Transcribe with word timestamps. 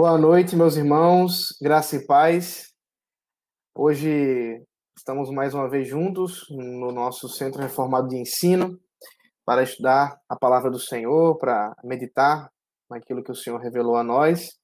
Boa 0.00 0.16
noite, 0.16 0.56
meus 0.56 0.76
irmãos, 0.76 1.54
graça 1.60 1.94
e 1.96 2.06
paz. 2.06 2.72
Hoje 3.74 4.64
estamos 4.96 5.30
mais 5.30 5.52
uma 5.52 5.68
vez 5.68 5.86
juntos 5.88 6.46
no 6.48 6.90
nosso 6.90 7.28
Centro 7.28 7.60
Reformado 7.60 8.08
de 8.08 8.16
Ensino 8.16 8.80
para 9.44 9.62
estudar 9.62 10.18
a 10.26 10.34
palavra 10.34 10.70
do 10.70 10.78
Senhor, 10.78 11.36
para 11.36 11.76
meditar 11.84 12.50
naquilo 12.88 13.22
que 13.22 13.30
o 13.30 13.34
Senhor 13.34 13.58
revelou 13.58 13.94
a 13.94 14.02
nós, 14.02 14.58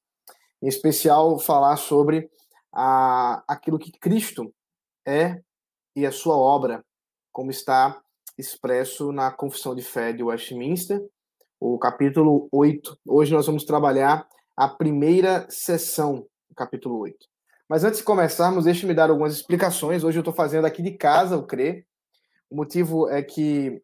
em 0.59 0.67
especial 0.67 1.37
falar 1.37 1.77
sobre 1.77 2.31
a, 2.73 3.43
aquilo 3.47 3.77
que 3.77 3.91
Cristo 3.91 4.51
é 5.05 5.39
e 5.95 6.03
a 6.07 6.11
sua 6.11 6.35
obra, 6.35 6.83
como 7.31 7.51
está 7.51 8.01
expresso 8.39 9.11
na 9.11 9.29
Confissão 9.29 9.75
de 9.75 9.83
Fé 9.83 10.11
de 10.13 10.23
Westminster, 10.23 10.99
o 11.59 11.77
capítulo 11.77 12.49
8. 12.51 12.97
Hoje 13.07 13.31
nós 13.31 13.45
vamos 13.45 13.65
trabalhar 13.65 14.27
a 14.57 14.67
primeira 14.67 15.45
sessão 15.49 16.25
capítulo 16.55 16.97
8. 16.97 17.15
Mas 17.69 17.83
antes 17.83 17.99
de 17.99 18.03
começarmos, 18.03 18.65
deixe-me 18.65 18.93
dar 18.93 19.11
algumas 19.11 19.33
explicações. 19.33 20.03
Hoje 20.03 20.17
eu 20.17 20.21
estou 20.21 20.33
fazendo 20.33 20.65
aqui 20.65 20.81
de 20.81 20.91
casa 20.91 21.37
o 21.37 21.45
CRE. 21.45 21.85
O 22.49 22.55
motivo 22.55 23.07
é 23.07 23.21
que 23.21 23.79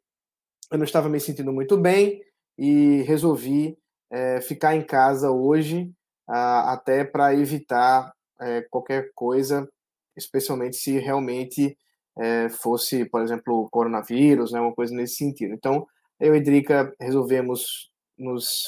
eu 0.72 0.78
não 0.78 0.86
estava 0.86 1.08
me 1.08 1.20
sentindo 1.20 1.54
muito 1.54 1.78
bem 1.78 2.24
e 2.58 3.04
resolvi 3.04 3.78
é, 4.10 4.42
ficar 4.42 4.76
em 4.76 4.84
casa 4.84 5.30
hoje, 5.30 5.92
até 6.28 7.04
para 7.04 7.36
evitar 7.36 8.12
é, 8.42 8.62
qualquer 8.64 9.12
coisa, 9.14 9.70
especialmente 10.16 10.78
se 10.78 10.98
realmente 10.98 11.78
é, 12.18 12.50
fosse, 12.50 13.06
por 13.06 13.22
exemplo, 13.22 13.68
coronavírus, 13.70 14.52
né, 14.52 14.60
uma 14.60 14.74
coisa 14.74 14.96
nesse 14.96 15.16
sentido. 15.16 15.54
Então, 15.54 15.86
eu 16.20 16.36
e 16.36 16.42
Drica 16.42 16.92
resolvemos 17.00 17.92
nos 18.18 18.64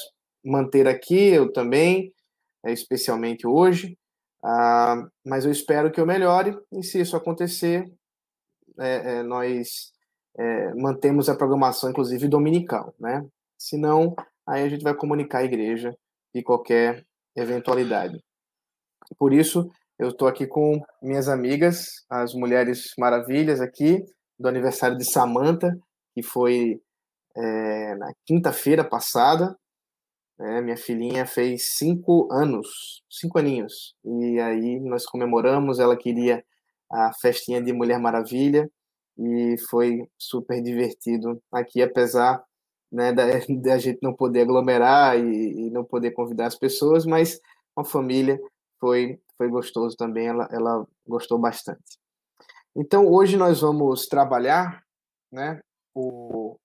manter 0.46 0.86
aqui, 0.86 1.28
eu 1.28 1.52
também, 1.52 2.12
é, 2.64 2.72
especialmente 2.72 3.46
hoje, 3.46 3.98
ah, 4.44 5.04
mas 5.24 5.44
eu 5.44 5.50
espero 5.50 5.90
que 5.90 6.00
eu 6.00 6.06
melhore, 6.06 6.56
e 6.72 6.82
se 6.84 7.00
isso 7.00 7.16
acontecer, 7.16 7.84
é, 8.78 9.18
é, 9.18 9.22
nós 9.22 9.92
é, 10.38 10.74
mantemos 10.74 11.28
a 11.28 11.36
programação, 11.36 11.90
inclusive 11.90 12.28
dominical, 12.28 12.94
né? 13.00 13.26
Senão, 13.58 14.14
aí 14.46 14.62
a 14.62 14.68
gente 14.68 14.82
vai 14.82 14.94
comunicar 14.94 15.38
à 15.38 15.44
igreja 15.44 15.96
de 16.34 16.42
qualquer 16.42 17.04
eventualidade. 17.34 18.22
Por 19.18 19.32
isso, 19.32 19.68
eu 19.98 20.10
estou 20.10 20.28
aqui 20.28 20.46
com 20.46 20.80
minhas 21.02 21.28
amigas, 21.28 22.04
as 22.08 22.34
mulheres 22.34 22.92
maravilhas 22.98 23.60
aqui, 23.60 24.04
do 24.38 24.48
aniversário 24.48 24.96
de 24.96 25.04
Samantha, 25.04 25.76
que 26.14 26.22
foi 26.22 26.80
é, 27.34 27.94
na 27.96 28.12
quinta-feira 28.26 28.84
passada, 28.84 29.56
né? 30.38 30.60
Minha 30.60 30.76
filhinha 30.76 31.26
fez 31.26 31.76
cinco 31.76 32.28
anos, 32.32 33.02
cinco 33.10 33.38
aninhos. 33.38 33.94
E 34.04 34.40
aí 34.40 34.80
nós 34.80 35.06
comemoramos, 35.06 35.78
ela 35.78 35.96
queria 35.96 36.44
a 36.90 37.12
festinha 37.20 37.62
de 37.62 37.72
Mulher 37.72 37.98
Maravilha 37.98 38.70
e 39.18 39.56
foi 39.70 40.08
super 40.18 40.62
divertido 40.62 41.42
aqui, 41.50 41.82
apesar 41.82 42.42
né, 42.92 43.12
da, 43.12 43.24
da 43.62 43.78
gente 43.78 43.98
não 44.02 44.14
poder 44.14 44.42
aglomerar 44.42 45.18
e, 45.18 45.66
e, 45.66 45.70
não 45.70 45.84
poder 45.84 46.12
convidar 46.12 46.46
as 46.46 46.58
pessoas, 46.58 47.04
mas 47.04 47.40
a 47.76 47.84
família 47.84 48.40
foi, 48.78 49.20
foi 49.36 49.48
gostoso 49.48 49.96
também, 49.96 50.28
ela, 50.28 50.48
ela 50.50 50.86
gostou 51.06 51.38
bastante. 51.38 51.98
Então, 52.74 53.06
hoje 53.06 53.36
nós 53.36 53.60
vamos 53.60 54.06
trabalhar 54.06 54.82
né, 55.32 55.60
o, 55.94 56.58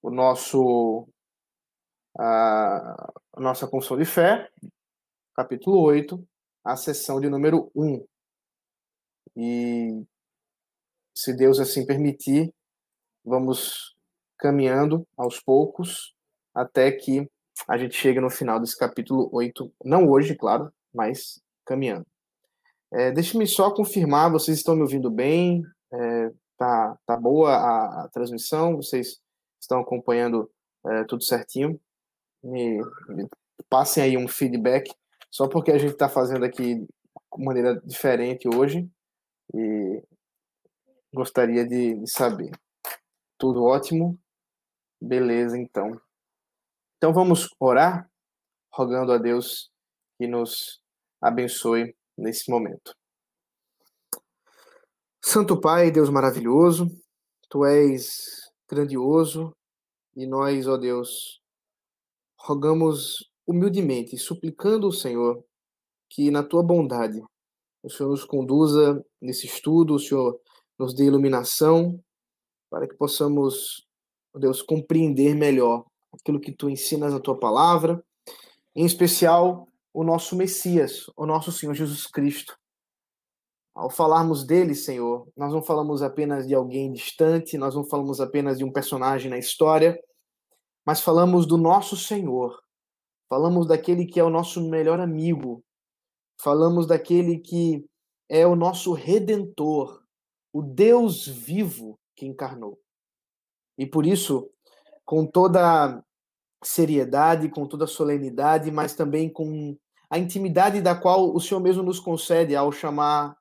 o 0.00 0.10
nosso 0.10 1.08
a, 2.18 3.12
nossa 3.36 3.66
confissão 3.66 3.96
de 3.96 4.04
fé, 4.04 4.50
capítulo 5.34 5.80
8, 5.80 6.22
a 6.64 6.76
sessão 6.76 7.20
de 7.20 7.28
número 7.28 7.70
1. 7.74 8.06
E, 9.36 10.04
se 11.14 11.34
Deus 11.34 11.58
assim 11.58 11.86
permitir, 11.86 12.52
vamos 13.24 13.96
caminhando 14.38 15.06
aos 15.16 15.40
poucos 15.40 16.14
até 16.54 16.90
que 16.92 17.28
a 17.68 17.78
gente 17.78 17.94
chegue 17.94 18.20
no 18.20 18.30
final 18.30 18.60
desse 18.60 18.76
capítulo 18.76 19.28
8. 19.32 19.72
Não 19.84 20.08
hoje, 20.08 20.34
claro, 20.34 20.72
mas 20.92 21.40
caminhando. 21.64 22.06
É, 22.92 23.10
Deixe-me 23.10 23.46
só 23.46 23.70
confirmar, 23.70 24.30
vocês 24.30 24.58
estão 24.58 24.74
me 24.74 24.82
ouvindo 24.82 25.10
bem? 25.10 25.62
É, 25.92 26.30
tá, 26.58 26.98
tá 27.06 27.16
boa 27.16 27.54
a, 27.54 28.04
a 28.04 28.08
transmissão? 28.08 28.76
Vocês 28.76 29.18
estão 29.60 29.80
acompanhando 29.80 30.50
é, 30.86 31.04
tudo 31.04 31.24
certinho? 31.24 31.80
Me, 32.42 32.78
me 33.08 33.28
passem 33.68 34.02
aí 34.02 34.16
um 34.16 34.28
feedback, 34.28 34.92
só 35.30 35.48
porque 35.48 35.70
a 35.70 35.78
gente 35.78 35.92
está 35.92 36.08
fazendo 36.08 36.44
aqui 36.44 36.76
de 36.76 37.44
maneira 37.44 37.80
diferente 37.84 38.48
hoje 38.48 38.90
e 39.54 40.02
gostaria 41.12 41.66
de, 41.66 41.94
de 41.94 42.10
saber. 42.10 42.50
Tudo 43.38 43.64
ótimo? 43.64 44.18
Beleza, 45.00 45.58
então. 45.58 46.00
Então 46.96 47.12
vamos 47.12 47.48
orar, 47.58 48.08
rogando 48.72 49.12
a 49.12 49.18
Deus 49.18 49.70
que 50.16 50.26
nos 50.26 50.80
abençoe 51.20 51.96
nesse 52.16 52.50
momento. 52.50 52.94
Santo 55.24 55.60
Pai, 55.60 55.90
Deus 55.90 56.10
maravilhoso, 56.10 56.88
Tu 57.48 57.66
és 57.66 58.50
grandioso 58.68 59.54
e 60.16 60.26
nós, 60.26 60.66
ó 60.66 60.78
Deus, 60.78 61.41
rogamos 62.42 63.30
humildemente, 63.46 64.18
suplicando 64.18 64.88
o 64.88 64.92
Senhor 64.92 65.44
que, 66.10 66.30
na 66.30 66.42
tua 66.42 66.62
bondade, 66.62 67.22
o 67.82 67.90
Senhor 67.90 68.10
nos 68.10 68.24
conduza 68.24 69.04
nesse 69.20 69.46
estudo, 69.46 69.94
o 69.94 69.98
Senhor 69.98 70.38
nos 70.78 70.94
dê 70.94 71.04
iluminação, 71.04 72.00
para 72.70 72.88
que 72.88 72.94
possamos, 72.96 73.86
Deus, 74.34 74.60
compreender 74.60 75.34
melhor 75.34 75.84
aquilo 76.12 76.40
que 76.40 76.52
tu 76.52 76.68
ensinas 76.68 77.12
na 77.12 77.20
tua 77.20 77.38
palavra, 77.38 78.02
em 78.74 78.84
especial 78.84 79.68
o 79.94 80.02
nosso 80.02 80.36
Messias, 80.36 81.04
o 81.16 81.26
nosso 81.26 81.52
Senhor 81.52 81.74
Jesus 81.74 82.06
Cristo. 82.06 82.56
Ao 83.74 83.88
falarmos 83.88 84.44
dele, 84.44 84.74
Senhor, 84.74 85.28
nós 85.36 85.52
não 85.52 85.62
falamos 85.62 86.02
apenas 86.02 86.46
de 86.46 86.54
alguém 86.54 86.92
distante, 86.92 87.56
nós 87.56 87.74
não 87.74 87.84
falamos 87.84 88.20
apenas 88.20 88.58
de 88.58 88.64
um 88.64 88.72
personagem 88.72 89.30
na 89.30 89.38
história, 89.38 89.98
mas 90.84 91.00
falamos 91.00 91.46
do 91.46 91.56
nosso 91.56 91.96
Senhor, 91.96 92.62
falamos 93.28 93.66
daquele 93.66 94.06
que 94.06 94.18
é 94.18 94.24
o 94.24 94.30
nosso 94.30 94.60
melhor 94.68 95.00
amigo, 95.00 95.64
falamos 96.40 96.86
daquele 96.86 97.38
que 97.38 97.84
é 98.28 98.46
o 98.46 98.56
nosso 98.56 98.92
redentor, 98.92 100.02
o 100.52 100.62
Deus 100.62 101.26
vivo 101.26 101.98
que 102.16 102.26
encarnou. 102.26 102.78
E 103.78 103.86
por 103.86 104.06
isso, 104.06 104.50
com 105.04 105.26
toda 105.26 106.04
seriedade, 106.62 107.48
com 107.48 107.66
toda 107.66 107.86
solenidade, 107.86 108.70
mas 108.70 108.94
também 108.94 109.28
com 109.28 109.76
a 110.10 110.18
intimidade 110.18 110.80
da 110.80 110.94
qual 110.94 111.34
o 111.34 111.40
Senhor 111.40 111.60
mesmo 111.60 111.82
nos 111.82 111.98
concede 111.98 112.54
ao 112.54 112.70
chamar 112.70 113.36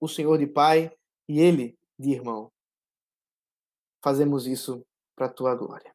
o 0.00 0.08
Senhor 0.08 0.38
de 0.38 0.46
Pai 0.46 0.92
e 1.28 1.38
Ele 1.40 1.78
de 1.98 2.10
irmão. 2.10 2.50
Fazemos 4.02 4.46
isso 4.46 4.84
para 5.14 5.26
a 5.26 5.32
tua 5.32 5.54
glória. 5.54 5.94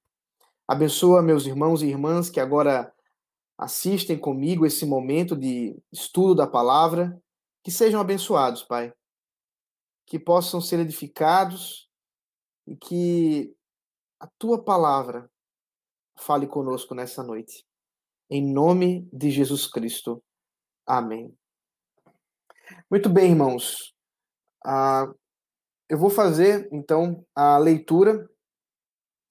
Abençoa 0.68 1.22
meus 1.22 1.46
irmãos 1.46 1.84
e 1.84 1.88
irmãs 1.88 2.30
que 2.30 2.40
agora 2.40 2.92
assistem 3.58 4.18
comigo 4.18 4.66
esse 4.66 4.86
momento 4.86 5.36
de 5.36 5.78
estudo 5.92 6.36
da 6.36 6.48
palavra, 6.48 7.22
que 7.64 7.72
sejam 7.72 8.02
abençoados, 8.02 8.64
Pai. 8.64 8.92
Que 10.08 10.18
possam 10.18 10.60
ser 10.60 10.80
edificados 10.80 11.90
e 12.68 12.76
que 12.76 13.56
a 14.20 14.28
tua 14.40 14.64
palavra 14.64 15.30
fale 16.18 16.48
conosco 16.48 16.96
nessa 16.96 17.24
noite. 17.24 17.66
Em 18.30 18.44
nome 18.44 19.08
de 19.14 19.30
Jesus 19.30 19.68
Cristo. 19.68 20.24
Amém. 20.86 21.36
Muito 22.90 23.10
bem, 23.10 23.32
irmãos. 23.32 23.94
Ah, 24.66 25.14
eu 25.88 25.98
vou 25.98 26.10
fazer, 26.10 26.68
então, 26.72 27.24
a 27.36 27.58
leitura 27.60 28.28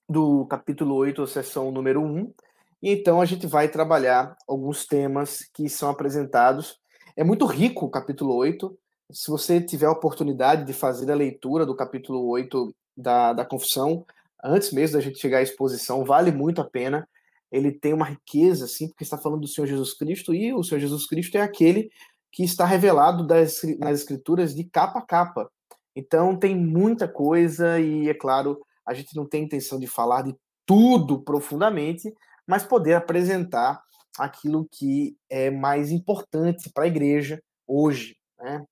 do 0.07 0.45
capítulo 0.45 0.95
8, 0.95 1.25
sessão 1.27 1.71
número 1.71 2.01
1. 2.01 2.33
E 2.81 2.91
então 2.91 3.19
a 3.19 3.25
gente 3.25 3.47
vai 3.47 3.67
trabalhar 3.67 4.37
alguns 4.47 4.85
temas 4.85 5.49
que 5.53 5.67
são 5.67 5.89
apresentados. 5.89 6.79
É 7.15 7.23
muito 7.23 7.45
rico 7.45 7.85
o 7.85 7.89
capítulo 7.89 8.35
8. 8.35 8.77
Se 9.11 9.29
você 9.29 9.61
tiver 9.61 9.87
a 9.87 9.91
oportunidade 9.91 10.65
de 10.65 10.73
fazer 10.73 11.11
a 11.11 11.15
leitura 11.15 11.65
do 11.65 11.75
capítulo 11.75 12.27
8 12.27 12.75
da, 12.95 13.33
da 13.33 13.45
Confissão, 13.45 14.05
antes 14.43 14.71
mesmo 14.71 14.97
da 14.97 15.01
gente 15.01 15.19
chegar 15.19 15.39
à 15.39 15.41
exposição, 15.41 16.03
vale 16.03 16.31
muito 16.31 16.61
a 16.61 16.69
pena. 16.69 17.07
Ele 17.51 17.71
tem 17.71 17.93
uma 17.93 18.05
riqueza, 18.05 18.65
assim, 18.65 18.87
porque 18.87 19.03
está 19.03 19.17
falando 19.17 19.41
do 19.41 19.47
Senhor 19.47 19.67
Jesus 19.67 19.93
Cristo, 19.93 20.33
e 20.33 20.53
o 20.53 20.63
Senhor 20.63 20.79
Jesus 20.79 21.07
Cristo 21.07 21.37
é 21.37 21.41
aquele 21.41 21.89
que 22.31 22.43
está 22.43 22.65
revelado 22.65 23.25
das, 23.25 23.61
nas 23.79 24.01
Escrituras 24.01 24.53
de 24.53 24.63
capa 24.63 24.99
a 24.99 25.01
capa. 25.01 25.49
Então 25.95 26.35
tem 26.35 26.55
muita 26.55 27.07
coisa, 27.07 27.79
e 27.79 28.09
é 28.09 28.13
claro, 28.13 28.64
a 28.85 28.93
gente 28.93 29.15
não 29.15 29.27
tem 29.27 29.43
intenção 29.43 29.79
de 29.79 29.87
falar 29.87 30.21
de 30.21 30.35
tudo 30.65 31.21
profundamente, 31.21 32.13
mas 32.47 32.63
poder 32.63 32.93
apresentar 32.93 33.81
aquilo 34.17 34.67
que 34.71 35.15
é 35.29 35.49
mais 35.49 35.91
importante 35.91 36.69
para 36.73 36.85
a 36.85 36.87
igreja 36.87 37.41
hoje, 37.67 38.15
né? 38.39 38.65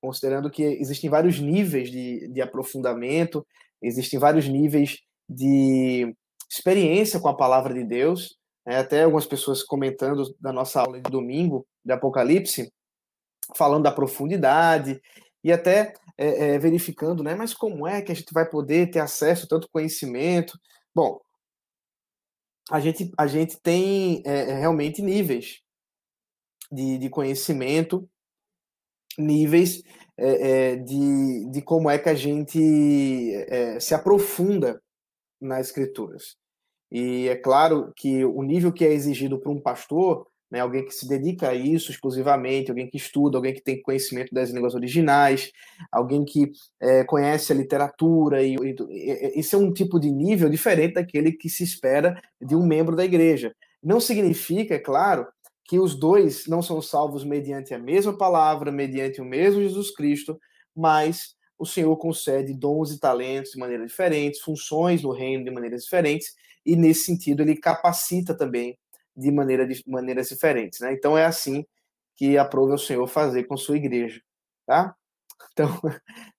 considerando 0.00 0.50
que 0.50 0.62
existem 0.62 1.08
vários 1.08 1.40
níveis 1.40 1.90
de, 1.90 2.28
de 2.28 2.40
aprofundamento, 2.40 3.46
existem 3.82 4.18
vários 4.18 4.48
níveis 4.48 5.00
de 5.28 6.14
experiência 6.50 7.20
com 7.20 7.28
a 7.28 7.36
palavra 7.36 7.74
de 7.74 7.84
Deus, 7.84 8.36
né? 8.64 8.78
até 8.78 9.02
algumas 9.02 9.26
pessoas 9.26 9.62
comentando 9.62 10.34
da 10.40 10.52
nossa 10.52 10.80
aula 10.80 11.00
de 11.00 11.10
domingo 11.10 11.66
de 11.84 11.92
Apocalipse, 11.92 12.72
falando 13.54 13.84
da 13.84 13.92
profundidade 13.92 15.00
e 15.44 15.52
até 15.52 15.94
é, 16.18 16.54
é, 16.54 16.58
verificando, 16.58 17.22
né? 17.22 17.34
Mas 17.34 17.52
como 17.52 17.86
é 17.86 18.00
que 18.00 18.12
a 18.12 18.14
gente 18.14 18.32
vai 18.32 18.48
poder 18.48 18.90
ter 18.90 19.00
acesso 19.00 19.44
a 19.44 19.48
tanto 19.48 19.68
conhecimento? 19.70 20.58
Bom, 20.94 21.20
a 22.70 22.80
gente, 22.80 23.12
a 23.16 23.26
gente 23.26 23.60
tem 23.60 24.22
é, 24.24 24.50
é, 24.50 24.58
realmente 24.58 25.02
níveis 25.02 25.60
de, 26.70 26.98
de 26.98 27.08
conhecimento, 27.08 28.08
níveis 29.18 29.82
é, 30.16 30.72
é, 30.72 30.76
de, 30.76 31.50
de 31.50 31.62
como 31.62 31.88
é 31.90 31.98
que 31.98 32.08
a 32.08 32.14
gente 32.14 32.58
se 33.80 33.94
aprofunda 33.94 34.82
nas 35.40 35.68
escrituras. 35.68 36.36
E 36.90 37.28
é 37.28 37.36
claro 37.36 37.92
que 37.94 38.24
o 38.24 38.42
nível 38.42 38.72
que 38.72 38.84
é 38.84 38.92
exigido 38.92 39.38
para 39.38 39.50
um 39.50 39.60
pastor 39.60 40.26
né, 40.50 40.60
alguém 40.60 40.84
que 40.84 40.94
se 40.94 41.08
dedica 41.08 41.48
a 41.48 41.54
isso 41.54 41.90
exclusivamente, 41.90 42.70
alguém 42.70 42.88
que 42.88 42.96
estuda, 42.96 43.36
alguém 43.36 43.52
que 43.52 43.62
tem 43.62 43.82
conhecimento 43.82 44.32
das 44.32 44.50
línguas 44.50 44.74
originais, 44.74 45.50
alguém 45.90 46.24
que 46.24 46.52
é, 46.80 47.04
conhece 47.04 47.52
a 47.52 47.56
literatura, 47.56 48.42
e, 48.42 48.54
e, 48.54 48.76
esse 49.38 49.54
é 49.54 49.58
um 49.58 49.72
tipo 49.72 49.98
de 49.98 50.10
nível 50.10 50.48
diferente 50.48 50.94
daquele 50.94 51.32
que 51.32 51.48
se 51.48 51.64
espera 51.64 52.20
de 52.40 52.54
um 52.54 52.64
membro 52.64 52.94
da 52.94 53.04
igreja. 53.04 53.54
Não 53.82 54.00
significa, 54.00 54.74
é 54.74 54.78
claro, 54.78 55.26
que 55.64 55.78
os 55.78 55.98
dois 55.98 56.46
não 56.46 56.62
são 56.62 56.80
salvos 56.80 57.24
mediante 57.24 57.74
a 57.74 57.78
mesma 57.78 58.16
palavra, 58.16 58.70
mediante 58.70 59.20
o 59.20 59.24
mesmo 59.24 59.60
Jesus 59.60 59.90
Cristo, 59.90 60.38
mas 60.74 61.34
o 61.58 61.66
Senhor 61.66 61.96
concede 61.96 62.54
dons 62.54 62.92
e 62.92 63.00
talentos 63.00 63.52
de 63.52 63.58
maneiras 63.58 63.88
diferentes, 63.88 64.40
funções 64.40 65.02
no 65.02 65.10
reino 65.10 65.44
de 65.44 65.50
maneiras 65.50 65.82
diferentes, 65.82 66.34
e 66.64 66.76
nesse 66.76 67.04
sentido 67.04 67.42
ele 67.42 67.56
capacita 67.56 68.36
também 68.36 68.76
de, 69.16 69.30
maneira, 69.30 69.66
de 69.66 69.82
maneiras 69.86 70.28
diferentes. 70.28 70.80
Né? 70.80 70.92
Então 70.92 71.16
é 71.16 71.24
assim 71.24 71.64
que 72.14 72.38
aprova 72.38 72.74
o 72.74 72.78
Senhor 72.78 73.06
fazer 73.06 73.44
com 73.44 73.56
sua 73.56 73.76
igreja. 73.76 74.20
Tá? 74.66 74.94
Então, 75.52 75.68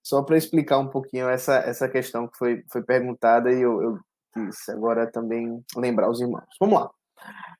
só 0.02 0.22
para 0.22 0.36
explicar 0.36 0.78
um 0.78 0.88
pouquinho 0.88 1.28
essa, 1.28 1.56
essa 1.56 1.88
questão 1.88 2.28
que 2.28 2.38
foi, 2.38 2.64
foi 2.70 2.82
perguntada 2.82 3.52
e 3.52 3.60
eu, 3.60 3.82
eu 3.82 3.98
quis 4.32 4.68
agora 4.68 5.10
também 5.10 5.64
lembrar 5.76 6.08
os 6.08 6.20
irmãos. 6.20 6.46
Vamos 6.60 6.80
lá. 6.80 6.90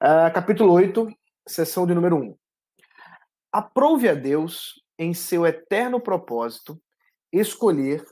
Uh, 0.00 0.32
capítulo 0.32 0.72
8, 0.72 1.08
sessão 1.46 1.86
de 1.86 1.94
número 1.94 2.16
1. 2.16 2.36
Aprove 3.52 4.08
a 4.08 4.14
Deus, 4.14 4.82
em 4.98 5.14
seu 5.14 5.46
eterno 5.46 6.00
propósito, 6.00 6.80
escolher 7.32 8.04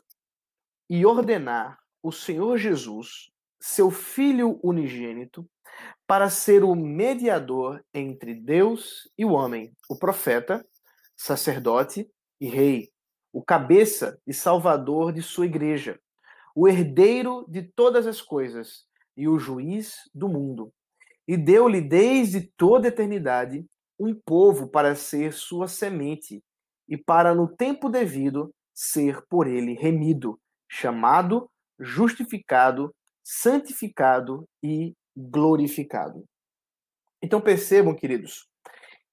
e 0.88 1.04
ordenar 1.04 1.78
o 2.02 2.10
Senhor 2.10 2.56
Jesus, 2.58 3.30
seu 3.60 3.90
Filho 3.90 4.58
unigênito, 4.62 5.48
para 6.06 6.30
ser 6.30 6.62
o 6.62 6.74
mediador 6.74 7.84
entre 7.92 8.34
Deus 8.34 9.10
e 9.18 9.24
o 9.24 9.32
homem, 9.32 9.72
o 9.88 9.98
profeta, 9.98 10.64
sacerdote 11.16 12.08
e 12.40 12.46
rei, 12.46 12.90
o 13.32 13.42
cabeça 13.42 14.18
e 14.26 14.32
salvador 14.32 15.12
de 15.12 15.22
sua 15.22 15.46
igreja, 15.46 15.98
o 16.54 16.68
herdeiro 16.68 17.44
de 17.48 17.62
todas 17.62 18.06
as 18.06 18.22
coisas 18.22 18.84
e 19.16 19.26
o 19.26 19.38
juiz 19.38 20.08
do 20.14 20.28
mundo. 20.28 20.72
E 21.26 21.36
deu-lhe 21.36 21.80
desde 21.80 22.40
toda 22.56 22.86
a 22.86 22.90
eternidade 22.90 23.66
um 23.98 24.14
povo 24.14 24.68
para 24.68 24.94
ser 24.94 25.32
sua 25.32 25.66
semente 25.66 26.42
e 26.88 26.96
para 26.96 27.34
no 27.34 27.48
tempo 27.48 27.88
devido 27.88 28.54
ser 28.72 29.22
por 29.28 29.48
ele 29.48 29.74
remido, 29.74 30.38
chamado, 30.68 31.50
justificado, 31.80 32.94
santificado 33.24 34.46
e 34.62 34.94
glorificado. 35.16 36.24
Então 37.22 37.40
percebam, 37.40 37.94
queridos, 37.94 38.46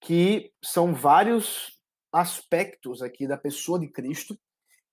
que 0.02 0.52
são 0.64 0.94
vários 0.94 1.80
aspectos 2.12 3.02
aqui 3.02 3.28
da 3.28 3.38
pessoa 3.38 3.80
de 3.80 3.88
Cristo 3.88 4.38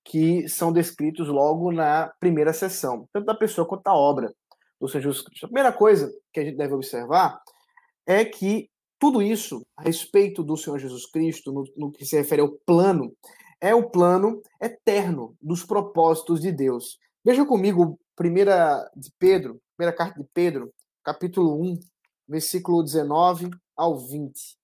que 0.05 0.49
são 0.49 0.73
descritos 0.73 1.29
logo 1.29 1.71
na 1.71 2.13
primeira 2.19 2.53
sessão, 2.53 3.09
tanto 3.13 3.27
da 3.27 3.35
pessoa 3.35 3.67
quanto 3.67 3.83
da 3.83 3.95
obra 3.95 4.33
do 4.81 4.89
Senhor 4.89 5.03
Jesus 5.03 5.23
Cristo. 5.23 5.45
A 5.45 5.49
primeira 5.49 5.73
coisa 5.73 6.11
que 6.33 6.41
a 6.41 6.45
gente 6.45 6.57
deve 6.57 6.75
observar 6.75 7.41
é 8.07 8.25
que 8.25 8.71
tudo 8.99 9.23
isso 9.23 9.65
a 9.77 9.83
respeito 9.83 10.43
do 10.43 10.57
Senhor 10.57 10.79
Jesus 10.79 11.07
Cristo, 11.11 11.53
no, 11.53 11.65
no 11.77 11.93
que 11.93 12.05
se 12.05 12.17
refere 12.17 12.41
ao 12.43 12.51
plano, 12.67 13.15
é 13.61 13.75
o 13.75 13.91
plano 13.91 14.43
eterno 14.61 15.37
dos 15.41 15.65
propósitos 15.65 16.41
de 16.41 16.51
Deus. 16.51 16.99
Veja 17.25 17.45
comigo, 17.45 17.99
primeira 18.17 18.91
de 18.97 19.11
Pedro, 19.19 19.61
primeira 19.77 19.97
carta 19.97 20.21
de 20.21 20.27
Pedro, 20.33 20.73
capítulo 21.03 21.61
1, 21.61 21.81
versículo 22.29 22.83
19 22.83 23.51
ao 23.77 23.99
20. 23.99 24.59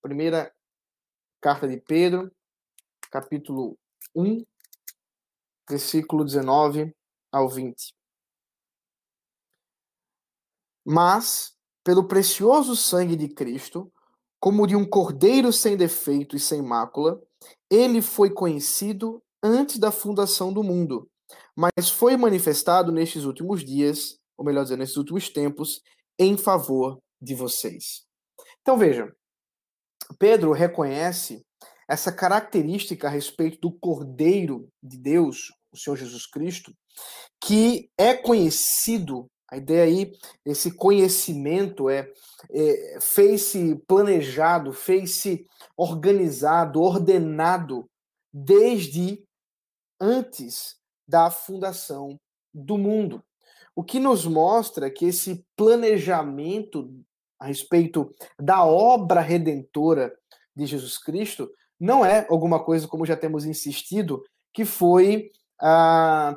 Primeira 0.00 0.52
carta 1.40 1.66
de 1.66 1.76
Pedro, 1.78 2.30
capítulo 3.10 3.78
1, 4.14 4.44
versículo 5.68 6.24
19 6.24 6.94
ao 7.32 7.48
20. 7.48 7.94
Mas, 10.84 11.54
pelo 11.84 12.08
precioso 12.08 12.74
sangue 12.74 13.16
de 13.16 13.28
Cristo, 13.28 13.92
como 14.40 14.66
de 14.66 14.76
um 14.76 14.88
cordeiro 14.88 15.52
sem 15.52 15.76
defeito 15.76 16.36
e 16.36 16.40
sem 16.40 16.62
mácula, 16.62 17.20
ele 17.70 18.00
foi 18.00 18.30
conhecido 18.30 19.22
antes 19.42 19.78
da 19.78 19.90
fundação 19.90 20.52
do 20.52 20.62
mundo, 20.62 21.08
mas 21.54 21.90
foi 21.90 22.16
manifestado 22.16 22.90
nestes 22.90 23.24
últimos 23.24 23.64
dias 23.64 24.17
ou 24.38 24.44
melhor 24.44 24.62
dizendo, 24.62 24.78
nesses 24.78 24.96
últimos 24.96 25.28
tempos, 25.28 25.82
em 26.18 26.38
favor 26.38 26.98
de 27.20 27.34
vocês. 27.34 28.06
Então 28.62 28.78
vejam, 28.78 29.10
Pedro 30.18 30.52
reconhece 30.52 31.44
essa 31.88 32.12
característica 32.12 33.08
a 33.08 33.10
respeito 33.10 33.58
do 33.60 33.72
Cordeiro 33.72 34.68
de 34.82 34.96
Deus, 34.96 35.52
o 35.72 35.76
Senhor 35.76 35.96
Jesus 35.96 36.26
Cristo, 36.26 36.72
que 37.42 37.90
é 37.98 38.14
conhecido, 38.14 39.26
a 39.50 39.56
ideia 39.56 39.84
aí, 39.84 40.12
esse 40.44 40.70
conhecimento 40.70 41.88
é, 41.88 42.12
é 42.50 42.98
fez-se 43.00 43.76
planejado, 43.86 44.72
fez-se 44.72 45.46
organizado, 45.76 46.82
ordenado 46.82 47.88
desde 48.32 49.24
antes 50.00 50.76
da 51.08 51.30
fundação 51.30 52.20
do 52.52 52.76
mundo. 52.76 53.22
O 53.78 53.84
que 53.84 54.00
nos 54.00 54.26
mostra 54.26 54.90
que 54.90 55.04
esse 55.04 55.46
planejamento 55.54 56.92
a 57.38 57.46
respeito 57.46 58.12
da 58.36 58.64
obra 58.64 59.20
redentora 59.20 60.12
de 60.52 60.66
Jesus 60.66 60.98
Cristo 60.98 61.48
não 61.78 62.04
é 62.04 62.26
alguma 62.28 62.58
coisa, 62.64 62.88
como 62.88 63.06
já 63.06 63.16
temos 63.16 63.44
insistido, 63.44 64.24
que 64.52 64.64
foi 64.64 65.30
ah, 65.60 66.36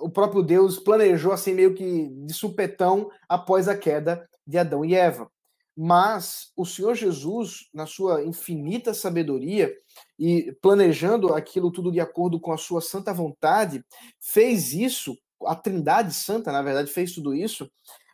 o 0.00 0.10
próprio 0.10 0.42
Deus 0.42 0.78
planejou 0.78 1.32
assim 1.32 1.54
meio 1.54 1.72
que 1.74 2.10
de 2.26 2.34
supetão 2.34 3.10
após 3.26 3.66
a 3.66 3.74
queda 3.74 4.28
de 4.46 4.58
Adão 4.58 4.84
e 4.84 4.94
Eva. 4.94 5.32
Mas 5.74 6.52
o 6.54 6.66
Senhor 6.66 6.94
Jesus, 6.94 7.70
na 7.72 7.86
sua 7.86 8.22
infinita 8.22 8.92
sabedoria 8.92 9.74
e 10.18 10.52
planejando 10.60 11.32
aquilo 11.32 11.72
tudo 11.72 11.90
de 11.90 12.00
acordo 12.00 12.38
com 12.38 12.52
a 12.52 12.58
sua 12.58 12.82
santa 12.82 13.14
vontade, 13.14 13.82
fez 14.20 14.74
isso 14.74 15.16
a 15.46 15.54
Trindade 15.54 16.14
Santa, 16.14 16.52
na 16.52 16.62
verdade, 16.62 16.90
fez 16.90 17.12
tudo 17.12 17.34
isso 17.34 17.70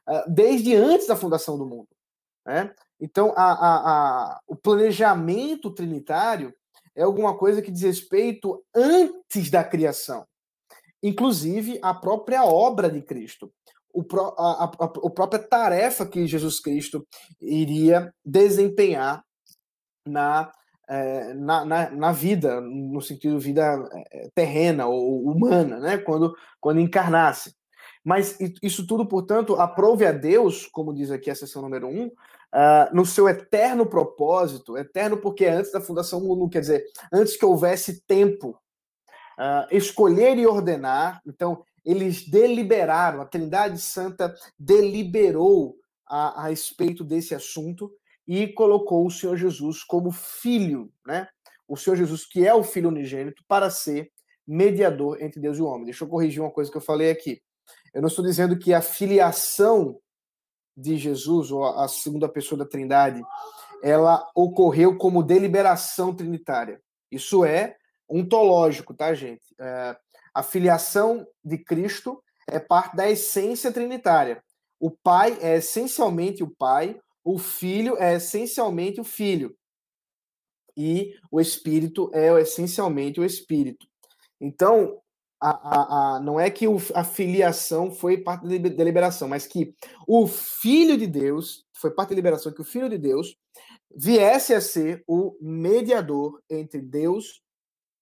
uh, 0.09 0.31
desde 0.31 0.75
antes 0.75 1.07
da 1.07 1.17
fundação 1.17 1.59
do 1.59 1.67
mundo. 1.67 1.89
Né? 2.45 2.75
Então, 3.01 3.33
a, 3.37 3.53
a, 3.53 3.77
a, 3.77 4.41
o 4.47 4.57
planejamento 4.57 5.71
trinitário 5.71 6.55
é 6.95 7.03
alguma 7.03 7.37
coisa 7.37 7.61
que 7.61 7.71
diz 7.71 7.83
respeito 7.83 8.65
antes 8.75 9.51
da 9.51 9.63
criação, 9.63 10.27
inclusive 11.03 11.79
a 11.83 11.93
própria 11.93 12.45
obra 12.45 12.89
de 12.89 13.03
Cristo, 13.03 13.53
o 13.93 14.03
pro, 14.03 14.35
a, 14.39 14.65
a, 14.65 14.85
a 14.85 15.11
própria 15.11 15.43
tarefa 15.43 16.07
que 16.07 16.27
Jesus 16.27 16.61
Cristo 16.61 17.07
iria 17.41 18.15
desempenhar 18.25 19.25
na 20.07 20.51
é, 20.89 21.35
na, 21.35 21.65
na, 21.65 21.91
na, 21.91 22.13
vida, 22.13 22.61
no 22.61 23.01
sentido 23.01 23.39
vida 23.39 23.89
é, 24.13 24.29
terrena 24.35 24.87
ou 24.87 25.25
humana, 25.25 25.81
né? 25.81 25.99
quando, 25.99 26.35
quando 26.61 26.81
encarnasse. 26.81 27.55
Mas 28.05 28.39
isso 28.63 28.87
tudo, 28.87 29.05
portanto, 29.05 29.57
aprove 29.57 30.07
a 30.07 30.13
Deus, 30.13 30.67
como 30.67 30.95
diz 30.95 31.11
aqui 31.11 31.29
a 31.29 31.35
sessão 31.35 31.61
número 31.61 31.89
1, 31.89 31.91
um, 31.91 32.07
uh, 32.07 32.13
no 32.95 33.05
seu 33.05 33.29
eterno 33.29 33.85
propósito, 33.85 34.79
eterno 34.79 35.17
porque 35.17 35.45
é 35.45 35.51
antes 35.51 35.73
da 35.73 35.81
fundação 35.81 36.21
do 36.21 36.27
mundo, 36.27 36.49
quer 36.49 36.61
dizer, 36.61 36.85
antes 37.13 37.37
que 37.37 37.45
houvesse 37.45 38.03
tempo, 38.07 38.57
uh, 39.37 39.67
escolher 39.73 40.39
e 40.39 40.47
ordenar, 40.47 41.21
então 41.27 41.65
eles 41.85 42.29
deliberaram, 42.29 43.21
a 43.21 43.27
Trindade 43.27 43.81
Santa 43.81 44.33
deliberou 44.57 45.77
a, 46.07 46.43
a 46.43 46.49
respeito 46.49 47.03
desse 47.03 47.35
assunto 47.35 47.91
e 48.27 48.49
colocou 48.49 49.07
o 49.07 49.11
Senhor 49.11 49.37
Jesus 49.37 49.83
como 49.85 50.11
filho, 50.11 50.93
né? 51.07 51.29
O 51.69 51.77
Senhor 51.77 51.97
Jesus, 51.97 52.25
que 52.25 52.47
é 52.47 52.55
o 52.55 52.63
filho 52.63 52.89
unigênito, 52.89 53.43
para 53.47 53.71
ser 53.71 54.11
mediador 54.47 55.21
entre 55.21 55.41
Deus 55.41 55.59
e 55.59 55.63
o 55.63 55.67
homem. 55.67 55.87
Deixa 55.87 56.05
eu 56.05 56.09
corrigir 56.09 56.41
uma 56.41 56.51
coisa 56.51 56.71
que 56.71 56.77
eu 56.77 56.83
falei 56.83 57.11
aqui. 57.11 57.43
Eu 57.93 58.01
não 58.01 58.09
estou 58.09 58.25
dizendo 58.25 58.59
que 58.59 58.73
a 58.73 58.81
filiação 58.81 59.99
de 60.77 60.97
Jesus, 60.97 61.51
ou 61.51 61.65
a 61.65 61.89
segunda 61.89 62.29
pessoa 62.29 62.59
da 62.59 62.67
Trindade, 62.67 63.23
ela 63.83 64.29
ocorreu 64.35 64.97
como 64.97 65.23
deliberação 65.23 66.15
trinitária. 66.15 66.81
Isso 67.11 67.45
é 67.45 67.77
ontológico, 68.09 68.95
tá, 68.95 69.15
gente? 69.15 69.55
É, 69.59 69.97
a 70.35 70.43
filiação 70.43 71.27
de 71.45 71.59
Cristo 71.59 72.23
é 72.47 72.61
parte 72.61 72.95
da 72.95 73.09
essência 73.09 73.73
trinitária. 73.73 74.43
O 74.79 74.91
Pai 74.91 75.39
é 75.41 75.57
essencialmente 75.57 76.43
o 76.43 76.55
Pai, 76.55 77.01
o 77.27 77.39
Filho 77.39 77.97
é 77.99 78.15
essencialmente 78.15 79.01
o 79.01 79.05
Filho. 79.05 79.57
E 80.77 81.19
o 81.29 81.41
Espírito 81.41 82.09
é 82.15 82.41
essencialmente 82.41 83.19
o 83.19 83.25
Espírito. 83.25 83.85
Então, 84.41 85.03
a, 85.41 85.51
a, 85.51 86.17
a, 86.17 86.21
não 86.21 86.39
é 86.39 86.49
que 86.49 86.69
o, 86.69 86.77
a 86.95 87.03
filiação 87.03 87.91
foi 87.91 88.19
parte 88.19 88.47
da 88.47 88.69
deliberação, 88.69 89.27
mas 89.27 89.45
que 89.45 89.75
o 90.07 90.29
Filho 90.29 90.97
de 90.97 91.09
Deus, 91.09 91.65
foi 91.75 91.91
parte 91.91 92.11
da 92.11 92.15
deliberação, 92.15 92.53
que 92.53 92.61
o 92.61 92.65
Filho 92.65 92.89
de 92.89 92.97
Deus 92.97 93.37
viesse 93.91 94.55
a 94.55 94.61
ser 94.61 95.03
o 95.05 95.37
mediador 95.41 96.41
entre 96.49 96.81
Deus 96.81 97.43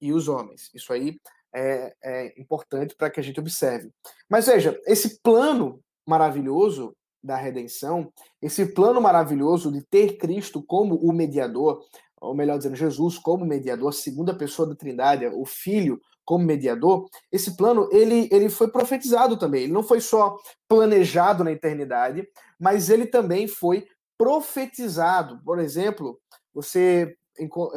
e 0.03 0.13
os 0.13 0.29
homens. 0.29 0.71
Isso 0.75 0.93
aí 0.93 1.19
é, 1.55 1.95
é 2.05 2.41
importante 2.41 2.95
para 2.95 3.09
que 3.09 3.21
a 3.21 3.23
gente 3.23 3.41
observe. 3.41 3.91
Mas 4.29 4.49
veja, 4.49 4.79
esse 4.87 5.19
plano 5.23 5.81
maravilhoso 6.07 6.95
da 7.25 7.37
redenção, 7.37 8.13
esse 8.43 8.67
plano 8.67 9.01
maravilhoso 9.01 9.73
de 9.73 9.81
ter 9.81 10.19
Cristo 10.19 10.63
como 10.63 10.97
o 10.97 11.11
mediador, 11.11 11.83
ou 12.21 12.35
melhor 12.35 12.59
dizendo, 12.59 12.77
Jesus 12.77 13.19
como 13.19 13.47
mediador, 13.47 13.89
a 13.89 13.93
segunda 13.93 14.35
pessoa 14.35 14.69
da 14.69 14.75
Trindade, 14.75 15.27
o 15.27 15.47
Filho 15.47 15.99
como 16.23 16.45
mediador, 16.45 17.09
esse 17.33 17.57
plano 17.57 17.89
ele, 17.91 18.29
ele 18.31 18.49
foi 18.49 18.69
profetizado 18.69 19.39
também. 19.39 19.65
Ele 19.65 19.73
não 19.73 19.83
foi 19.83 20.01
só 20.01 20.37
planejado 20.69 21.43
na 21.43 21.53
eternidade, 21.53 22.27
mas 22.59 22.91
ele 22.91 23.07
também 23.07 23.47
foi 23.49 23.87
profetizado. 24.19 25.41
Por 25.45 25.59
exemplo, 25.59 26.19
você 26.53 27.17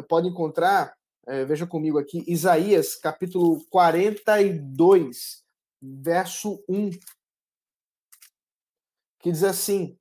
pode 0.07 0.27
encontrar, 0.27 0.93
é, 1.25 1.45
veja 1.45 1.65
comigo 1.65 1.97
aqui, 1.97 2.23
Isaías 2.27 2.95
capítulo 2.95 3.61
42, 3.69 5.43
verso 5.81 6.63
1, 6.69 6.89
que 9.27 9.31
diz 9.33 9.43
assim: 9.43 9.97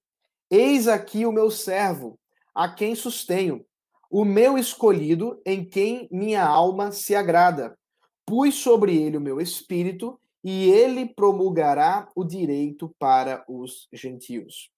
Eis 0.49 0.87
aqui 0.87 1.27
o 1.27 1.33
meu 1.33 1.51
servo, 1.51 2.17
a 2.55 2.69
quem 2.69 2.95
sustenho, 2.95 3.67
o 4.09 4.25
meu 4.25 4.57
escolhido, 4.57 5.43
em 5.45 5.65
quem 5.65 6.09
minha 6.13 6.45
alma 6.45 6.93
se 6.93 7.13
agrada. 7.13 7.77
Pus 8.25 8.55
sobre 8.55 8.97
ele 8.97 9.17
o 9.17 9.21
meu 9.21 9.41
espírito, 9.41 10.19
e 10.45 10.71
ele 10.71 11.07
promulgará 11.07 12.09
o 12.15 12.23
direito 12.23 12.95
para 13.01 13.45
os 13.49 13.89
gentios. 13.93 14.71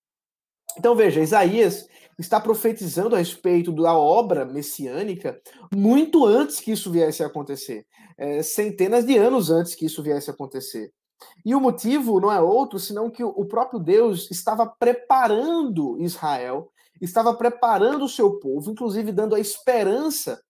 Então 0.79 0.97
veja, 0.97 1.21
Isaías 1.21 1.87
está 2.19 2.41
profetizando 2.41 3.15
a 3.15 3.19
respeito 3.19 3.71
da 3.71 3.95
obra 3.95 4.47
messiânica 4.47 5.39
muito 5.75 6.25
antes 6.25 6.59
que 6.59 6.73
isso 6.73 6.91
viesse 6.91 7.23
a 7.23 7.27
acontecer, 7.27 7.87
é, 8.17 8.43
centenas 8.43 9.05
de 9.05 9.19
anos 9.19 9.51
antes 9.51 9.75
que 9.75 9.85
isso 9.85 10.03
viesse 10.03 10.31
a 10.31 10.33
acontecer. 10.33 10.91
E 11.45 11.55
o 11.55 11.61
motivo 11.61 12.21
não 12.21 12.33
é 12.33 12.41
outro 12.41 12.79
senão 12.79 13.11
que 13.11 13.25
o 13.25 13.45
próprio 13.45 13.81
Deus 13.81 14.31
estava 14.31 14.67
preparando 14.67 15.99
Israel, 16.01 16.71
estava 17.01 17.35
preparando 17.35 18.05
o 18.05 18.09
seu 18.09 18.39
povo, 18.39 18.71
inclusive 18.71 19.13
dando 19.13 19.35
a 19.35 19.41
esperança 19.41 20.41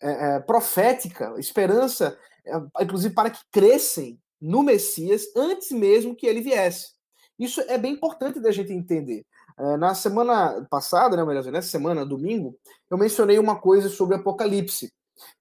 é, 0.00 0.36
é, 0.36 0.40
profética, 0.40 1.34
esperança, 1.38 2.18
é, 2.46 2.82
inclusive 2.82 3.14
para 3.14 3.30
que 3.30 3.40
crescem 3.50 4.18
no 4.40 4.62
Messias 4.62 5.24
antes 5.36 5.70
mesmo 5.70 6.14
que 6.14 6.26
ele 6.26 6.40
viesse. 6.40 6.92
Isso 7.38 7.60
é 7.62 7.78
bem 7.78 7.94
importante 7.94 8.38
da 8.38 8.52
gente 8.52 8.72
entender. 8.72 9.24
É, 9.58 9.76
na 9.76 9.94
semana 9.94 10.66
passada, 10.68 11.16
né, 11.16 11.24
melhor 11.24 11.44
nessa 11.46 11.68
semana, 11.68 12.04
domingo, 12.04 12.56
eu 12.90 12.98
mencionei 12.98 13.38
uma 13.38 13.58
coisa 13.58 13.88
sobre 13.88 14.16
Apocalipse 14.16 14.92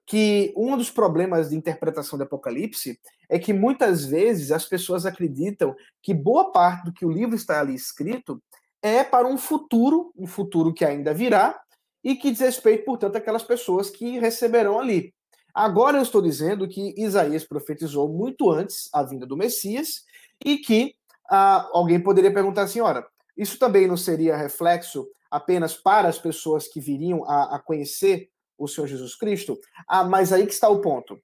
que 0.05 0.53
um 0.55 0.75
dos 0.77 0.89
problemas 0.89 1.49
de 1.49 1.55
interpretação 1.55 2.17
do 2.17 2.23
Apocalipse 2.23 2.99
é 3.29 3.39
que 3.39 3.53
muitas 3.53 4.05
vezes 4.05 4.51
as 4.51 4.65
pessoas 4.65 5.05
acreditam 5.05 5.75
que 6.01 6.13
boa 6.13 6.51
parte 6.51 6.85
do 6.85 6.93
que 6.93 7.05
o 7.05 7.11
livro 7.11 7.35
está 7.35 7.59
ali 7.59 7.73
escrito 7.73 8.41
é 8.81 9.03
para 9.03 9.27
um 9.27 9.37
futuro, 9.37 10.11
um 10.17 10.27
futuro 10.27 10.73
que 10.73 10.83
ainda 10.83 11.13
virá, 11.13 11.59
e 12.03 12.15
que 12.15 12.31
diz 12.31 12.41
respeito, 12.41 12.83
portanto, 12.83 13.15
àquelas 13.15 13.43
pessoas 13.43 13.89
que 13.89 14.19
receberão 14.19 14.77
ali. 14.77 15.13
Agora 15.53 15.97
eu 15.97 16.01
estou 16.01 16.21
dizendo 16.21 16.67
que 16.67 16.93
Isaías 16.97 17.45
profetizou 17.45 18.09
muito 18.09 18.51
antes 18.51 18.89
a 18.91 19.03
vinda 19.03 19.25
do 19.25 19.37
Messias 19.37 20.03
e 20.43 20.57
que 20.57 20.95
ah, 21.29 21.69
alguém 21.71 21.99
poderia 21.99 22.33
perguntar 22.33 22.63
assim: 22.63 22.81
ora, 22.81 23.07
isso 23.37 23.57
também 23.57 23.87
não 23.87 23.95
seria 23.95 24.35
reflexo 24.35 25.07
apenas 25.31 25.75
para 25.75 26.07
as 26.07 26.17
pessoas 26.17 26.67
que 26.67 26.81
viriam 26.81 27.23
a, 27.25 27.55
a 27.55 27.59
conhecer 27.59 28.29
o 28.57 28.67
Senhor 28.67 28.87
Jesus 28.87 29.15
Cristo. 29.15 29.59
Ah, 29.87 30.03
mas 30.03 30.31
aí 30.31 30.45
que 30.45 30.53
está 30.53 30.69
o 30.69 30.81
ponto. 30.81 31.19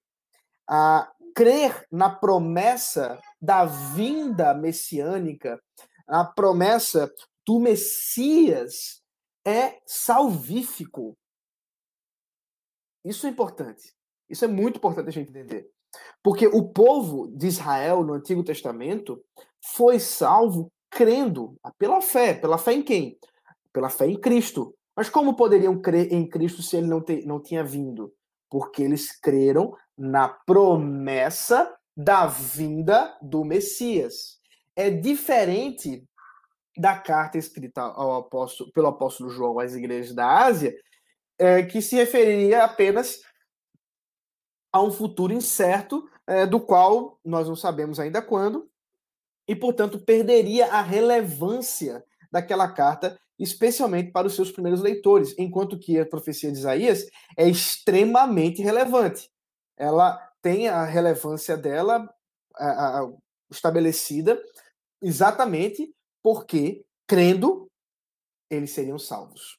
Ah, 0.67 1.11
crer 1.35 1.87
na 1.91 2.09
promessa 2.09 3.19
da 3.41 3.65
vinda 3.65 4.53
messiânica, 4.53 5.61
a 6.07 6.25
promessa 6.25 7.11
do 7.45 7.59
Messias 7.59 9.01
é 9.45 9.79
salvífico. 9.85 11.17
Isso 13.03 13.25
é 13.25 13.29
importante. 13.29 13.93
Isso 14.29 14.45
é 14.45 14.47
muito 14.47 14.77
importante 14.77 15.09
a 15.09 15.11
gente 15.11 15.29
entender. 15.29 15.69
Porque 16.21 16.47
o 16.47 16.69
povo 16.69 17.27
de 17.27 17.47
Israel 17.47 18.03
no 18.03 18.13
Antigo 18.13 18.43
Testamento 18.43 19.23
foi 19.73 19.99
salvo 19.99 20.71
crendo 20.89 21.55
pela 21.77 22.01
fé. 22.01 22.33
Pela 22.33 22.57
fé 22.57 22.73
em 22.73 22.83
quem? 22.83 23.17
Pela 23.73 23.89
fé 23.89 24.07
em 24.07 24.19
Cristo. 24.19 24.75
Mas 24.99 25.09
como 25.09 25.33
poderiam 25.33 25.79
crer 25.81 26.11
em 26.11 26.27
Cristo 26.27 26.61
se 26.61 26.75
ele 26.75 26.87
não, 26.87 26.99
te, 26.99 27.25
não 27.25 27.41
tinha 27.41 27.63
vindo? 27.63 28.13
Porque 28.49 28.83
eles 28.83 29.17
creram 29.17 29.73
na 29.97 30.27
promessa 30.27 31.73
da 31.95 32.25
vinda 32.25 33.17
do 33.21 33.45
Messias. 33.45 34.41
É 34.75 34.89
diferente 34.89 36.05
da 36.77 36.99
carta 36.99 37.37
escrita 37.37 37.85
apóstolo, 37.85 38.73
pelo 38.73 38.87
apóstolo 38.87 39.29
João 39.29 39.57
às 39.57 39.73
igrejas 39.73 40.13
da 40.13 40.43
Ásia, 40.43 40.75
é, 41.37 41.63
que 41.63 41.81
se 41.81 41.95
referiria 41.95 42.65
apenas 42.65 43.21
a 44.69 44.81
um 44.81 44.91
futuro 44.91 45.31
incerto, 45.31 46.09
é, 46.27 46.45
do 46.45 46.59
qual 46.59 47.17
nós 47.23 47.47
não 47.47 47.55
sabemos 47.55 48.01
ainda 48.01 48.21
quando, 48.21 48.69
e, 49.47 49.55
portanto, 49.55 49.97
perderia 49.97 50.73
a 50.73 50.81
relevância 50.81 52.03
daquela 52.29 52.67
carta 52.67 53.17
especialmente 53.39 54.11
para 54.11 54.27
os 54.27 54.35
seus 54.35 54.51
primeiros 54.51 54.81
leitores, 54.81 55.33
enquanto 55.37 55.79
que 55.79 55.97
a 55.97 56.05
profecia 56.05 56.51
de 56.51 56.57
Isaías 56.57 57.05
é 57.37 57.47
extremamente 57.47 58.61
relevante. 58.61 59.31
Ela 59.77 60.17
tem 60.41 60.67
a 60.67 60.83
relevância 60.83 61.55
dela 61.55 62.07
a, 62.55 62.99
a, 62.99 63.11
estabelecida 63.49 64.39
exatamente 65.01 65.93
porque, 66.21 66.83
crendo, 67.07 67.67
eles 68.49 68.71
seriam 68.71 68.99
salvos. 68.99 69.57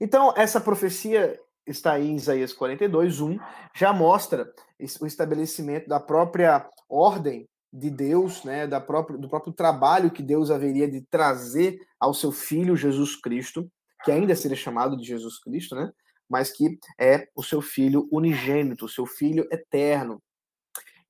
Então, 0.00 0.34
essa 0.36 0.60
profecia 0.60 1.40
está 1.66 1.92
aí 1.92 2.08
em 2.08 2.16
Isaías 2.16 2.52
42, 2.52 3.20
1, 3.20 3.38
já 3.74 3.92
mostra 3.92 4.52
o 5.00 5.06
estabelecimento 5.06 5.88
da 5.88 6.00
própria 6.00 6.68
ordem 6.88 7.48
de 7.72 7.88
Deus, 7.90 8.44
né, 8.44 8.66
da 8.66 8.80
própria, 8.80 9.18
do 9.18 9.28
próprio 9.28 9.52
trabalho 9.52 10.10
que 10.10 10.22
Deus 10.22 10.50
haveria 10.50 10.90
de 10.90 11.00
trazer 11.00 11.80
ao 11.98 12.12
seu 12.12 12.30
filho 12.30 12.76
Jesus 12.76 13.16
Cristo, 13.16 13.70
que 14.04 14.10
ainda 14.10 14.36
seria 14.36 14.56
chamado 14.56 14.96
de 14.96 15.04
Jesus 15.04 15.38
Cristo, 15.38 15.74
né, 15.74 15.90
mas 16.28 16.50
que 16.50 16.78
é 16.98 17.28
o 17.34 17.42
seu 17.42 17.62
filho 17.62 18.08
unigênito, 18.12 18.84
o 18.84 18.88
seu 18.88 19.06
filho 19.06 19.46
eterno. 19.50 20.22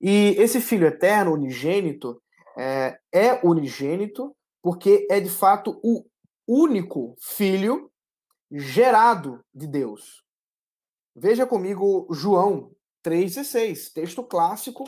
E 0.01 0.35
esse 0.39 0.61
filho 0.61 0.87
eterno, 0.87 1.33
unigênito, 1.33 2.21
é, 2.57 2.99
é 3.13 3.41
unigênito 3.47 4.35
porque 4.61 5.07
é 5.11 5.19
de 5.19 5.31
fato 5.31 5.81
o 5.83 6.05
único 6.47 7.17
filho 7.21 7.91
gerado 8.51 9.45
de 9.55 9.67
Deus. 9.67 10.23
Veja 11.15 11.47
comigo 11.47 12.07
João 12.11 12.71
3,16, 13.05 13.93
texto 13.93 14.23
clássico 14.23 14.85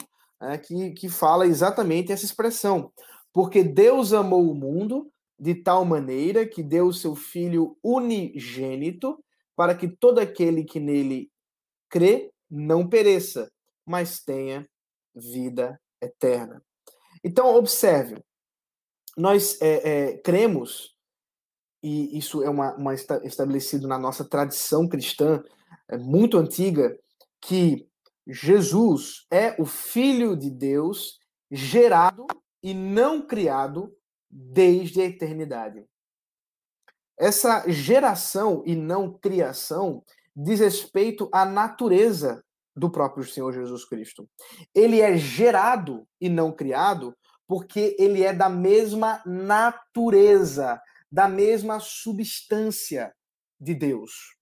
é, 0.53 0.59
que, 0.59 0.93
que 0.93 1.09
fala 1.09 1.47
exatamente 1.47 2.13
essa 2.13 2.25
expressão. 2.25 2.93
Porque 3.33 3.63
Deus 3.63 4.13
amou 4.13 4.51
o 4.51 4.55
mundo 4.55 5.11
de 5.39 5.55
tal 5.55 5.85
maneira 5.85 6.47
que 6.47 6.63
deu 6.63 6.87
o 6.87 6.93
seu 6.93 7.15
Filho 7.15 7.77
unigênito 7.83 9.23
para 9.57 9.75
que 9.75 9.89
todo 9.89 10.19
aquele 10.19 10.65
que 10.65 10.79
nele 10.81 11.31
crê 11.89 12.31
não 12.51 12.89
pereça, 12.89 13.51
mas 13.85 14.21
tenha 14.23 14.69
vida 15.15 15.81
eterna. 16.01 16.63
Então, 17.23 17.55
observe, 17.55 18.23
nós 19.17 19.61
é, 19.61 20.13
é, 20.13 20.19
cremos 20.19 20.95
e 21.85 22.17
isso 22.17 22.43
é 22.43 22.49
uma, 22.49 22.75
uma 22.77 22.95
estabelecido 22.95 23.87
na 23.87 23.99
nossa 23.99 24.25
tradição 24.25 24.89
cristã 24.89 25.45
é 25.87 25.99
muito 25.99 26.39
antiga, 26.39 26.99
que 27.43 27.87
Jesus 28.27 29.27
é 29.31 29.55
o 29.61 29.67
Filho 29.67 30.37
de 30.37 30.51
Deus 30.51 31.19
gerado 31.51 32.27
e 32.63 32.73
não 32.73 33.27
criado 33.27 33.95
desde 34.31 35.01
a 35.01 35.05
eternidade. 35.05 35.85
Essa 37.19 37.69
geração 37.71 38.63
e 38.67 38.75
não 38.75 39.13
criação 39.19 40.03
diz 40.35 40.61
respeito 40.61 41.29
à 41.33 41.45
natureza 41.45 42.43
do 42.75 42.91
próprio 42.91 43.25
Senhor 43.25 43.53
Jesus 43.53 43.85
Cristo. 43.85 44.29
Ele 44.75 45.01
é 45.01 45.17
gerado 45.17 46.07
e 46.21 46.29
não 46.29 46.51
criado 46.51 47.17
porque 47.47 47.95
ele 47.99 48.23
é 48.23 48.33
da 48.33 48.49
mesma 48.49 49.23
natureza, 49.25 50.81
da 51.11 51.29
mesma 51.29 51.79
substância 51.79 53.15
de 53.61 53.75
Deus. 53.75 54.35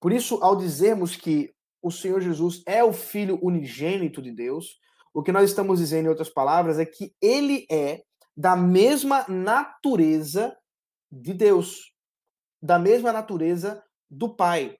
Por 0.00 0.12
isso, 0.12 0.38
ao 0.42 0.56
dizermos 0.56 1.16
que 1.16 1.53
o 1.84 1.90
Senhor 1.90 2.20
Jesus 2.20 2.62
é 2.66 2.82
o 2.82 2.92
Filho 2.92 3.38
unigênito 3.42 4.22
de 4.22 4.32
Deus, 4.32 4.80
o 5.12 5.22
que 5.22 5.30
nós 5.30 5.50
estamos 5.50 5.78
dizendo, 5.78 6.06
em 6.06 6.08
outras 6.08 6.30
palavras, 6.30 6.78
é 6.78 6.86
que 6.86 7.14
ele 7.20 7.66
é 7.70 8.02
da 8.34 8.56
mesma 8.56 9.24
natureza 9.28 10.56
de 11.12 11.34
Deus, 11.34 11.92
da 12.60 12.78
mesma 12.78 13.12
natureza 13.12 13.84
do 14.10 14.34
Pai. 14.34 14.76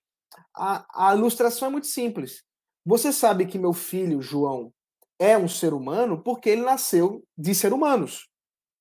A, 0.57 1.11
a 1.11 1.15
ilustração 1.15 1.69
é 1.69 1.71
muito 1.71 1.87
simples. 1.87 2.43
Você 2.85 3.13
sabe 3.13 3.47
que 3.47 3.59
meu 3.59 3.73
filho, 3.73 4.21
João, 4.21 4.73
é 5.19 5.37
um 5.39 5.49
ser 5.49 5.73
humano 5.73 6.23
porque 6.23 6.51
ele 6.51 6.63
nasceu 6.63 7.23
de 7.37 7.55
ser 7.55 7.73
humanos. 7.73 8.29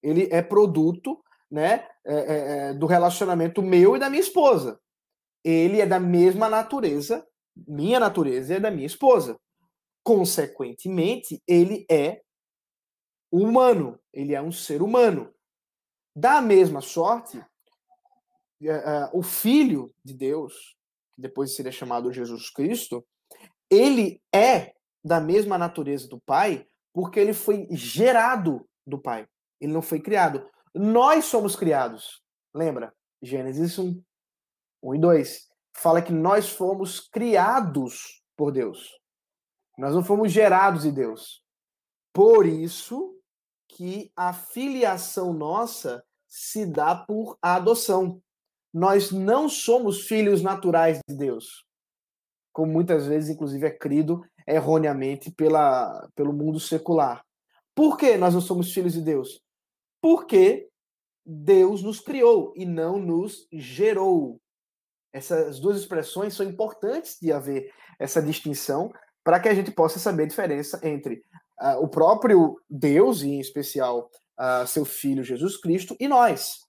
Ele 0.01 0.27
é 0.31 0.41
produto 0.41 1.23
né, 1.51 1.87
é, 2.05 2.15
é, 2.15 2.69
é, 2.69 2.73
do 2.73 2.85
relacionamento 2.85 3.61
meu 3.61 3.95
e 3.95 3.99
da 3.99 4.09
minha 4.09 4.21
esposa. 4.21 4.79
Ele 5.43 5.81
é 5.81 5.85
da 5.85 5.99
mesma 5.99 6.49
natureza, 6.49 7.25
minha 7.55 7.99
natureza 7.99 8.55
é 8.55 8.59
da 8.59 8.71
minha 8.71 8.87
esposa. 8.87 9.39
Consequentemente, 10.03 11.41
ele 11.47 11.85
é 11.89 12.21
humano, 13.31 13.99
ele 14.11 14.33
é 14.33 14.41
um 14.41 14.51
ser 14.51 14.81
humano. 14.81 15.33
Da 16.15 16.41
mesma 16.41 16.81
sorte, 16.81 17.43
é, 18.61 18.67
é, 18.67 19.09
o 19.13 19.23
Filho 19.23 19.93
de 20.03 20.13
Deus, 20.13 20.75
que 21.15 21.21
depois 21.21 21.55
seria 21.55 21.71
chamado 21.71 22.11
Jesus 22.11 22.49
Cristo, 22.49 23.05
ele 23.69 24.21
é 24.33 24.73
da 25.03 25.19
mesma 25.19 25.57
natureza 25.57 26.07
do 26.07 26.19
Pai, 26.21 26.67
porque 26.93 27.19
ele 27.19 27.33
foi 27.33 27.67
gerado 27.71 28.67
do 28.85 28.99
Pai. 28.99 29.27
Ele 29.59 29.73
não 29.73 29.81
foi 29.81 29.99
criado. 29.99 30.47
Nós 30.73 31.25
somos 31.25 31.55
criados. 31.55 32.21
Lembra? 32.53 32.93
Gênesis 33.21 33.79
1, 33.79 34.01
1 34.83 34.95
e 34.95 34.99
2. 34.99 35.52
Fala 35.75 36.01
que 36.01 36.13
nós 36.13 36.49
fomos 36.49 36.99
criados 36.99 38.21
por 38.35 38.51
Deus. 38.51 38.99
Nós 39.77 39.93
não 39.93 40.03
fomos 40.03 40.31
gerados 40.31 40.83
de 40.83 40.91
Deus. 40.91 41.43
Por 42.13 42.45
isso 42.45 43.17
que 43.67 44.11
a 44.15 44.31
filiação 44.33 45.33
nossa 45.33 46.03
se 46.27 46.65
dá 46.65 46.95
por 46.95 47.37
adoção. 47.41 48.21
Nós 48.73 49.11
não 49.11 49.49
somos 49.49 50.07
filhos 50.07 50.41
naturais 50.41 50.99
de 51.07 51.15
Deus, 51.15 51.63
como 52.51 52.71
muitas 52.71 53.05
vezes, 53.07 53.29
inclusive, 53.29 53.67
é 53.67 53.71
crido 53.71 54.23
erroneamente 54.47 55.31
pela, 55.31 56.09
pelo 56.15 56.33
mundo 56.33 56.59
secular. 56.59 57.23
Por 57.75 57.97
que 57.97 58.17
nós 58.17 58.33
não 58.33 58.41
somos 58.41 58.73
filhos 58.73 58.93
de 58.93 59.01
Deus? 59.01 59.41
Porque 60.01 60.69
Deus 61.25 61.81
nos 61.81 61.99
criou 61.99 62.53
e 62.55 62.65
não 62.65 62.99
nos 62.99 63.47
gerou. 63.51 64.39
Essas 65.13 65.59
duas 65.59 65.77
expressões 65.77 66.33
são 66.33 66.45
importantes 66.45 67.17
de 67.21 67.31
haver 67.31 67.71
essa 67.99 68.21
distinção 68.21 68.91
para 69.23 69.39
que 69.39 69.47
a 69.47 69.53
gente 69.53 69.71
possa 69.71 69.99
saber 69.99 70.23
a 70.23 70.27
diferença 70.27 70.79
entre 70.83 71.23
uh, 71.61 71.81
o 71.81 71.87
próprio 71.87 72.59
Deus, 72.69 73.21
e 73.21 73.29
em 73.29 73.39
especial 73.39 74.09
uh, 74.39 74.67
seu 74.67 74.83
Filho 74.83 75.23
Jesus 75.23 75.55
Cristo, 75.57 75.95
e 75.99 76.07
nós. 76.07 76.61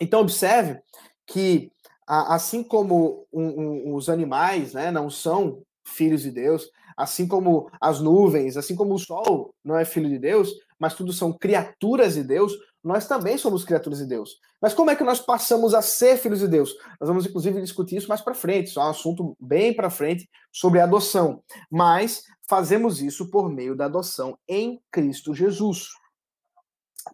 Então, 0.00 0.20
observe 0.20 0.80
que, 1.26 1.72
uh, 2.08 2.32
assim 2.32 2.62
como 2.62 3.26
um, 3.32 3.44
um, 3.44 3.94
os 3.94 4.08
animais 4.10 4.74
né, 4.74 4.90
não 4.90 5.08
são 5.08 5.62
filhos 5.84 6.22
de 6.22 6.30
Deus, 6.30 6.68
assim 6.96 7.26
como 7.26 7.70
as 7.80 8.00
nuvens, 8.00 8.56
assim 8.56 8.74
como 8.76 8.94
o 8.94 8.98
sol 8.98 9.54
não 9.64 9.78
é 9.78 9.84
filho 9.84 10.08
de 10.08 10.18
Deus, 10.18 10.52
mas 10.78 10.94
tudo 10.94 11.12
são 11.12 11.32
criaturas 11.32 12.14
de 12.14 12.22
Deus, 12.22 12.52
nós 12.82 13.06
também 13.06 13.36
somos 13.36 13.64
criaturas 13.64 13.98
de 13.98 14.06
Deus. 14.06 14.38
Mas 14.60 14.72
como 14.72 14.90
é 14.90 14.96
que 14.96 15.04
nós 15.04 15.20
passamos 15.20 15.74
a 15.74 15.82
ser 15.82 16.16
filhos 16.16 16.38
de 16.38 16.48
Deus? 16.48 16.74
Nós 17.00 17.08
vamos 17.08 17.26
inclusive 17.26 17.60
discutir 17.60 17.96
isso 17.96 18.08
mais 18.08 18.20
para 18.20 18.34
frente, 18.34 18.68
isso 18.68 18.80
é 18.80 18.84
um 18.84 18.88
assunto 18.88 19.36
bem 19.38 19.74
para 19.74 19.90
frente 19.90 20.28
sobre 20.50 20.80
adoção. 20.80 21.42
Mas 21.70 22.22
fazemos 22.48 23.00
isso 23.00 23.30
por 23.30 23.50
meio 23.50 23.76
da 23.76 23.84
adoção 23.84 24.38
em 24.48 24.80
Cristo 24.90 25.34
Jesus. 25.34 25.88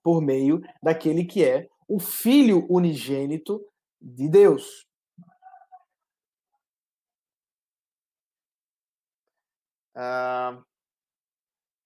Por 0.03 0.21
meio 0.21 0.61
daquele 0.83 1.25
que 1.25 1.45
é 1.45 1.69
o 1.89 1.99
filho 1.99 2.67
unigênito 2.69 3.65
de 4.01 4.29
Deus. 4.29 4.87
Uh, 9.97 10.63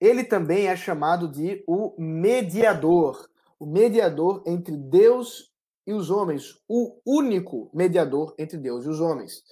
ele 0.01 0.23
também 0.23 0.67
é 0.67 0.75
chamado 0.75 1.29
de 1.29 1.63
o 1.67 1.95
mediador, 1.97 3.29
o 3.61 3.65
mediador 3.67 4.41
entre 4.47 4.75
Deus 4.75 5.51
e 5.85 5.93
os 5.93 6.09
homens, 6.09 6.59
o 6.67 6.99
único 7.05 7.69
mediador 7.71 8.33
entre 8.39 8.57
Deus 8.57 8.85
e 8.85 8.89
os 8.89 8.99
homens. 8.99 9.43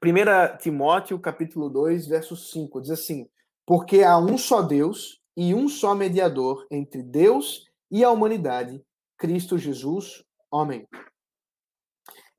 1 0.00 0.58
Timóteo, 0.58 1.18
capítulo 1.18 1.68
2, 1.68 2.06
verso 2.06 2.36
5, 2.36 2.80
diz 2.80 2.90
assim: 2.92 3.28
Porque 3.66 4.04
há 4.04 4.16
um 4.16 4.38
só 4.38 4.62
Deus 4.62 5.20
e 5.36 5.52
um 5.54 5.68
só 5.68 5.92
mediador 5.92 6.64
entre 6.70 7.02
Deus 7.02 7.64
e 7.90 8.04
a 8.04 8.12
humanidade, 8.12 8.80
Cristo 9.18 9.58
Jesus, 9.58 10.22
homem. 10.48 10.86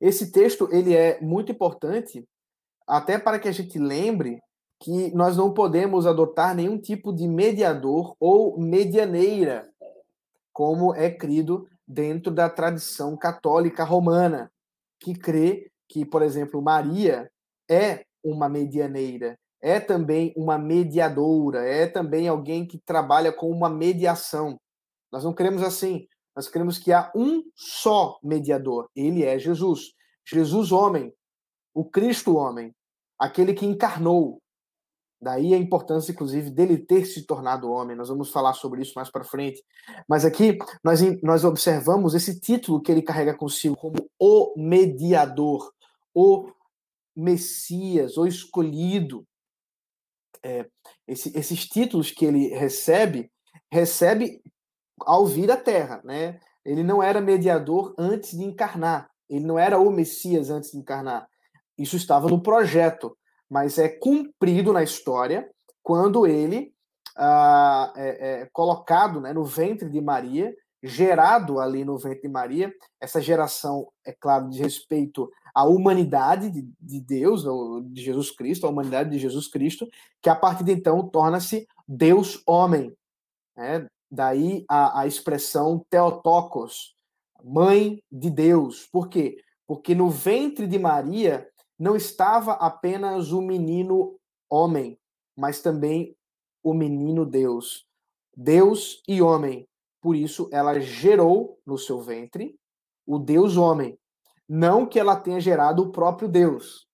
Esse 0.00 0.32
texto 0.32 0.70
ele 0.72 0.96
é 0.96 1.20
muito 1.20 1.52
importante 1.52 2.26
até 2.86 3.18
para 3.18 3.38
que 3.38 3.48
a 3.48 3.52
gente 3.52 3.78
lembre 3.78 4.40
que 4.80 5.12
nós 5.14 5.36
não 5.36 5.52
podemos 5.52 6.06
adotar 6.06 6.54
nenhum 6.54 6.80
tipo 6.80 7.12
de 7.12 7.28
mediador 7.28 8.16
ou 8.18 8.58
medianeira, 8.58 9.67
como 10.58 10.92
é 10.92 11.08
crido 11.08 11.68
dentro 11.86 12.34
da 12.34 12.50
tradição 12.50 13.16
católica 13.16 13.84
romana, 13.84 14.50
que 14.98 15.14
crê 15.14 15.70
que, 15.88 16.04
por 16.04 16.20
exemplo, 16.20 16.60
Maria 16.60 17.30
é 17.70 18.04
uma 18.24 18.48
medianeira, 18.48 19.38
é 19.62 19.78
também 19.78 20.34
uma 20.36 20.58
mediadora, 20.58 21.64
é 21.64 21.86
também 21.86 22.26
alguém 22.26 22.66
que 22.66 22.76
trabalha 22.76 23.32
com 23.32 23.48
uma 23.52 23.70
mediação. 23.70 24.58
Nós 25.12 25.22
não 25.22 25.32
queremos 25.32 25.62
assim. 25.62 26.08
Nós 26.34 26.48
queremos 26.48 26.76
que 26.76 26.92
há 26.92 27.08
um 27.14 27.40
só 27.54 28.18
mediador. 28.20 28.88
Ele 28.96 29.24
é 29.24 29.38
Jesus. 29.38 29.92
Jesus, 30.26 30.72
homem. 30.72 31.14
O 31.72 31.84
Cristo, 31.84 32.34
homem. 32.34 32.74
Aquele 33.16 33.54
que 33.54 33.64
encarnou, 33.64 34.40
Daí 35.20 35.52
a 35.52 35.58
importância, 35.58 36.12
inclusive, 36.12 36.48
dele 36.48 36.78
ter 36.78 37.04
se 37.04 37.26
tornado 37.26 37.70
homem. 37.70 37.96
Nós 37.96 38.08
vamos 38.08 38.30
falar 38.30 38.54
sobre 38.54 38.82
isso 38.82 38.92
mais 38.94 39.10
para 39.10 39.24
frente. 39.24 39.64
Mas 40.08 40.24
aqui 40.24 40.56
nós, 40.82 41.00
nós 41.22 41.44
observamos 41.44 42.14
esse 42.14 42.38
título 42.38 42.80
que 42.80 42.92
ele 42.92 43.02
carrega 43.02 43.36
consigo 43.36 43.76
como 43.76 44.08
o 44.18 44.54
mediador, 44.56 45.72
o 46.14 46.48
Messias, 47.16 48.16
o 48.16 48.26
escolhido. 48.26 49.26
É, 50.40 50.68
esse, 51.06 51.36
esses 51.36 51.68
títulos 51.68 52.12
que 52.12 52.24
ele 52.24 52.48
recebe, 52.54 53.28
recebe 53.72 54.40
ao 55.00 55.26
vir 55.26 55.50
à 55.50 55.56
Terra. 55.56 56.00
Né? 56.04 56.38
Ele 56.64 56.84
não 56.84 57.02
era 57.02 57.20
mediador 57.20 57.92
antes 57.98 58.38
de 58.38 58.44
encarnar. 58.44 59.10
Ele 59.28 59.44
não 59.44 59.58
era 59.58 59.80
o 59.80 59.90
Messias 59.90 60.48
antes 60.48 60.70
de 60.70 60.78
encarnar. 60.78 61.28
Isso 61.76 61.96
estava 61.96 62.28
no 62.28 62.40
projeto 62.40 63.17
mas 63.50 63.78
é 63.78 63.88
cumprido 63.88 64.72
na 64.72 64.82
história 64.82 65.48
quando 65.82 66.26
ele 66.26 66.72
ah, 67.16 67.92
é, 67.96 68.42
é, 68.42 68.48
colocado 68.52 69.20
né, 69.20 69.32
no 69.32 69.44
ventre 69.44 69.88
de 69.88 70.00
Maria, 70.00 70.54
gerado 70.82 71.58
ali 71.58 71.84
no 71.84 71.98
ventre 71.98 72.22
de 72.22 72.28
Maria, 72.28 72.72
essa 73.00 73.20
geração, 73.20 73.88
é 74.04 74.12
claro, 74.12 74.48
de 74.48 74.58
respeito 74.60 75.28
à 75.54 75.64
humanidade 75.64 76.50
de, 76.50 76.68
de 76.80 77.00
Deus, 77.00 77.44
de 77.90 78.02
Jesus 78.02 78.30
Cristo, 78.30 78.66
a 78.66 78.70
humanidade 78.70 79.10
de 79.10 79.18
Jesus 79.18 79.48
Cristo, 79.48 79.88
que 80.22 80.30
a 80.30 80.36
partir 80.36 80.62
de 80.62 80.72
então 80.72 81.08
torna-se 81.08 81.66
Deus 81.86 82.40
homem. 82.46 82.94
Né? 83.56 83.86
Daí 84.10 84.64
a, 84.68 85.00
a 85.00 85.06
expressão 85.06 85.84
Theotokos, 85.90 86.94
mãe 87.42 88.00
de 88.10 88.30
Deus. 88.30 88.86
Por 88.92 89.08
quê? 89.08 89.36
Porque 89.66 89.94
no 89.94 90.08
ventre 90.08 90.66
de 90.66 90.78
Maria 90.78 91.48
não 91.78 91.94
estava 91.94 92.52
apenas 92.54 93.30
o 93.30 93.40
menino 93.40 94.18
homem, 94.50 94.98
mas 95.36 95.60
também 95.60 96.16
o 96.62 96.74
menino 96.74 97.24
Deus. 97.24 97.86
Deus 98.36 99.02
e 99.06 99.22
homem. 99.22 99.68
Por 100.00 100.16
isso, 100.16 100.48
ela 100.52 100.80
gerou 100.80 101.58
no 101.64 101.78
seu 101.78 102.00
ventre 102.00 102.58
o 103.06 103.18
Deus 103.18 103.56
homem. 103.56 103.98
Não 104.48 104.86
que 104.86 104.98
ela 104.98 105.16
tenha 105.16 105.40
gerado 105.40 105.82
o 105.82 105.92
próprio 105.92 106.28
Deus. 106.28 106.86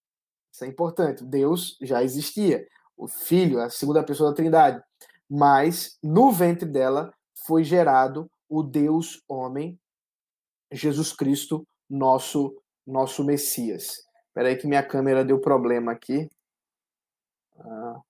Isso 0.53 0.64
é 0.64 0.68
importante. 0.68 1.25
Deus 1.25 1.77
já 1.81 2.03
existia. 2.03 2.66
O 2.97 3.09
Filho, 3.09 3.61
a 3.61 3.70
segunda 3.70 4.03
pessoa 4.03 4.31
da 4.31 4.37
Trindade. 4.37 4.83
Mas 5.29 5.99
no 6.03 6.31
ventre 6.31 6.68
dela 6.68 7.12
foi 7.47 7.64
gerado 7.64 8.31
o 8.49 8.62
Deus 8.62 9.23
homem, 9.27 9.79
Jesus 10.70 11.12
Cristo, 11.12 11.66
nosso 11.88 12.57
nosso 12.87 13.25
Messias. 13.25 14.05
Espera 14.35 14.49
aí 14.49 14.57
que 14.57 14.66
minha 14.66 14.85
câmera 14.85 15.25
deu 15.25 15.40
problema 15.40 15.92
aqui. 15.92 16.29
Ah, 17.57 18.03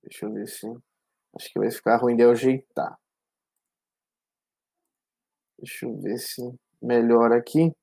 deixa 0.00 0.26
eu 0.26 0.32
ver 0.32 0.46
se 0.46 0.64
acho 1.34 1.52
que 1.52 1.58
vai 1.58 1.68
ficar 1.72 1.96
ruim 1.96 2.14
de 2.14 2.22
ajeitar. 2.22 2.96
Deixa 5.58 5.86
eu 5.86 6.00
ver 6.00 6.18
se 6.18 6.40
melhora 6.80 7.36
aqui. 7.36 7.74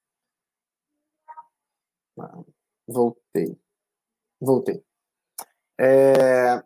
Ah, 2.18 2.42
voltei. 2.88 3.60
Voltei. 4.40 4.82
É... 5.78 6.64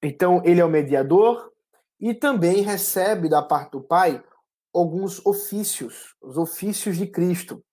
Então, 0.00 0.40
ele 0.44 0.60
é 0.60 0.64
o 0.64 0.70
mediador 0.70 1.52
e 1.98 2.14
também 2.14 2.62
recebe 2.62 3.28
da 3.28 3.42
parte 3.42 3.72
do 3.72 3.82
Pai 3.82 4.24
alguns 4.72 5.18
ofícios, 5.26 6.14
os 6.20 6.36
ofícios 6.36 6.96
de 6.96 7.04
Cristo. 7.04 7.64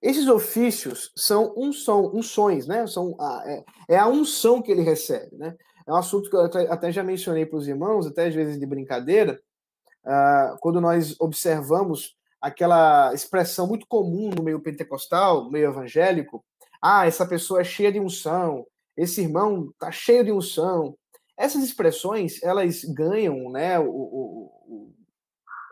Esses 0.00 0.28
ofícios 0.28 1.12
são 1.16 1.52
unções, 1.56 2.66
né? 2.66 2.86
São 2.86 3.16
a, 3.20 3.42
é, 3.46 3.64
é, 3.88 3.98
a 3.98 4.06
unção 4.06 4.62
que 4.62 4.70
ele 4.70 4.82
recebe, 4.82 5.36
né? 5.36 5.56
É 5.86 5.92
um 5.92 5.96
assunto 5.96 6.28
que 6.28 6.36
eu 6.36 6.42
até, 6.42 6.70
até 6.70 6.92
já 6.92 7.02
mencionei 7.02 7.46
para 7.46 7.58
os 7.58 7.66
irmãos, 7.66 8.06
até 8.06 8.26
às 8.26 8.34
vezes 8.34 8.60
de 8.60 8.66
brincadeira, 8.66 9.40
uh, 10.04 10.58
quando 10.60 10.80
nós 10.80 11.18
observamos 11.18 12.14
aquela 12.40 13.12
expressão 13.14 13.66
muito 13.66 13.86
comum 13.88 14.30
no 14.30 14.42
meio 14.42 14.60
pentecostal, 14.60 15.50
meio 15.50 15.70
evangélico, 15.70 16.44
ah, 16.80 17.06
essa 17.06 17.26
pessoa 17.26 17.62
é 17.62 17.64
cheia 17.64 17.90
de 17.90 17.98
unção, 17.98 18.66
esse 18.96 19.22
irmão 19.22 19.70
está 19.70 19.90
cheio 19.90 20.24
de 20.24 20.30
unção. 20.32 20.96
Essas 21.36 21.62
expressões, 21.62 22.42
elas 22.42 22.84
ganham 22.84 23.50
né, 23.50 23.78
o, 23.78 23.88
o, 23.88 24.52
o 24.66 24.94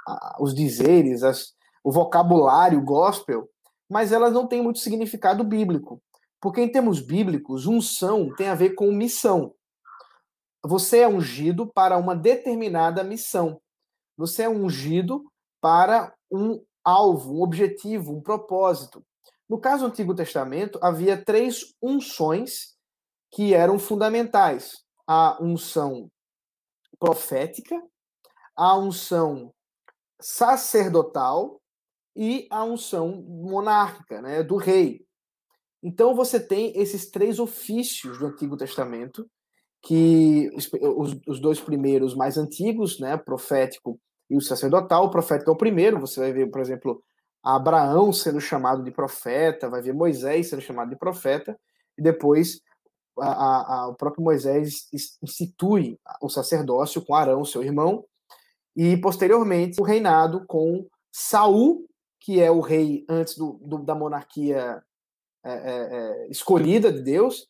a, 0.06 0.36
os 0.40 0.54
dizeres, 0.54 1.22
as, 1.22 1.52
o 1.84 1.92
vocabulário 1.92 2.80
gospel, 2.80 3.48
mas 3.88 4.12
elas 4.12 4.33
não 4.33 4.46
têm 4.46 4.62
muito 4.62 4.79
significado 4.79 5.44
bíblico. 5.44 6.03
Porque 6.40 6.61
em 6.61 6.70
termos 6.70 7.01
bíblicos, 7.01 7.66
unção 7.66 8.35
tem 8.35 8.49
a 8.49 8.55
ver 8.55 8.75
com 8.75 8.90
missão. 8.92 9.55
Você 10.64 10.99
é 10.99 11.09
ungido 11.09 11.66
para 11.66 11.96
uma 11.96 12.14
determinada 12.14 13.03
missão. 13.05 13.61
Você 14.16 14.42
é 14.42 14.49
ungido 14.49 15.25
para 15.61 16.14
um 16.31 16.62
alvo, 16.85 17.35
um 17.35 17.42
objetivo, 17.42 18.12
um 18.12 18.20
propósito. 18.20 19.05
No 19.49 19.61
caso 19.61 19.85
do 19.85 19.90
Antigo 19.90 20.14
Testamento, 20.14 20.79
havia 20.83 21.22
três 21.22 21.75
unções 21.83 22.77
que 23.31 23.55
eram 23.55 23.79
fundamentais: 23.79 24.85
a 25.07 25.38
unção 25.42 26.11
profética, 26.99 27.81
a 28.57 28.77
unção 28.77 29.53
sacerdotal 30.20 31.61
e 32.16 32.46
a 32.50 32.64
unção 32.64 33.22
monárquica, 33.22 34.22
né, 34.22 34.42
do 34.42 34.57
rei. 34.57 35.05
Então 35.83 36.14
você 36.14 36.40
tem 36.40 36.72
esses 36.74 37.11
três 37.11 37.38
ofícios 37.38 38.18
do 38.18 38.26
Antigo 38.26 38.57
Testamento, 38.57 39.29
que 39.83 40.50
os, 40.55 40.68
os 41.29 41.38
dois 41.38 41.61
primeiros 41.61 42.14
mais 42.14 42.38
antigos, 42.38 42.98
né, 42.98 43.16
profético 43.16 44.00
e 44.29 44.37
o 44.37 44.40
sacerdotal. 44.40 45.05
O 45.05 45.11
profético 45.11 45.50
é 45.50 45.52
o 45.52 45.57
primeiro, 45.57 46.00
você 46.00 46.18
vai 46.18 46.33
ver, 46.33 46.50
por 46.50 46.61
exemplo, 46.61 47.02
Abraão 47.44 48.12
sendo 48.12 48.40
chamado 48.40 48.83
de 48.83 48.90
profeta, 48.90 49.68
vai 49.68 49.83
ver 49.83 49.92
Moisés 49.92 50.48
sendo 50.48 50.62
chamado 50.62 50.88
de 50.90 50.96
profeta, 50.96 51.57
e 51.96 52.02
depois 52.02 52.61
a, 53.20 53.74
a, 53.74 53.88
o 53.88 53.94
próprio 53.94 54.24
Moisés 54.24 54.88
institui 55.22 55.98
o 56.20 56.29
sacerdócio 56.29 57.05
com 57.05 57.14
Arão, 57.14 57.44
seu 57.44 57.62
irmão, 57.62 58.05
e 58.74 58.96
posteriormente 58.96 59.81
o 59.81 59.85
reinado 59.85 60.44
com 60.46 60.87
Saul, 61.12 61.87
que 62.26 62.40
é 62.40 62.50
o 62.50 62.58
rei 62.58 63.06
antes 63.08 63.38
do, 63.38 63.52
do 63.62 63.78
da 63.78 63.94
monarquia 63.94 64.82
é, 65.44 65.52
é, 65.52 66.24
é, 66.24 66.28
escolhida 66.28 66.92
de 66.92 67.00
Deus, 67.00 67.46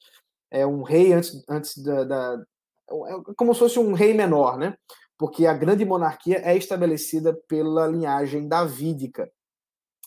é 0.50 0.66
um 0.66 0.82
rei 0.82 1.14
antes, 1.14 1.42
antes 1.48 1.78
da, 1.78 2.04
da 2.04 2.44
é 2.90 3.34
como 3.34 3.54
se 3.54 3.60
fosse 3.60 3.78
um 3.78 3.94
rei 3.94 4.12
menor, 4.12 4.58
né? 4.58 4.76
Porque 5.16 5.46
a 5.46 5.54
grande 5.54 5.82
monarquia 5.82 6.42
é 6.44 6.54
estabelecida 6.54 7.32
pela 7.48 7.86
linhagem 7.86 8.46
davídica. 8.46 9.32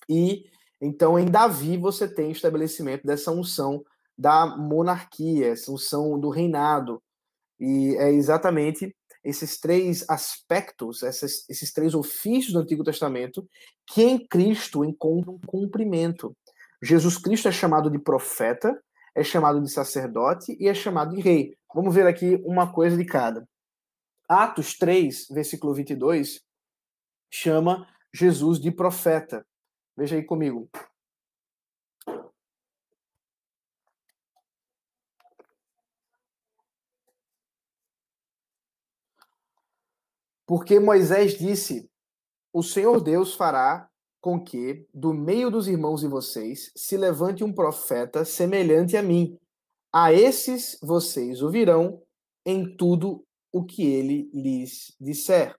E 0.08 0.46
então 0.80 1.18
em 1.18 1.26
Davi 1.26 1.76
você 1.76 2.08
tem 2.08 2.28
o 2.28 2.32
estabelecimento 2.32 3.08
dessa 3.08 3.32
unção 3.32 3.84
da 4.16 4.56
monarquia, 4.56 5.48
essa 5.48 5.72
unção 5.72 6.20
do 6.20 6.30
reinado. 6.30 7.02
E 7.60 7.96
é 7.98 8.12
exatamente 8.12 8.96
esses 9.24 9.60
três 9.60 10.10
aspectos, 10.10 11.04
esses, 11.04 11.48
esses 11.50 11.74
três 11.74 11.94
ofícios 11.94 12.54
do 12.54 12.60
Antigo 12.60 12.84
Testamento, 12.84 13.48
que 13.86 14.04
em 14.04 14.28
Cristo 14.28 14.86
encontram 14.86 15.40
cumprimento. 15.46 16.36
Jesus 16.82 17.18
Cristo 17.18 17.48
é 17.48 17.52
chamado 17.52 17.90
de 17.90 18.00
profeta, 18.00 18.82
é 19.14 19.24
chamado 19.24 19.62
de 19.62 19.70
sacerdote 19.70 20.56
e 20.60 20.68
é 20.68 20.74
chamado 20.74 21.16
de 21.16 21.22
rei. 21.22 21.58
Vamos 21.74 21.94
ver 21.94 22.08
aqui 22.08 22.42
uma 22.46 22.72
coisa 22.72 22.96
de 22.96 23.06
cada. 23.06 23.48
Atos 24.28 24.78
3, 24.78 25.28
versículo 25.32 25.74
22, 25.74 26.42
chama 27.32 27.88
Jesus 28.14 28.60
de 28.60 28.72
profeta. 28.72 29.46
Veja 29.98 30.16
aí 30.16 30.24
comigo. 30.24 30.70
Porque 40.50 40.80
Moisés 40.80 41.38
disse: 41.38 41.88
O 42.52 42.64
Senhor 42.64 43.00
Deus 43.02 43.36
fará 43.36 43.88
com 44.20 44.44
que, 44.44 44.84
do 44.92 45.14
meio 45.14 45.52
dos 45.52 45.68
irmãos 45.68 46.02
de 46.02 46.08
vocês, 46.08 46.72
se 46.76 46.98
levante 46.98 47.44
um 47.44 47.54
profeta 47.54 48.26
semelhante 48.26 48.98
a 48.98 49.04
mim. 49.04 49.38
A 49.94 50.12
esses 50.12 50.76
vocês 50.82 51.44
ouvirão 51.44 52.02
em 52.44 52.76
tudo 52.76 53.24
o 53.52 53.64
que 53.64 53.86
ele 53.86 54.28
lhes 54.34 54.96
disser. 55.00 55.56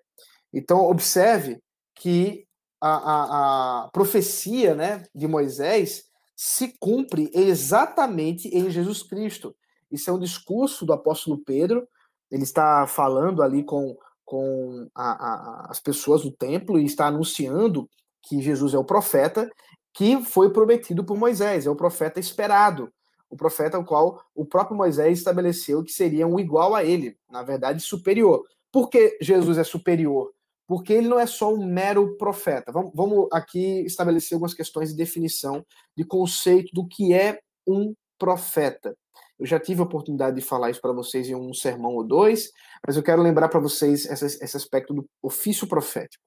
Então, 0.53 0.81
observe 0.81 1.63
que 1.95 2.45
a, 2.81 2.91
a, 2.91 3.85
a 3.85 3.91
profecia 3.91 4.75
né, 4.75 5.05
de 5.15 5.29
Moisés 5.29 6.11
se 6.35 6.75
cumpre 6.81 7.31
exatamente 7.33 8.49
em 8.49 8.69
Jesus 8.69 9.05
Cristo. 9.05 9.55
Isso 9.89 10.11
é 10.11 10.13
um 10.13 10.19
discurso 10.19 10.85
do 10.85 10.93
apóstolo 10.93 11.39
Pedro. 11.39 11.87
Ele 12.29 12.43
está 12.43 12.89
falando 12.89 13.41
ali 13.41 13.63
com 13.63 13.97
com 14.31 14.89
a, 14.95 15.11
a, 15.11 15.67
as 15.71 15.81
pessoas 15.81 16.23
do 16.23 16.31
templo 16.31 16.79
e 16.79 16.85
está 16.85 17.09
anunciando 17.09 17.91
que 18.23 18.41
Jesus 18.41 18.75
é 18.75 18.79
o 18.79 18.85
profeta 18.85 19.51
que 19.93 20.23
foi 20.23 20.53
prometido 20.53 21.03
por 21.05 21.17
Moisés, 21.19 21.67
é 21.67 21.71
o 21.71 21.75
profeta 21.75 22.21
esperado, 22.21 22.93
o 23.29 23.37
profeta 23.37 23.77
ao 23.77 23.85
qual 23.85 24.23
o 24.33 24.47
próprio 24.47 24.77
Moisés 24.77 25.19
estabeleceu 25.19 25.83
que 25.83 25.91
seria 25.91 26.29
um 26.29 26.39
igual 26.39 26.77
a 26.77 26.85
ele, 26.85 27.17
na 27.29 27.43
verdade 27.43 27.83
superior. 27.83 28.45
Por 28.71 28.89
que 28.89 29.19
Jesus 29.21 29.59
é 29.59 29.65
superior? 29.65 30.31
Porque 30.65 30.93
ele 30.93 31.09
não 31.09 31.19
é 31.19 31.27
só 31.27 31.53
um 31.53 31.67
mero 31.67 32.17
profeta. 32.17 32.71
Vamos, 32.71 32.93
vamos 32.95 33.27
aqui 33.33 33.81
estabelecer 33.81 34.37
algumas 34.37 34.55
questões 34.55 34.91
de 34.91 34.97
definição, 34.97 35.67
de 35.97 36.05
conceito 36.05 36.73
do 36.73 36.87
que 36.87 37.13
é 37.13 37.41
um 37.67 37.97
profeta. 38.17 38.97
Eu 39.41 39.47
já 39.47 39.59
tive 39.59 39.81
a 39.81 39.85
oportunidade 39.85 40.37
de 40.37 40.43
falar 40.43 40.71
isso 40.71 40.83
para 40.83 40.93
vocês 40.93 41.27
em 41.27 41.35
um 41.35 41.55
sermão 41.55 41.95
ou 41.95 42.05
dois, 42.05 42.53
mas 42.87 42.95
eu 42.95 43.03
quero 43.03 43.23
lembrar 43.23 43.49
para 43.49 43.59
vocês 43.59 44.05
esse, 44.05 44.45
esse 44.45 44.57
aspecto 44.57 44.93
do 44.93 45.09
ofício 45.23 45.67
profético. 45.67 46.23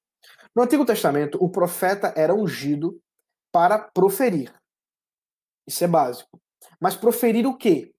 No 0.56 0.63
Antigo 0.63 0.84
Testamento, 0.84 1.38
o 1.39 1.47
profeta 1.47 2.12
era 2.17 2.34
ungido 2.34 2.99
para 3.52 3.78
proferir. 3.78 4.52
Isso 5.67 5.84
é 5.84 5.88
básico. 5.88 6.41
Mas 6.82 6.95
proferir 6.95 7.45
o 7.45 7.56
quê? 7.56 7.93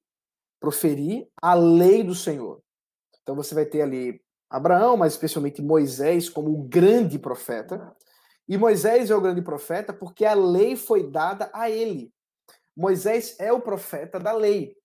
Proferir 0.59 1.29
a 1.41 1.55
lei 1.55 2.03
do 2.03 2.15
Senhor. 2.15 2.61
Então 3.23 3.37
você 3.37 3.55
vai 3.55 3.65
ter 3.65 3.83
ali 3.83 4.21
Abraão, 4.51 4.97
mas 4.97 5.13
especialmente 5.13 5.63
Moisés, 5.63 6.29
como 6.29 6.51
o 6.51 6.65
grande 6.65 7.21
profeta. 7.21 7.95
E 8.49 8.59
Moisés 8.59 9.11
é 9.11 9.15
o 9.15 9.21
grande 9.21 9.43
profeta 9.43 9.93
porque 9.93 10.25
a 10.25 10.35
lei 10.35 10.75
foi 10.75 11.09
dada 11.09 11.51
a 11.55 11.71
ele. 11.71 12.13
Moisés 12.77 13.37
é 13.39 13.53
o 13.53 13.61
profeta 13.61 14.19
da 14.19 14.33
lei. 14.33 14.77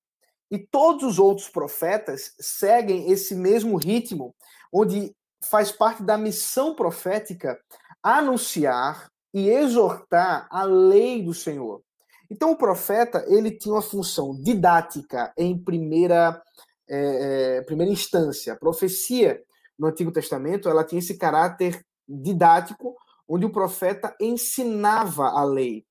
E 0.52 0.58
todos 0.58 1.04
os 1.04 1.20
outros 1.20 1.50
profetas 1.50 2.34
seguem 2.40 3.12
esse 3.12 3.36
mesmo 3.36 3.78
ritmo, 3.78 4.36
onde 4.74 5.16
faz 5.50 5.72
parte 5.72 6.04
da 6.04 6.18
missão 6.18 6.76
profética 6.76 7.60
anunciar 8.02 9.10
e 9.34 9.48
exortar 9.50 10.48
a 10.50 10.64
lei 10.64 11.22
do 11.22 11.34
Senhor. 11.34 11.82
Então 12.30 12.52
o 12.52 12.58
profeta 12.58 13.26
ele 13.28 13.52
tinha 13.52 13.74
uma 13.74 13.82
função 13.82 14.36
didática 14.42 15.34
em 15.38 15.58
primeira 15.58 16.42
é, 16.88 17.62
primeira 17.62 17.92
instância. 17.92 18.54
A 18.54 18.58
profecia 18.58 19.42
no 19.78 19.88
Antigo 19.88 20.12
Testamento 20.12 20.68
ela 20.68 20.84
tinha 20.84 21.00
esse 21.00 21.18
caráter 21.18 21.86
didático, 22.08 22.96
onde 23.28 23.46
o 23.46 23.52
profeta 23.52 24.16
ensinava 24.20 25.28
a 25.28 25.44
lei. 25.44 25.86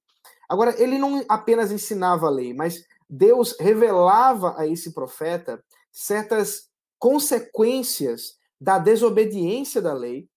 Agora, 0.49 0.75
ele 0.83 0.99
não 0.99 1.25
apenas 1.29 1.71
ensinava 1.71 2.27
a 2.27 2.31
lei, 2.31 2.53
mas 2.53 2.83
Deus 3.09 3.57
revelava 3.59 4.55
a 4.59 4.67
esse 4.67 4.93
profeta 4.93 5.63
certas 5.91 6.69
consequências 6.99 8.37
da 8.61 8.79
desobediência 8.79 9.81
da 9.81 9.93
lei, 9.93 10.29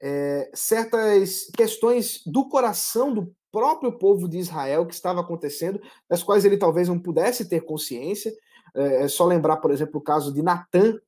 é, 0.00 0.50
certas 0.54 1.50
questões 1.56 2.22
do 2.26 2.48
coração 2.48 3.12
do 3.12 3.34
próprio 3.50 3.92
povo 3.92 4.28
de 4.28 4.38
Israel 4.38 4.86
que 4.86 4.94
estava 4.94 5.20
acontecendo, 5.20 5.80
das 6.08 6.22
quais 6.22 6.44
ele 6.44 6.56
talvez 6.56 6.88
não 6.88 6.98
pudesse 6.98 7.48
ter 7.48 7.60
consciência. 7.62 8.32
É, 8.74 9.04
é 9.04 9.08
só 9.08 9.24
lembrar, 9.24 9.58
por 9.58 9.70
exemplo, 9.70 9.98
o 9.98 10.02
caso 10.02 10.32
de 10.32 10.42
Natan, 10.42 10.98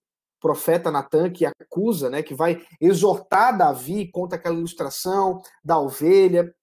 profeta 0.41 0.91
Natan, 0.91 1.31
que 1.31 1.45
acusa, 1.45 2.09
né, 2.09 2.23
que 2.23 2.35
vai 2.35 2.65
exortar 2.81 3.57
Davi 3.57 4.09
contra 4.11 4.39
aquela 4.39 4.57
ilustração 4.57 5.43
da 5.65 5.79
ovelha, 5.79 6.55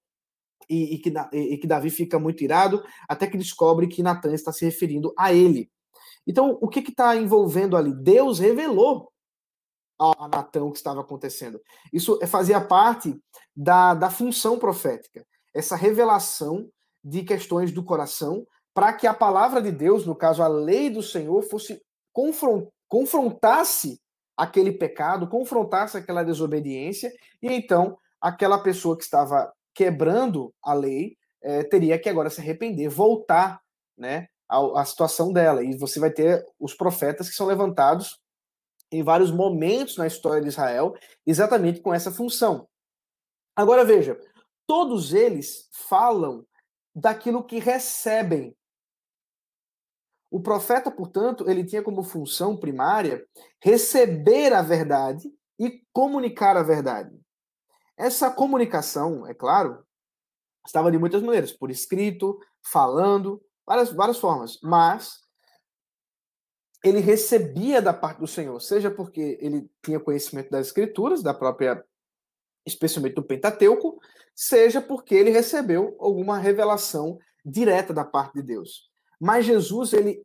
e, 0.68 0.94
e, 0.94 0.98
que, 0.98 1.12
e, 1.32 1.58
que, 1.58 1.66
Davi 1.66 1.90
fica 1.90 2.18
muito 2.18 2.42
irado, 2.42 2.82
até 3.08 3.26
que 3.26 3.38
descobre 3.38 3.86
que 3.86 4.02
Natan 4.02 4.34
está 4.34 4.52
se 4.52 4.64
referindo 4.64 5.12
a 5.18 5.32
ele. 5.32 5.70
Então, 6.26 6.58
o 6.60 6.68
que 6.68 6.80
está 6.80 7.16
envolvendo 7.16 7.76
ali? 7.76 7.92
Deus 7.92 8.38
revelou 8.38 9.12
a, 9.98 10.28
Natan 10.28 10.64
o 10.64 10.72
que 10.72 10.78
estava 10.78 11.00
acontecendo. 11.00 11.60
Isso 11.92 12.18
fazia 12.26 12.60
parte 12.60 13.16
da, 13.54 13.94
da 13.94 14.10
função 14.10 14.58
profética, 14.58 15.24
essa 15.54 15.76
revelação 15.76 16.68
de 17.02 17.22
questões 17.22 17.70
do 17.70 17.84
coração, 17.84 18.46
para 18.72 18.92
que 18.92 19.06
a 19.06 19.14
palavra 19.14 19.62
de 19.62 19.70
Deus, 19.70 20.06
no 20.06 20.16
caso 20.16 20.42
a 20.42 20.48
lei 20.48 20.90
do 20.90 21.02
Senhor, 21.02 21.42
fosse 21.42 21.80
confront, 22.12 22.68
confrontasse 22.88 24.00
aquele 24.36 24.72
pecado, 24.72 25.28
confrontasse 25.28 25.96
aquela 25.96 26.24
desobediência, 26.24 27.12
e 27.40 27.52
então 27.52 27.96
aquela 28.20 28.58
pessoa 28.58 28.96
que 28.96 29.04
estava 29.04 29.52
quebrando 29.74 30.54
a 30.62 30.72
lei, 30.72 31.16
é, 31.42 31.62
teria 31.62 31.98
que 31.98 32.08
agora 32.08 32.30
se 32.30 32.40
arrepender, 32.40 32.88
voltar 32.88 33.60
né, 33.96 34.28
à, 34.48 34.80
à 34.80 34.84
situação 34.84 35.32
dela. 35.32 35.62
E 35.62 35.76
você 35.76 36.00
vai 36.00 36.10
ter 36.10 36.44
os 36.58 36.74
profetas 36.74 37.28
que 37.28 37.34
são 37.34 37.46
levantados 37.46 38.18
em 38.90 39.02
vários 39.02 39.30
momentos 39.30 39.96
na 39.96 40.06
história 40.06 40.40
de 40.40 40.48
Israel, 40.48 40.94
exatamente 41.26 41.80
com 41.80 41.92
essa 41.92 42.12
função. 42.12 42.68
Agora 43.56 43.84
veja, 43.84 44.18
todos 44.66 45.12
eles 45.12 45.68
falam 45.72 46.46
daquilo 46.94 47.44
que 47.44 47.58
recebem. 47.58 48.56
O 50.30 50.40
profeta, 50.40 50.90
portanto, 50.90 51.48
ele 51.48 51.64
tinha 51.64 51.82
como 51.82 52.02
função 52.02 52.56
primária 52.56 53.24
receber 53.62 54.52
a 54.52 54.62
verdade 54.62 55.32
e 55.58 55.82
comunicar 55.92 56.56
a 56.56 56.62
verdade. 56.62 57.23
Essa 57.96 58.30
comunicação, 58.30 59.26
é 59.26 59.34
claro, 59.34 59.84
estava 60.66 60.90
de 60.90 60.98
muitas 60.98 61.22
maneiras, 61.22 61.52
por 61.52 61.70
escrito, 61.70 62.38
falando, 62.62 63.40
várias, 63.66 63.92
várias 63.92 64.18
formas, 64.18 64.58
mas 64.62 65.20
ele 66.84 67.00
recebia 67.00 67.80
da 67.80 67.94
parte 67.94 68.18
do 68.18 68.26
Senhor, 68.26 68.60
seja 68.60 68.90
porque 68.90 69.38
ele 69.40 69.70
tinha 69.82 70.00
conhecimento 70.00 70.50
das 70.50 70.66
escrituras, 70.66 71.22
da 71.22 71.32
própria, 71.32 71.82
especialmente 72.66 73.14
do 73.14 73.22
Pentateuco, 73.22 73.98
seja 74.34 74.82
porque 74.82 75.14
ele 75.14 75.30
recebeu 75.30 75.96
alguma 75.98 76.38
revelação 76.38 77.18
direta 77.44 77.94
da 77.94 78.04
parte 78.04 78.34
de 78.34 78.42
Deus. 78.42 78.90
Mas 79.20 79.46
Jesus, 79.46 79.92
ele 79.92 80.22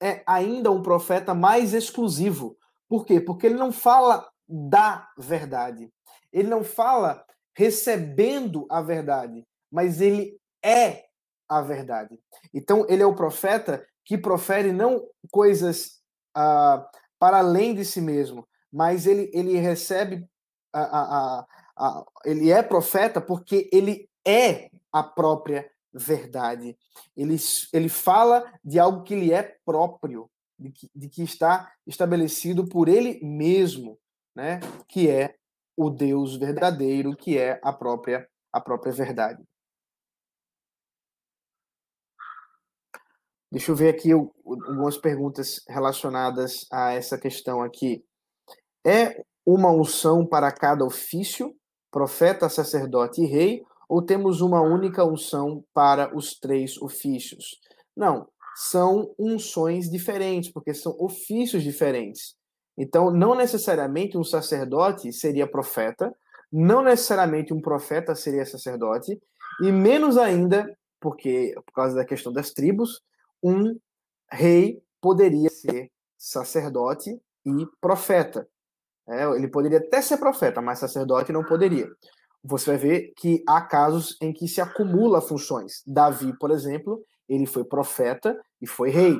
é 0.00 0.22
ainda 0.26 0.70
um 0.70 0.82
profeta 0.82 1.34
mais 1.34 1.72
exclusivo. 1.72 2.56
Por 2.88 3.04
quê? 3.04 3.20
Porque 3.20 3.46
ele 3.46 3.56
não 3.56 3.72
fala 3.72 4.28
da 4.48 5.10
verdade. 5.18 5.90
Ele 6.36 6.48
não 6.48 6.62
fala 6.62 7.24
recebendo 7.56 8.66
a 8.68 8.82
verdade, 8.82 9.42
mas 9.72 10.02
ele 10.02 10.38
é 10.62 11.06
a 11.48 11.62
verdade. 11.62 12.20
Então, 12.52 12.84
ele 12.90 13.02
é 13.02 13.06
o 13.06 13.14
profeta 13.14 13.86
que 14.04 14.18
profere 14.18 14.70
não 14.70 15.02
coisas 15.30 16.02
ah, 16.34 16.86
para 17.18 17.38
além 17.38 17.74
de 17.74 17.86
si 17.86 18.02
mesmo, 18.02 18.46
mas 18.70 19.06
ele, 19.06 19.30
ele 19.32 19.56
recebe, 19.56 20.28
a, 20.70 20.82
a, 20.82 21.46
a, 21.74 22.04
ele 22.26 22.50
é 22.50 22.62
profeta 22.62 23.18
porque 23.18 23.70
ele 23.72 24.06
é 24.22 24.70
a 24.92 25.02
própria 25.02 25.70
verdade. 25.94 26.76
Ele, 27.16 27.36
ele 27.72 27.88
fala 27.88 28.44
de 28.62 28.78
algo 28.78 29.04
que 29.04 29.14
lhe 29.14 29.32
é 29.32 29.56
próprio, 29.64 30.30
de 30.58 30.70
que, 30.70 30.90
de 30.94 31.08
que 31.08 31.22
está 31.22 31.72
estabelecido 31.86 32.68
por 32.68 32.88
ele 32.90 33.18
mesmo, 33.24 33.98
né? 34.34 34.60
que 34.86 35.08
é 35.08 35.34
o 35.76 35.90
Deus 35.90 36.36
verdadeiro, 36.36 37.16
que 37.16 37.38
é 37.38 37.60
a 37.62 37.72
própria 37.72 38.26
a 38.52 38.60
própria 38.60 38.92
verdade. 38.92 39.42
Deixa 43.52 43.70
eu 43.70 43.76
ver 43.76 43.90
aqui 43.90 44.12
algumas 44.12 44.96
perguntas 44.96 45.62
relacionadas 45.68 46.66
a 46.72 46.92
essa 46.92 47.18
questão 47.18 47.62
aqui. 47.62 48.04
É 48.84 49.22
uma 49.44 49.70
unção 49.70 50.26
para 50.26 50.50
cada 50.50 50.84
ofício, 50.84 51.54
profeta, 51.90 52.48
sacerdote 52.48 53.22
e 53.22 53.26
rei, 53.26 53.62
ou 53.88 54.02
temos 54.02 54.40
uma 54.40 54.60
única 54.60 55.04
unção 55.04 55.64
para 55.72 56.16
os 56.16 56.38
três 56.38 56.76
ofícios? 56.78 57.60
Não, 57.96 58.26
são 58.56 59.14
unções 59.18 59.88
diferentes, 59.88 60.50
porque 60.50 60.74
são 60.74 60.96
ofícios 60.98 61.62
diferentes. 61.62 62.34
Então, 62.76 63.10
não 63.10 63.34
necessariamente 63.34 64.18
um 64.18 64.24
sacerdote 64.24 65.12
seria 65.12 65.46
profeta, 65.46 66.14
não 66.52 66.82
necessariamente 66.82 67.52
um 67.52 67.60
profeta 67.60 68.14
seria 68.14 68.44
sacerdote, 68.44 69.20
e 69.62 69.72
menos 69.72 70.18
ainda, 70.18 70.76
porque 71.00 71.54
por 71.64 71.72
causa 71.72 71.94
da 71.94 72.04
questão 72.04 72.32
das 72.32 72.50
tribos, 72.50 73.02
um 73.42 73.78
rei 74.30 74.82
poderia 75.00 75.48
ser 75.48 75.90
sacerdote 76.18 77.18
e 77.44 77.66
profeta. 77.80 78.46
É, 79.08 79.24
ele 79.36 79.48
poderia 79.48 79.78
até 79.78 80.02
ser 80.02 80.16
profeta, 80.18 80.60
mas 80.60 80.80
sacerdote 80.80 81.32
não 81.32 81.44
poderia. 81.44 81.88
Você 82.42 82.70
vai 82.70 82.76
ver 82.76 83.12
que 83.16 83.42
há 83.46 83.60
casos 83.60 84.16
em 84.20 84.32
que 84.32 84.48
se 84.48 84.60
acumula 84.60 85.20
funções. 85.20 85.82
Davi, 85.86 86.36
por 86.38 86.50
exemplo, 86.50 87.04
ele 87.28 87.46
foi 87.46 87.64
profeta 87.64 88.38
e 88.60 88.66
foi 88.66 88.90
rei. 88.90 89.16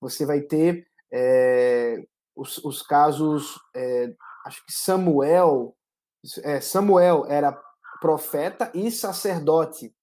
Você 0.00 0.24
vai 0.24 0.40
ter 0.40 0.86
é, 1.12 2.04
os, 2.36 2.58
os 2.58 2.82
casos, 2.82 3.60
é, 3.74 4.14
acho 4.44 4.64
que 4.66 4.72
Samuel, 4.72 5.76
é, 6.42 6.60
Samuel 6.60 7.24
era 7.26 7.58
profeta 8.00 8.70
e 8.74 8.90
sacerdote. 8.90 9.94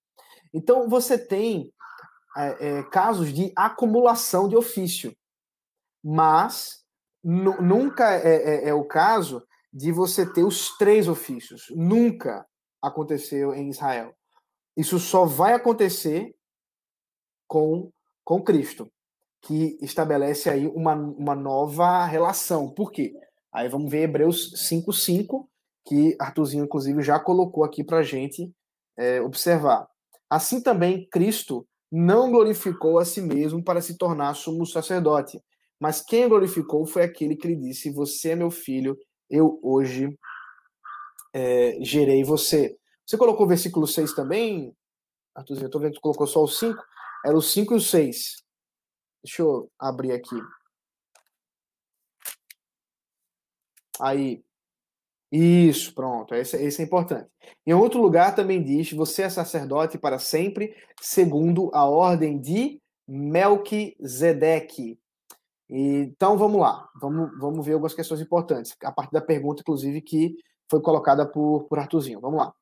Então 0.54 0.88
você 0.90 1.18
tem 1.18 1.74
é, 2.38 2.80
é 2.80 2.84
casos 2.84 3.34
de 3.34 3.52
acumulação 3.56 4.48
de 4.48 4.56
ofício, 4.56 5.16
mas 6.04 6.84
nunca 7.24 8.14
é, 8.16 8.36
é, 8.36 8.70
é, 8.70 8.74
o 8.74 8.86
caso 8.86 9.46
de 9.72 9.92
você 9.92 10.26
ter 10.26 10.44
os 10.44 10.76
três 10.78 11.08
ofícios. 11.08 11.68
Nunca 11.70 12.46
aconteceu 12.82 13.54
em 13.54 13.70
Israel. 13.70 14.16
Isso 14.76 14.98
só 15.00 15.26
vai 15.26 15.54
acontecer 15.54 16.34
com, 17.48 17.92
com 18.24 18.42
Cristo 18.42 18.92
que 19.42 19.78
estabelece 19.82 20.50
aí 20.50 20.68
uma, 20.68 20.94
uma 20.94 21.36
nova 21.36 22.06
relação. 22.06 22.70
Por 22.70 22.92
quê? 22.92 23.14
Aí 23.52 23.68
vamos 23.68 23.92
ver 23.92 24.04
Hebreus 24.04 24.54
5,5, 24.70 25.48
que 25.86 26.16
Arthurzinho, 26.20 26.64
inclusive, 26.64 27.02
já 27.02 27.20
colocou 27.20 27.64
aqui 27.64 27.84
para 27.84 27.98
a 27.98 28.04
gente 28.04 28.54
é, 28.98 29.20
observar. 29.22 29.88
Assim 30.30 30.62
também, 30.62 31.08
Cristo 31.10 31.68
não 31.92 32.32
glorificou 32.32 33.00
a 33.00 33.06
si 33.06 33.22
mesmo 33.22 33.64
para 33.64 33.82
se 33.82 33.98
tornar 33.98 34.34
sumo 34.36 34.66
sacerdote, 34.66 35.42
mas 35.80 36.02
quem 36.02 36.30
glorificou 36.30 36.86
foi 36.86 37.04
aquele 37.04 37.36
que 37.36 37.48
lhe 37.48 37.56
disse: 37.56 37.90
Você 37.90 38.30
é 38.30 38.36
meu 38.36 38.52
filho, 38.52 38.98
eu 39.30 39.60
hoje 39.64 40.16
é, 41.34 41.78
gerei 41.82 42.24
você. 42.24 42.78
Você 43.06 43.18
colocou 43.18 43.46
o 43.46 43.50
versículo 43.50 43.88
6 43.88 44.14
também, 44.14 44.74
Arthurzinho? 45.36 45.66
Eu 45.66 45.68
estou 45.68 45.82
vendo 45.82 45.94
que 45.94 46.00
colocou 46.00 46.28
só 46.28 46.44
o 46.44 46.48
5. 46.48 46.82
Era 47.26 47.36
o 47.36 47.42
5 47.42 47.74
e 47.74 47.78
o 47.78 47.82
6. 47.82 48.41
Deixa 49.24 49.42
eu 49.42 49.70
abrir 49.80 50.12
aqui. 50.14 50.36
Aí. 54.00 54.44
Isso, 55.32 55.94
pronto. 55.94 56.36
Esse, 56.36 56.58
esse 56.58 56.82
é 56.82 56.86
importante. 56.86 57.30
Em 57.66 57.74
outro 57.74 58.02
lugar 58.02 58.36
também 58.36 58.62
diz: 58.62 58.92
Você 58.92 59.22
é 59.22 59.30
sacerdote 59.30 59.98
para 59.98 60.20
sempre, 60.20 60.76
segundo 61.00 61.72
a 61.74 61.86
ordem 61.86 62.38
de 62.40 62.82
Melquisedeque. 63.08 65.00
Então 65.70 66.38
vamos 66.38 66.60
lá, 66.60 66.90
vamos, 67.00 67.32
vamos 67.40 67.66
ver 67.66 67.74
algumas 67.74 67.94
questões 67.94 68.20
importantes, 68.20 68.76
a 68.84 68.92
partir 68.92 69.14
da 69.14 69.22
pergunta, 69.22 69.62
inclusive, 69.62 70.02
que 70.02 70.36
foi 70.70 70.82
colocada 70.82 71.26
por, 71.26 71.64
por 71.70 71.80
Artuzinho. 71.80 72.20
Vamos 72.20 72.40
lá. 72.40 72.54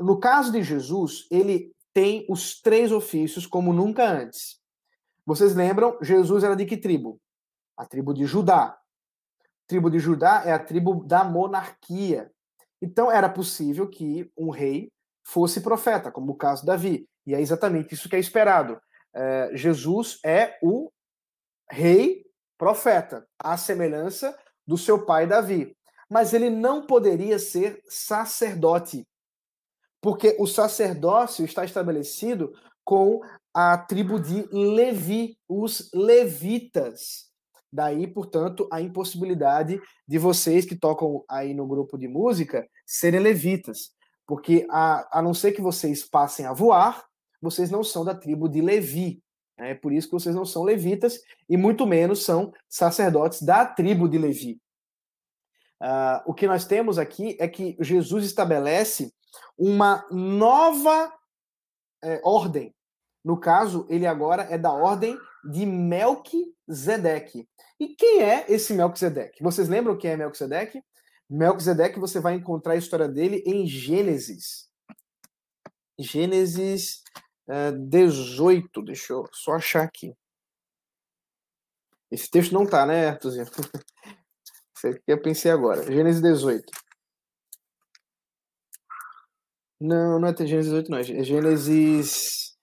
Uh, 0.00 0.04
no 0.04 0.18
caso 0.18 0.50
de 0.50 0.64
Jesus, 0.64 1.28
ele 1.30 1.72
tem 1.96 2.26
os 2.28 2.60
três 2.60 2.92
ofícios 2.92 3.46
como 3.46 3.72
nunca 3.72 4.06
antes. 4.06 4.60
Vocês 5.24 5.54
lembram? 5.54 5.96
Jesus 6.02 6.44
era 6.44 6.54
de 6.54 6.66
que 6.66 6.76
tribo? 6.76 7.18
A 7.74 7.86
tribo 7.86 8.12
de 8.12 8.26
Judá. 8.26 8.64
A 8.64 8.78
tribo 9.66 9.88
de 9.90 9.98
Judá 9.98 10.42
é 10.44 10.52
a 10.52 10.58
tribo 10.58 11.02
da 11.06 11.24
monarquia. 11.24 12.30
Então 12.82 13.10
era 13.10 13.30
possível 13.30 13.88
que 13.88 14.30
um 14.36 14.50
rei 14.50 14.92
fosse 15.24 15.62
profeta, 15.62 16.12
como 16.12 16.32
o 16.32 16.36
caso 16.36 16.60
de 16.60 16.66
Davi. 16.66 17.08
E 17.26 17.34
é 17.34 17.40
exatamente 17.40 17.94
isso 17.94 18.10
que 18.10 18.16
é 18.16 18.18
esperado. 18.18 18.78
É, 19.14 19.52
Jesus 19.54 20.20
é 20.22 20.58
o 20.62 20.92
rei 21.70 22.26
profeta, 22.58 23.26
à 23.38 23.56
semelhança 23.56 24.38
do 24.66 24.76
seu 24.76 25.06
pai 25.06 25.26
Davi. 25.26 25.74
Mas 26.10 26.34
ele 26.34 26.50
não 26.50 26.86
poderia 26.86 27.38
ser 27.38 27.82
sacerdote, 27.88 29.08
porque 30.00 30.36
o 30.38 30.46
sacerdócio 30.46 31.44
está 31.44 31.64
estabelecido 31.64 32.52
com 32.84 33.20
a 33.52 33.76
tribo 33.78 34.20
de 34.20 34.46
Levi, 34.52 35.38
os 35.48 35.90
levitas. 35.92 37.26
Daí, 37.72 38.06
portanto, 38.06 38.68
a 38.70 38.80
impossibilidade 38.80 39.80
de 40.06 40.18
vocês 40.18 40.64
que 40.64 40.76
tocam 40.76 41.24
aí 41.28 41.52
no 41.52 41.66
grupo 41.66 41.98
de 41.98 42.06
música 42.06 42.66
serem 42.86 43.20
levitas. 43.20 43.90
Porque 44.26 44.66
a, 44.70 45.18
a 45.18 45.22
não 45.22 45.34
ser 45.34 45.52
que 45.52 45.60
vocês 45.60 46.04
passem 46.04 46.46
a 46.46 46.52
voar, 46.52 47.04
vocês 47.40 47.70
não 47.70 47.82
são 47.82 48.04
da 48.04 48.14
tribo 48.14 48.48
de 48.48 48.60
Levi. 48.60 49.22
É 49.58 49.74
por 49.74 49.92
isso 49.92 50.08
que 50.08 50.14
vocês 50.14 50.34
não 50.34 50.44
são 50.44 50.62
levitas 50.62 51.18
e 51.48 51.56
muito 51.56 51.86
menos 51.86 52.24
são 52.24 52.52
sacerdotes 52.68 53.42
da 53.42 53.64
tribo 53.64 54.08
de 54.08 54.18
Levi. 54.18 54.60
Uh, 55.82 56.20
o 56.26 56.34
que 56.34 56.46
nós 56.46 56.64
temos 56.64 56.98
aqui 56.98 57.36
é 57.40 57.48
que 57.48 57.76
Jesus 57.80 58.24
estabelece 58.24 59.12
uma 59.58 60.06
nova 60.10 61.12
é, 62.02 62.20
ordem. 62.24 62.74
No 63.24 63.38
caso, 63.38 63.86
ele 63.88 64.06
agora 64.06 64.42
é 64.44 64.56
da 64.56 64.72
ordem 64.72 65.18
de 65.44 65.66
Melquisedeque. 65.66 67.48
E 67.78 67.88
quem 67.88 68.22
é 68.22 68.46
esse 68.48 68.72
Melquisedeque? 68.72 69.42
Vocês 69.42 69.68
lembram 69.68 69.96
quem 69.96 70.12
é 70.12 70.16
Melquisedeque? 70.16 70.82
Melquisedeque, 71.28 71.98
você 71.98 72.20
vai 72.20 72.34
encontrar 72.34 72.74
a 72.74 72.76
história 72.76 73.08
dele 73.08 73.42
em 73.44 73.66
Gênesis. 73.66 74.68
Gênesis 75.98 77.02
é, 77.48 77.72
18, 77.72 78.82
deixa 78.82 79.12
eu 79.12 79.28
só 79.32 79.54
achar 79.54 79.82
aqui. 79.82 80.14
Esse 82.10 82.30
texto 82.30 82.52
não 82.52 82.66
tá, 82.66 82.86
né, 82.86 83.08
Arthurzinho? 83.08 83.46
Isso 84.76 84.86
aqui 84.86 85.02
eu 85.08 85.20
pensei 85.20 85.50
agora. 85.50 85.82
Gênesis 85.82 86.22
18. 86.22 86.85
Não, 89.80 90.18
não 90.18 90.28
é 90.28 90.36
Gênesis 90.36 90.72
18, 90.72 90.90
não. 90.90 90.98
É 90.98 91.02
Gênesis. 91.02 92.56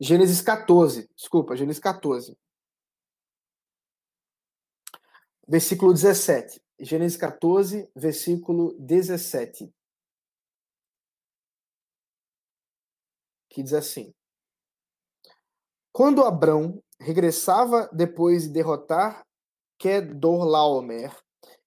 Gênesis 0.00 0.40
14. 0.40 1.08
Desculpa, 1.14 1.56
Gênesis 1.56 1.80
14. 1.80 2.38
Versículo 5.46 5.92
17. 5.92 6.62
Gênesis 6.80 7.18
14, 7.18 7.90
versículo 7.94 8.74
17. 8.78 9.70
Que 13.50 13.62
diz 13.62 13.72
assim: 13.74 14.14
Quando 15.92 16.24
Abrão 16.24 16.82
regressava 17.00 17.88
depois 17.92 18.44
de 18.44 18.50
derrotar 18.50 19.27
Kedorlaomer 19.78 21.16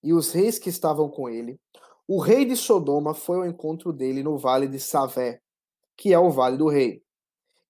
e 0.03 0.13
os 0.13 0.31
reis 0.31 0.59
que 0.59 0.69
estavam 0.69 1.09
com 1.09 1.29
ele, 1.29 1.59
o 2.07 2.19
rei 2.19 2.45
de 2.45 2.55
Sodoma 2.55 3.13
foi 3.13 3.37
ao 3.37 3.45
encontro 3.45 3.93
dele 3.93 4.21
no 4.21 4.37
vale 4.37 4.67
de 4.67 4.79
Savé, 4.79 5.41
que 5.95 6.13
é 6.13 6.19
o 6.19 6.29
vale 6.29 6.57
do 6.57 6.67
rei. 6.67 7.03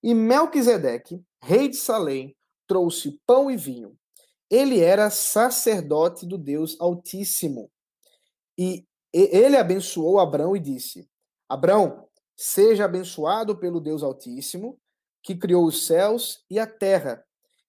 E 0.02 0.14
Melquisedeque, 0.14 1.24
rei 1.44 1.68
de 1.68 1.78
Salém, 1.78 2.36
trouxe 2.66 3.20
pão 3.26 3.52
e 3.52 3.58
vinho. 3.58 3.96
Ele 4.50 4.80
era 4.80 5.10
sacerdote 5.10 6.26
do 6.26 6.38
Deus 6.38 6.76
Altíssimo. 6.80 7.72
E 8.58 8.86
ele 9.14 9.58
abençoou 9.58 10.20
Abrão 10.20 10.56
e 10.56 10.60
disse: 10.60 11.08
Abrão, 11.48 12.08
seja 12.36 12.86
abençoado 12.86 13.58
pelo 13.58 13.80
Deus 13.80 14.02
Altíssimo, 14.02 14.80
que 15.22 15.36
criou 15.36 15.66
os 15.66 15.86
céus 15.86 16.44
e 16.50 16.58
a 16.58 16.66
terra. 16.66 17.24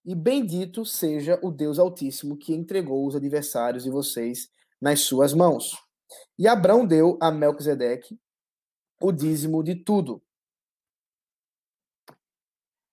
E 0.05 0.15
bendito 0.15 0.85
seja 0.85 1.39
o 1.43 1.51
Deus 1.51 1.79
Altíssimo 1.79 2.37
que 2.37 2.55
entregou 2.55 3.07
os 3.07 3.15
adversários 3.15 3.85
de 3.85 3.91
vocês 3.91 4.51
nas 4.81 5.01
suas 5.01 5.33
mãos. 5.33 5.77
E 6.39 6.49
Abrão 6.49 6.85
deu 6.85 7.19
a 7.21 7.31
Melquisedeque 7.31 8.19
o 9.01 9.13
dízimo 9.13 9.63
de 9.63 9.77
tudo. 9.77 10.23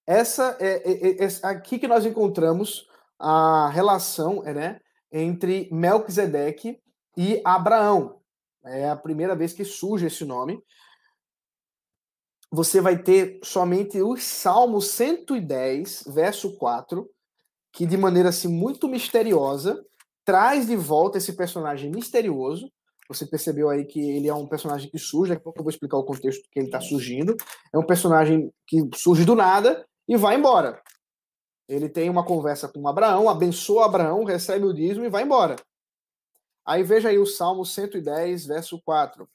Essa 0.05 0.57
é, 0.59 0.91
é, 0.91 1.23
é, 1.23 1.25
é 1.25 1.27
aqui 1.43 1.77
que 1.77 1.87
nós 1.87 2.05
encontramos 2.05 2.87
a 3.17 3.69
relação 3.69 4.41
né, 4.43 4.79
entre 5.11 5.69
Melquisedeque 5.71 6.81
e 7.15 7.41
Abraão. 7.45 8.19
É 8.63 8.89
a 8.89 8.95
primeira 8.95 9.35
vez 9.35 9.53
que 9.53 9.63
surge 9.63 10.07
esse 10.07 10.25
nome. 10.25 10.61
Você 12.51 12.81
vai 12.81 12.97
ter 12.97 13.39
somente 13.43 14.01
o 14.01 14.17
Salmo 14.17 14.81
110, 14.81 16.05
verso 16.07 16.57
4, 16.57 17.07
que 17.71 17.85
de 17.85 17.95
maneira 17.95 18.29
assim 18.29 18.47
muito 18.47 18.87
misteriosa 18.87 19.83
traz 20.25 20.67
de 20.67 20.75
volta 20.75 21.17
esse 21.17 21.33
personagem 21.33 21.91
misterioso. 21.91 22.71
Você 23.07 23.25
percebeu 23.25 23.69
aí 23.69 23.85
que 23.85 23.99
ele 23.99 24.27
é 24.27 24.33
um 24.33 24.47
personagem 24.47 24.89
que 24.89 24.99
surge, 24.99 25.29
daqui 25.29 25.41
a 25.41 25.43
pouco 25.43 25.59
eu 25.59 25.63
vou 25.63 25.71
explicar 25.71 25.97
o 25.97 26.03
contexto 26.03 26.47
que 26.51 26.59
ele 26.59 26.67
está 26.67 26.79
surgindo. 26.79 27.35
É 27.73 27.77
um 27.77 27.85
personagem 27.85 28.51
que 28.67 28.77
surge 28.95 29.25
do 29.25 29.35
nada 29.35 29.85
e 30.07 30.17
vai 30.17 30.35
embora. 30.35 30.81
Ele 31.67 31.89
tem 31.89 32.09
uma 32.09 32.25
conversa 32.25 32.67
com 32.67 32.87
Abraão, 32.87 33.29
abençoa 33.29 33.85
Abraão, 33.85 34.23
recebe 34.23 34.65
o 34.65 34.73
dízimo 34.73 35.05
e 35.05 35.09
vai 35.09 35.23
embora. 35.23 35.55
Aí 36.65 36.83
veja 36.83 37.09
aí 37.09 37.17
o 37.17 37.25
Salmo 37.25 37.65
110, 37.65 38.45
verso 38.45 38.79
4. 38.83 39.27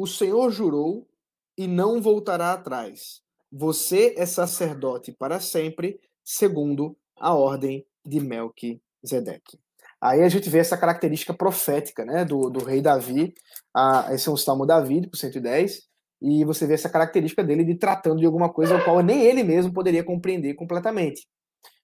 O 0.00 0.06
Senhor 0.06 0.52
jurou 0.52 1.08
e 1.56 1.66
não 1.66 2.00
voltará 2.00 2.52
atrás. 2.52 3.20
Você 3.50 4.14
é 4.16 4.24
sacerdote 4.24 5.10
para 5.10 5.40
sempre, 5.40 5.98
segundo 6.22 6.96
a 7.18 7.34
ordem 7.34 7.84
de 8.06 8.20
Melquisedeque. 8.20 9.58
Aí 10.00 10.22
a 10.22 10.28
gente 10.28 10.48
vê 10.48 10.58
essa 10.58 10.78
característica 10.78 11.34
profética 11.34 12.04
né, 12.04 12.24
do, 12.24 12.48
do 12.48 12.64
rei 12.64 12.80
Davi. 12.80 13.34
Ah, 13.74 14.06
esse 14.12 14.28
é 14.28 14.30
um 14.30 14.36
salmo 14.36 14.64
Davi, 14.64 15.04
por 15.08 15.16
110. 15.16 15.88
E 16.22 16.44
você 16.44 16.64
vê 16.64 16.74
essa 16.74 16.88
característica 16.88 17.42
dele 17.42 17.64
de 17.64 17.74
tratando 17.74 18.20
de 18.20 18.26
alguma 18.26 18.52
coisa 18.52 18.76
ao 18.76 18.84
qual 18.84 19.00
nem 19.00 19.22
ele 19.22 19.42
mesmo 19.42 19.72
poderia 19.72 20.04
compreender 20.04 20.54
completamente. 20.54 21.26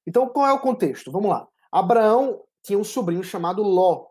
Então, 0.07 0.29
qual 0.29 0.46
é 0.46 0.53
o 0.53 0.61
contexto? 0.61 1.11
Vamos 1.11 1.31
lá. 1.31 1.48
Abraão 1.72 2.40
tinha 2.62 2.79
um 2.79 2.85
sobrinho 2.85 3.24
chamado 3.24 3.61
Ló. 3.64 4.07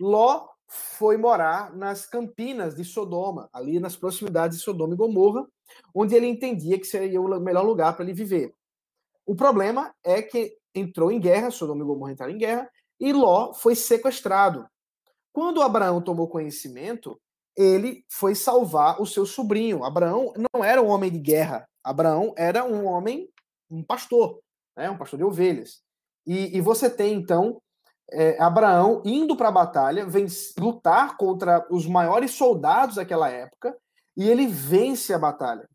Ló 0.00 0.48
foi 0.68 1.16
morar 1.16 1.74
nas 1.74 2.06
campinas 2.06 2.74
de 2.74 2.84
Sodoma, 2.84 3.48
ali 3.52 3.78
nas 3.78 3.96
proximidades 3.96 4.58
de 4.58 4.64
Sodoma 4.64 4.94
e 4.94 4.96
Gomorra, 4.96 5.46
onde 5.94 6.14
ele 6.14 6.26
entendia 6.26 6.78
que 6.78 6.86
seria 6.86 7.20
o 7.20 7.40
melhor 7.40 7.64
lugar 7.64 7.94
para 7.94 8.04
ele 8.04 8.12
viver. 8.12 8.54
O 9.26 9.34
problema 9.34 9.94
é 10.02 10.20
que 10.22 10.56
entrou 10.74 11.10
em 11.10 11.20
guerra, 11.20 11.50
Sodoma 11.50 11.82
e 11.82 11.86
Gomorra 11.86 12.12
entraram 12.12 12.32
em 12.32 12.38
guerra, 12.38 12.70
e 12.98 13.12
Ló 13.12 13.52
foi 13.54 13.74
sequestrado. 13.74 14.66
Quando 15.32 15.62
Abraão 15.62 16.00
tomou 16.00 16.28
conhecimento, 16.28 17.20
ele 17.56 18.04
foi 18.08 18.34
salvar 18.34 19.00
o 19.00 19.06
seu 19.06 19.24
sobrinho. 19.26 19.84
Abraão 19.84 20.32
não 20.36 20.64
era 20.64 20.82
um 20.82 20.88
homem 20.88 21.10
de 21.10 21.18
guerra. 21.18 21.68
Abraão 21.82 22.34
era 22.36 22.64
um 22.64 22.86
homem, 22.86 23.28
um 23.70 23.82
pastor, 23.82 24.40
né? 24.76 24.90
um 24.90 24.96
pastor 24.96 25.18
de 25.18 25.24
ovelhas. 25.24 25.82
E, 26.26 26.56
e 26.56 26.60
você 26.60 26.88
tem, 26.88 27.14
então, 27.14 27.60
é, 28.10 28.40
Abraão 28.42 29.02
indo 29.04 29.36
para 29.36 29.48
a 29.48 29.52
batalha, 29.52 30.06
vem 30.06 30.26
lutar 30.58 31.16
contra 31.16 31.66
os 31.70 31.86
maiores 31.86 32.32
soldados 32.32 32.96
daquela 32.96 33.28
época, 33.28 33.76
e 34.16 34.28
ele 34.28 34.46
vence 34.46 35.12
a 35.12 35.18
batalha, 35.18 35.68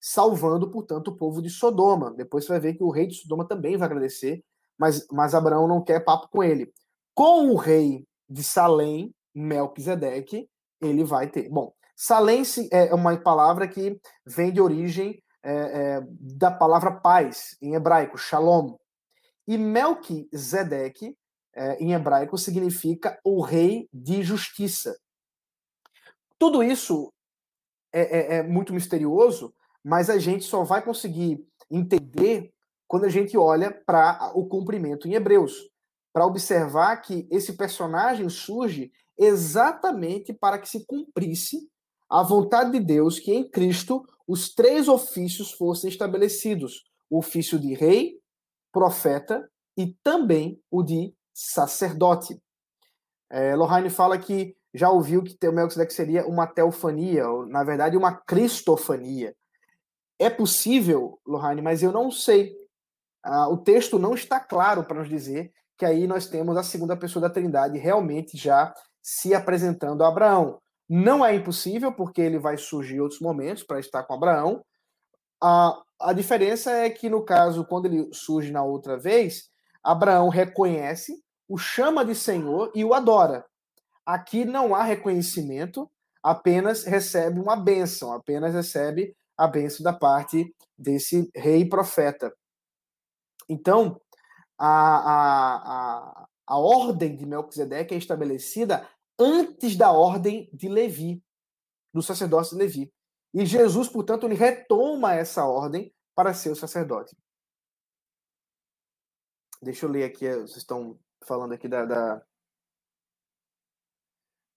salvando, 0.00 0.70
portanto, 0.70 1.08
o 1.08 1.16
povo 1.16 1.40
de 1.40 1.48
Sodoma. 1.48 2.12
Depois 2.12 2.44
você 2.44 2.52
vai 2.52 2.60
ver 2.60 2.74
que 2.74 2.84
o 2.84 2.90
rei 2.90 3.06
de 3.06 3.14
Sodoma 3.14 3.46
também 3.46 3.76
vai 3.76 3.86
agradecer 3.86 4.44
mas, 4.82 5.06
mas 5.12 5.32
Abraão 5.32 5.68
não 5.68 5.80
quer 5.80 6.04
papo 6.04 6.28
com 6.28 6.42
ele. 6.42 6.72
Com 7.14 7.50
o 7.50 7.56
rei 7.56 8.04
de 8.28 8.42
Salém, 8.42 9.14
Melquisedeque, 9.32 10.48
ele 10.80 11.04
vai 11.04 11.28
ter. 11.30 11.48
Bom, 11.48 11.72
Salém 11.94 12.42
é 12.72 12.92
uma 12.92 13.16
palavra 13.16 13.68
que 13.68 13.96
vem 14.26 14.52
de 14.52 14.60
origem 14.60 15.22
é, 15.40 15.52
é, 15.52 16.00
da 16.10 16.50
palavra 16.50 16.90
paz, 16.90 17.56
em 17.62 17.74
hebraico, 17.74 18.18
shalom. 18.18 18.76
E 19.46 19.56
Melquisedeque, 19.56 21.16
é, 21.54 21.82
em 21.82 21.92
hebraico, 21.92 22.38
significa 22.38 23.18
o 23.24 23.40
rei 23.40 23.88
de 23.92 24.22
justiça. 24.22 24.96
Tudo 26.38 26.62
isso 26.62 27.12
é, 27.92 28.36
é, 28.36 28.36
é 28.38 28.42
muito 28.42 28.72
misterioso, 28.72 29.54
mas 29.84 30.08
a 30.08 30.18
gente 30.18 30.44
só 30.44 30.64
vai 30.64 30.82
conseguir 30.82 31.46
entender 31.70 32.52
quando 32.86 33.04
a 33.04 33.08
gente 33.08 33.36
olha 33.36 33.70
para 33.70 34.32
o 34.34 34.46
cumprimento 34.46 35.08
em 35.08 35.14
Hebreus. 35.14 35.70
para 36.12 36.26
observar 36.26 36.98
que 36.98 37.26
esse 37.30 37.54
personagem 37.54 38.28
surge 38.28 38.92
exatamente 39.18 40.32
para 40.34 40.58
que 40.58 40.68
se 40.68 40.84
cumprisse 40.84 41.66
a 42.10 42.22
vontade 42.22 42.72
de 42.72 42.80
Deus 42.80 43.18
que 43.18 43.32
em 43.32 43.48
Cristo 43.48 44.06
os 44.28 44.54
três 44.54 44.88
ofícios 44.88 45.52
fossem 45.52 45.88
estabelecidos: 45.88 46.84
o 47.08 47.18
ofício 47.18 47.58
de 47.58 47.72
rei, 47.72 48.20
profeta 48.70 49.50
e 49.76 49.96
também 50.02 50.60
o 50.70 50.82
de 50.82 51.14
sacerdote. 51.32 52.40
É, 53.30 53.54
Lohane 53.54 53.90
fala 53.90 54.18
que 54.18 54.56
já 54.74 54.90
ouviu 54.90 55.22
que 55.22 55.36
o 55.46 55.52
Melquisedeque 55.52 55.92
seria 55.92 56.26
uma 56.26 56.46
teofania, 56.46 57.28
ou, 57.28 57.46
na 57.46 57.62
verdade, 57.62 57.96
uma 57.96 58.14
cristofania. 58.14 59.34
É 60.18 60.30
possível, 60.30 61.18
Lohane, 61.26 61.60
mas 61.60 61.82
eu 61.82 61.92
não 61.92 62.10
sei. 62.10 62.54
Ah, 63.22 63.48
o 63.48 63.58
texto 63.58 63.98
não 63.98 64.14
está 64.14 64.40
claro 64.40 64.84
para 64.84 64.98
nos 64.98 65.08
dizer 65.08 65.52
que 65.76 65.84
aí 65.84 66.06
nós 66.06 66.26
temos 66.26 66.56
a 66.56 66.62
segunda 66.62 66.96
pessoa 66.96 67.22
da 67.22 67.30
Trindade 67.30 67.78
realmente 67.78 68.36
já 68.36 68.72
se 69.02 69.34
apresentando 69.34 70.04
a 70.04 70.08
Abraão. 70.08 70.60
Não 70.88 71.24
é 71.24 71.34
impossível, 71.34 71.92
porque 71.92 72.20
ele 72.20 72.38
vai 72.38 72.56
surgir 72.56 72.96
em 72.96 73.00
outros 73.00 73.20
momentos 73.20 73.62
para 73.62 73.80
estar 73.80 74.02
com 74.04 74.14
Abraão. 74.14 74.64
A, 75.42 75.82
a 76.00 76.12
diferença 76.12 76.70
é 76.70 76.90
que, 76.90 77.08
no 77.08 77.24
caso, 77.24 77.64
quando 77.64 77.86
ele 77.86 78.08
surge 78.12 78.52
na 78.52 78.62
outra 78.62 78.96
vez, 78.96 79.50
Abraão 79.82 80.28
reconhece, 80.28 81.22
o 81.48 81.58
chama 81.58 82.04
de 82.04 82.14
Senhor 82.14 82.70
e 82.74 82.84
o 82.84 82.94
adora. 82.94 83.44
Aqui 84.06 84.44
não 84.44 84.74
há 84.74 84.82
reconhecimento, 84.82 85.90
apenas 86.22 86.84
recebe 86.84 87.40
uma 87.40 87.56
bênção, 87.56 88.12
apenas 88.12 88.54
recebe 88.54 89.16
a 89.36 89.46
bênção 89.46 89.82
da 89.82 89.92
parte 89.92 90.54
desse 90.78 91.30
rei 91.34 91.68
profeta. 91.68 92.32
Então, 93.48 94.00
a, 94.58 94.68
a, 94.68 95.56
a, 95.56 96.26
a 96.46 96.58
ordem 96.58 97.16
de 97.16 97.26
Melquisedeque 97.26 97.94
é 97.94 97.98
estabelecida 97.98 98.86
antes 99.18 99.76
da 99.76 99.90
ordem 99.90 100.48
de 100.52 100.68
Levi, 100.68 101.22
do 101.92 102.02
sacerdócio 102.02 102.56
de 102.56 102.62
Levi. 102.62 102.92
E 103.34 103.46
Jesus, 103.46 103.88
portanto, 103.88 104.26
ele 104.26 104.34
retoma 104.34 105.14
essa 105.14 105.44
ordem 105.44 105.92
para 106.14 106.34
ser 106.34 106.50
o 106.50 106.56
sacerdote. 106.56 107.16
Deixa 109.62 109.86
eu 109.86 109.90
ler 109.90 110.04
aqui, 110.04 110.28
vocês 110.28 110.56
estão 110.58 110.98
falando 111.24 111.52
aqui 111.52 111.68
da. 111.68 111.84
da... 111.84 112.22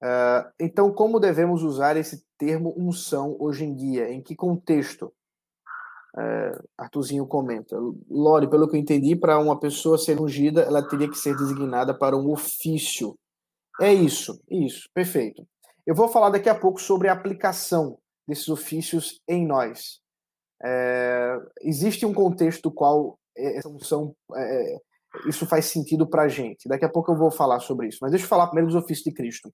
Uh, 0.04 0.52
então, 0.60 0.92
como 0.92 1.20
devemos 1.20 1.64
usar 1.64 1.96
esse 1.96 2.26
termo 2.38 2.74
unção 2.78 3.36
hoje 3.40 3.64
em 3.64 3.76
dia? 3.76 4.10
Em 4.10 4.22
que 4.22 4.36
contexto? 4.36 5.14
Uh, 6.16 6.68
Artuzinho 6.78 7.28
comenta. 7.28 7.78
Lore, 8.10 8.50
pelo 8.50 8.68
que 8.68 8.76
eu 8.76 8.80
entendi, 8.80 9.16
para 9.16 9.38
uma 9.38 9.60
pessoa 9.60 9.98
ser 9.98 10.20
ungida, 10.20 10.62
ela 10.62 10.88
teria 10.88 11.10
que 11.10 11.18
ser 11.18 11.36
designada 11.36 11.94
para 11.94 12.16
um 12.16 12.32
ofício 12.32 13.18
é 13.80 13.94
isso, 13.94 14.42
isso, 14.50 14.90
perfeito. 14.94 15.46
Eu 15.86 15.94
vou 15.94 16.08
falar 16.08 16.30
daqui 16.30 16.48
a 16.48 16.56
pouco 16.56 16.80
sobre 16.80 17.10
a 17.10 17.14
aplicação 17.14 18.00
desses 18.28 18.48
ofícios 18.48 19.22
em 19.28 19.46
nós. 19.46 20.00
É, 20.64 21.38
existe 21.62 22.06
um 22.06 22.14
contexto 22.14 22.72
qual 22.72 23.20
essa 23.36 23.70
função, 23.70 24.16
é, 24.34 24.82
isso 25.28 25.46
faz 25.46 25.66
sentido 25.66 26.08
para 26.08 26.24
a 26.24 26.28
gente. 26.28 26.68
Daqui 26.68 26.86
a 26.86 26.90
pouco 26.90 27.12
eu 27.12 27.18
vou 27.18 27.32
falar 27.32 27.60
sobre 27.60 27.88
isso. 27.88 28.00
Mas 28.02 28.12
deixa 28.12 28.26
eu 28.26 28.30
falar 28.30 28.48
primeiro 28.48 28.68
dos 28.68 28.76
ofícios 28.76 29.04
de 29.04 29.14
Cristo. 29.14 29.54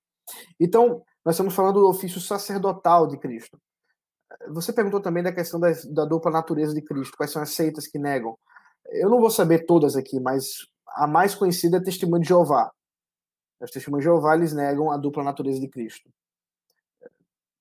Então, 0.59 1.03
nós 1.25 1.35
estamos 1.35 1.53
falando 1.53 1.79
do 1.79 1.89
ofício 1.89 2.19
sacerdotal 2.19 3.07
de 3.07 3.17
Cristo. 3.17 3.59
Você 4.49 4.73
perguntou 4.73 5.01
também 5.01 5.23
da 5.23 5.31
questão 5.31 5.59
da, 5.59 5.71
da 5.89 6.05
dupla 6.05 6.31
natureza 6.31 6.73
de 6.73 6.81
Cristo, 6.81 7.17
quais 7.17 7.31
são 7.31 7.41
as 7.41 7.51
seitas 7.51 7.87
que 7.87 7.99
negam. 7.99 8.37
Eu 8.85 9.09
não 9.09 9.19
vou 9.19 9.29
saber 9.29 9.65
todas 9.65 9.95
aqui, 9.95 10.19
mas 10.19 10.67
a 10.87 11.07
mais 11.07 11.35
conhecida 11.35 11.77
é 11.77 11.81
Testemunho 11.81 12.21
de 12.21 12.29
Jeová. 12.29 12.71
Os 13.59 13.69
testemunhos 13.69 14.03
de 14.03 14.09
Jeová 14.09 14.35
eles 14.35 14.53
negam 14.53 14.91
a 14.91 14.97
dupla 14.97 15.23
natureza 15.23 15.59
de 15.59 15.67
Cristo. 15.67 16.09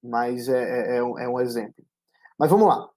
Mas 0.03 0.49
é, 0.49 0.63
é, 0.63 0.97
é, 0.97 1.03
um, 1.03 1.19
é 1.19 1.29
um 1.29 1.39
exemplo. 1.39 1.85
Mas 2.39 2.51
vamos 2.51 2.67
lá. 2.67 2.89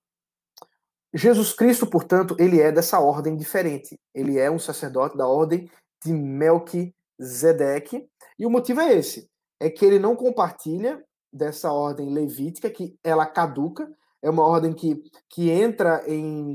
Jesus 1.13 1.53
Cristo, 1.53 1.85
portanto, 1.85 2.35
ele 2.39 2.59
é 2.59 2.71
dessa 2.71 2.99
ordem 2.99 3.35
diferente. 3.35 3.99
Ele 4.13 4.39
é 4.39 4.49
um 4.49 4.57
sacerdote 4.57 5.15
da 5.15 5.27
ordem 5.27 5.69
de 6.03 6.11
Melquisedeque. 6.11 8.07
E 8.39 8.45
o 8.45 8.49
motivo 8.49 8.81
é 8.81 8.93
esse: 8.93 9.29
é 9.59 9.69
que 9.69 9.85
ele 9.85 9.99
não 9.99 10.15
compartilha 10.15 11.03
dessa 11.31 11.71
ordem 11.71 12.13
levítica, 12.13 12.69
que 12.69 12.95
ela 13.03 13.25
caduca, 13.25 13.89
é 14.21 14.29
uma 14.29 14.43
ordem 14.43 14.73
que, 14.73 15.03
que 15.29 15.49
entra 15.49 16.03
em 16.07 16.53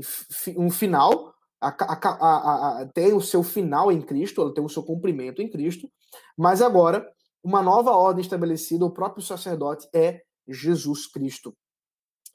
um 0.57 0.71
final, 0.71 1.33
a, 1.61 1.67
a, 1.67 2.81
a, 2.81 2.85
tem 2.87 3.13
o 3.13 3.21
seu 3.21 3.43
final 3.43 3.91
em 3.91 4.01
Cristo, 4.01 4.41
ela 4.41 4.53
tem 4.53 4.63
o 4.63 4.69
seu 4.69 4.83
cumprimento 4.83 5.41
em 5.41 5.49
Cristo, 5.49 5.89
mas 6.37 6.61
agora, 6.61 7.05
uma 7.43 7.61
nova 7.61 7.91
ordem 7.91 8.21
estabelecida, 8.21 8.85
o 8.85 8.91
próprio 8.91 9.23
sacerdote 9.23 9.87
é 9.93 10.21
Jesus 10.47 11.05
Cristo. 11.07 11.53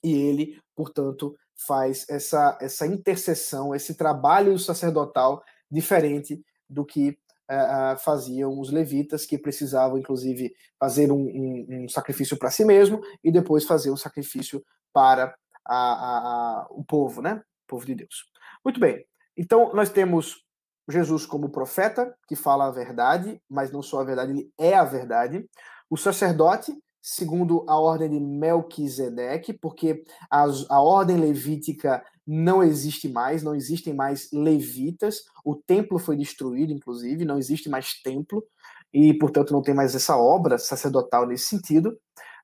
E 0.03 0.13
ele, 0.13 0.61
portanto, 0.77 1.35
faz 1.57 2.07
essa, 2.09 2.59
essa 2.61 2.87
intercessão, 2.87 3.75
esse 3.75 3.95
trabalho 3.95 4.59
sacerdotal 4.59 5.43
diferente 5.71 6.45
do 6.69 6.85
que 6.85 7.17
uh, 7.51 7.99
faziam 7.99 8.59
os 8.59 8.71
levitas, 8.71 9.27
que 9.27 9.39
precisavam, 9.39 9.99
inclusive, 9.99 10.55
fazer 10.79 11.11
um, 11.11 11.23
um, 11.23 11.67
um 11.71 11.89
sacrifício 11.89 12.37
para 12.37 12.51
si 12.51 12.65
mesmo 12.65 13.01
e 13.23 13.31
depois 13.31 13.65
fazer 13.65 13.91
um 13.91 13.97
sacrifício 13.97 14.65
para 14.93 15.35
a, 15.67 15.77
a, 15.77 16.67
o 16.71 16.85
povo, 16.85 17.23
né? 17.23 17.43
O 17.65 17.67
povo 17.67 17.87
de 17.87 17.95
Deus. 17.95 18.27
Muito 18.65 18.79
bem. 18.79 19.05
Então, 19.37 19.73
nós 19.75 19.91
temos 19.91 20.45
Jesus 20.89 21.25
como 21.25 21.51
profeta, 21.51 22.15
que 22.29 22.37
fala 22.37 22.67
a 22.67 22.71
verdade, 22.71 23.41
mas 23.49 23.71
não 23.71 23.83
só 23.83 24.01
a 24.01 24.05
verdade, 24.05 24.33
ele 24.33 24.53
é 24.59 24.75
a 24.75 24.85
verdade. 24.85 25.49
O 25.89 25.97
sacerdote, 25.97 26.73
segundo 27.07 27.67
a 27.69 27.79
ordem 27.79 28.09
de 28.09 28.19
Melquisedeque, 28.19 29.53
porque 29.53 30.03
a, 30.31 30.47
a 30.71 30.81
ordem 30.81 31.19
levítica 31.19 32.03
não 32.27 32.63
existe 32.63 33.11
mais, 33.11 33.43
não 33.43 33.55
existem 33.55 33.93
mais 33.93 34.31
levitas, 34.33 35.23
o 35.45 35.55
templo 35.55 35.99
foi 35.99 36.17
destruído, 36.17 36.73
inclusive, 36.73 37.27
não 37.27 37.37
existe 37.37 37.69
mais 37.69 38.01
templo, 38.01 38.43
e, 38.91 39.13
portanto, 39.19 39.53
não 39.53 39.61
tem 39.61 39.75
mais 39.75 39.95
essa 39.95 40.17
obra 40.17 40.57
sacerdotal 40.57 41.27
nesse 41.27 41.47
sentido, 41.47 41.95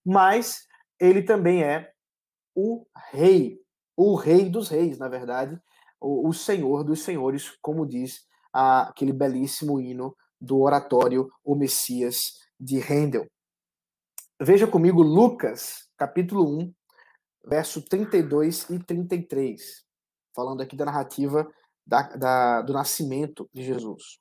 mas 0.04 0.66
ele 1.00 1.22
também 1.22 1.64
é 1.64 1.90
o 2.54 2.84
rei, 3.12 3.58
o 3.96 4.14
rei 4.14 4.50
dos 4.50 4.68
reis, 4.68 4.98
na 4.98 5.08
verdade, 5.08 5.58
o, 5.98 6.28
o 6.28 6.34
Senhor 6.34 6.84
dos 6.84 7.02
Senhores, 7.02 7.50
como 7.62 7.86
diz 7.86 8.26
aquele 8.52 9.14
belíssimo 9.14 9.80
hino 9.80 10.14
do 10.38 10.60
oratório 10.60 11.30
O 11.42 11.54
Messias 11.54 12.34
de 12.58 12.78
Handel. 12.78 13.26
Veja 14.42 14.66
comigo 14.66 15.02
Lucas, 15.02 15.86
capítulo 15.98 16.48
1, 16.60 16.74
verso 17.44 17.82
32 17.82 18.70
e 18.70 18.78
33, 18.78 19.84
falando 20.34 20.62
aqui 20.62 20.74
da 20.74 20.86
narrativa 20.86 21.46
da, 21.86 22.02
da, 22.16 22.62
do 22.62 22.72
nascimento 22.72 23.50
de 23.52 23.62
Jesus. 23.62 24.18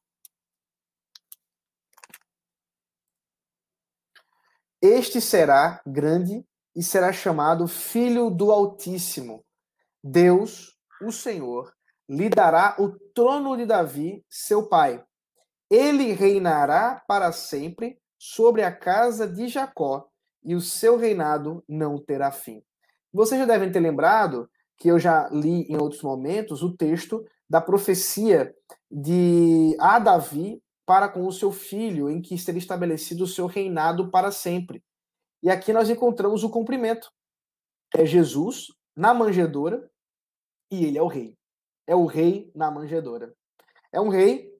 Este 4.81 5.21
será 5.21 5.81
grande 5.87 6.45
e 6.75 6.83
será 6.83 7.13
chamado 7.13 7.65
Filho 7.65 8.29
do 8.29 8.51
Altíssimo. 8.51 9.45
Deus 10.03 10.77
o 11.01 11.13
Senhor 11.13 11.73
lhe 12.09 12.27
dará 12.27 12.75
o 12.77 12.89
trono 13.13 13.55
de 13.55 13.65
Davi, 13.65 14.25
seu 14.29 14.67
pai. 14.67 15.01
Ele 15.69 16.11
reinará 16.11 17.01
para 17.07 17.31
sempre 17.31 17.97
sobre 18.19 18.63
a 18.63 18.75
casa 18.75 19.25
de 19.25 19.47
Jacó, 19.47 20.08
e 20.43 20.55
o 20.55 20.61
seu 20.61 20.97
reinado 20.97 21.63
não 21.67 21.97
terá 21.97 22.31
fim. 22.31 22.63
Vocês 23.11 23.39
já 23.39 23.45
devem 23.45 23.71
ter 23.71 23.79
lembrado 23.79 24.49
que 24.77 24.87
eu 24.87 24.97
já 24.97 25.27
li 25.29 25.63
em 25.63 25.77
outros 25.77 26.01
momentos 26.01 26.63
o 26.63 26.75
texto 26.75 27.25
da 27.49 27.59
profecia 27.59 28.55
de 28.89 29.75
a 29.79 29.99
Davi 29.99 30.61
para 30.85 31.09
com 31.09 31.27
o 31.27 31.31
seu 31.31 31.51
filho, 31.51 32.09
em 32.09 32.21
que 32.21 32.37
seria 32.37 32.59
estabelecido 32.59 33.23
o 33.23 33.27
seu 33.27 33.45
reinado 33.45 34.09
para 34.09 34.31
sempre. 34.31 34.83
E 35.43 35.49
aqui 35.49 35.71
nós 35.71 35.89
encontramos 35.89 36.43
o 36.43 36.49
cumprimento. 36.49 37.11
É 37.95 38.05
Jesus 38.05 38.67
na 38.95 39.13
manjedoura, 39.13 39.89
e 40.71 40.85
ele 40.85 40.97
é 40.97 41.01
o 41.01 41.07
rei. 41.07 41.37
É 41.87 41.95
o 41.95 42.05
rei 42.05 42.51
na 42.55 42.71
manjedoura. 42.71 43.33
É 43.91 43.99
um 43.99 44.09
rei 44.09 44.51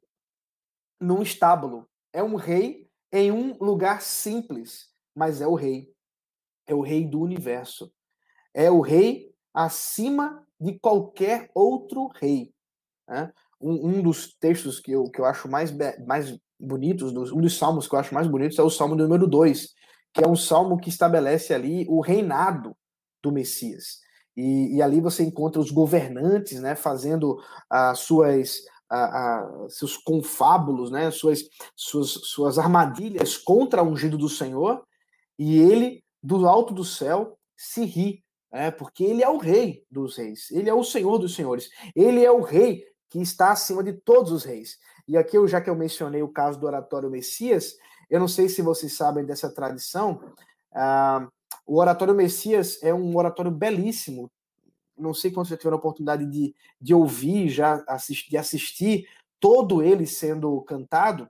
num 0.99 1.21
estábulo. 1.21 1.87
É 2.13 2.23
um 2.23 2.35
rei 2.35 2.89
em 3.11 3.31
um 3.31 3.57
lugar 3.59 4.01
simples, 4.01 4.88
mas 5.19 5.41
é 5.41 5.47
o 5.47 5.53
rei. 5.53 5.91
É 6.65 6.73
o 6.73 6.79
rei 6.79 7.05
do 7.05 7.19
universo. 7.19 7.91
É 8.53 8.71
o 8.71 8.79
rei 8.79 9.35
acima 9.53 10.47
de 10.57 10.79
qualquer 10.79 11.51
outro 11.53 12.07
rei. 12.15 12.53
Né? 13.05 13.29
Um, 13.59 13.89
um, 13.89 14.01
dos 14.01 14.33
textos 14.39 14.79
que 14.79 14.93
eu, 14.93 15.03
que 15.11 15.19
eu 15.19 15.25
acho 15.25 15.49
mais, 15.49 15.75
mais 16.05 16.39
bonitos, 16.57 17.11
um 17.33 17.41
dos 17.41 17.57
salmos 17.57 17.85
que 17.85 17.93
eu 17.93 17.99
acho 17.99 18.13
mais 18.13 18.27
bonitos 18.27 18.57
é 18.57 18.63
o 18.63 18.69
salmo 18.69 18.95
número 18.95 19.27
2, 19.27 19.73
que 20.13 20.23
é 20.23 20.27
um 20.27 20.37
salmo 20.37 20.77
que 20.77 20.87
estabelece 20.87 21.53
ali 21.53 21.85
o 21.89 21.99
reinado 21.99 22.73
do 23.21 23.29
Messias. 23.29 23.99
E, 24.37 24.77
e, 24.77 24.81
ali 24.81 25.01
você 25.01 25.23
encontra 25.23 25.59
os 25.59 25.69
governantes 25.69 26.61
né, 26.61 26.75
fazendo 26.75 27.37
as 27.69 27.99
suas 27.99 28.61
a, 28.89 28.99
a, 28.99 29.69
seus 29.69 29.97
confábulos, 29.97 30.89
né, 30.89 31.11
suas, 31.11 31.43
suas, 31.75 32.09
suas 32.09 32.57
armadilhas 32.57 33.37
contra 33.37 33.83
o 33.83 33.89
ungido 33.89 34.17
do 34.17 34.29
Senhor, 34.29 34.83
e 35.39 35.57
ele, 35.57 36.03
do 36.21 36.45
alto 36.45 36.73
do 36.73 36.83
céu, 36.83 37.39
se 37.55 37.85
ri, 37.85 38.21
é, 38.51 38.69
porque 38.69 39.05
ele 39.05 39.23
é 39.23 39.29
o 39.29 39.37
rei 39.37 39.85
dos 39.89 40.17
reis, 40.17 40.51
ele 40.51 40.69
é 40.69 40.73
o 40.73 40.83
senhor 40.83 41.17
dos 41.17 41.33
senhores, 41.33 41.69
ele 41.95 42.25
é 42.25 42.31
o 42.31 42.41
rei 42.41 42.83
que 43.09 43.19
está 43.21 43.53
acima 43.53 43.81
de 43.81 43.93
todos 43.93 44.33
os 44.33 44.43
reis. 44.43 44.77
E 45.07 45.15
aqui, 45.17 45.37
eu, 45.37 45.47
já 45.47 45.61
que 45.61 45.69
eu 45.69 45.75
mencionei 45.75 46.21
o 46.21 46.27
caso 46.27 46.59
do 46.59 46.67
oratório 46.67 47.09
Messias, 47.09 47.77
eu 48.09 48.19
não 48.19 48.27
sei 48.27 48.49
se 48.49 48.61
vocês 48.61 48.93
sabem 48.93 49.25
dessa 49.25 49.49
tradição, 49.49 50.21
ah, 50.73 51.27
o 51.65 51.77
oratório 51.79 52.13
Messias 52.13 52.77
é 52.83 52.93
um 52.93 53.15
oratório 53.15 53.51
belíssimo, 53.51 54.29
não 54.97 55.13
sei 55.13 55.31
quando 55.31 55.47
você 55.47 55.55
tiver 55.55 55.71
a 55.71 55.77
oportunidade 55.77 56.25
de, 56.25 56.53
de 56.81 56.93
ouvir, 56.93 57.47
já 57.47 57.81
assistir, 57.87 58.29
de 58.29 58.37
assistir 58.37 59.07
todo 59.39 59.81
ele 59.81 60.05
sendo 60.05 60.61
cantado, 60.63 61.29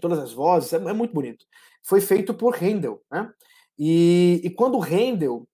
todas 0.00 0.18
as 0.18 0.32
vozes, 0.32 0.72
é, 0.72 0.76
é 0.76 0.92
muito 0.92 1.14
bonito. 1.14 1.46
Foi 1.84 2.00
feito 2.00 2.32
por 2.34 2.56
Handel, 2.56 3.02
né? 3.10 3.32
E, 3.78 4.40
e 4.44 4.50
quando 4.50 4.80
Handel 4.80 5.46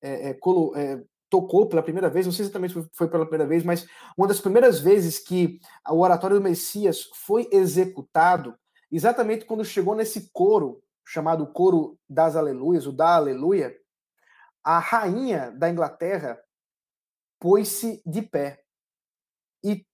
é, 0.00 0.30
é, 0.30 0.38
é, 0.76 1.04
tocou 1.28 1.68
pela 1.68 1.82
primeira 1.82 2.08
vez, 2.08 2.26
não 2.26 2.32
sei 2.32 2.44
exatamente 2.44 2.74
se 2.74 2.88
foi 2.92 3.08
pela 3.08 3.26
primeira 3.26 3.46
vez, 3.46 3.64
mas 3.64 3.86
uma 4.16 4.26
das 4.26 4.40
primeiras 4.40 4.78
vezes 4.80 5.18
que 5.18 5.58
o 5.88 6.00
oratório 6.00 6.36
do 6.36 6.42
Messias 6.42 7.10
foi 7.14 7.48
executado, 7.50 8.56
exatamente 8.90 9.44
quando 9.44 9.64
chegou 9.64 9.94
nesse 9.94 10.30
coro, 10.32 10.82
chamado 11.04 11.46
coro 11.46 11.98
das 12.08 12.36
aleluias, 12.36 12.86
o 12.86 12.92
da 12.92 13.16
aleluia, 13.16 13.74
a 14.62 14.78
rainha 14.78 15.50
da 15.50 15.68
Inglaterra 15.68 16.40
pôs-se 17.38 18.02
de 18.06 18.22
pé. 18.22 18.62
E 19.62 19.86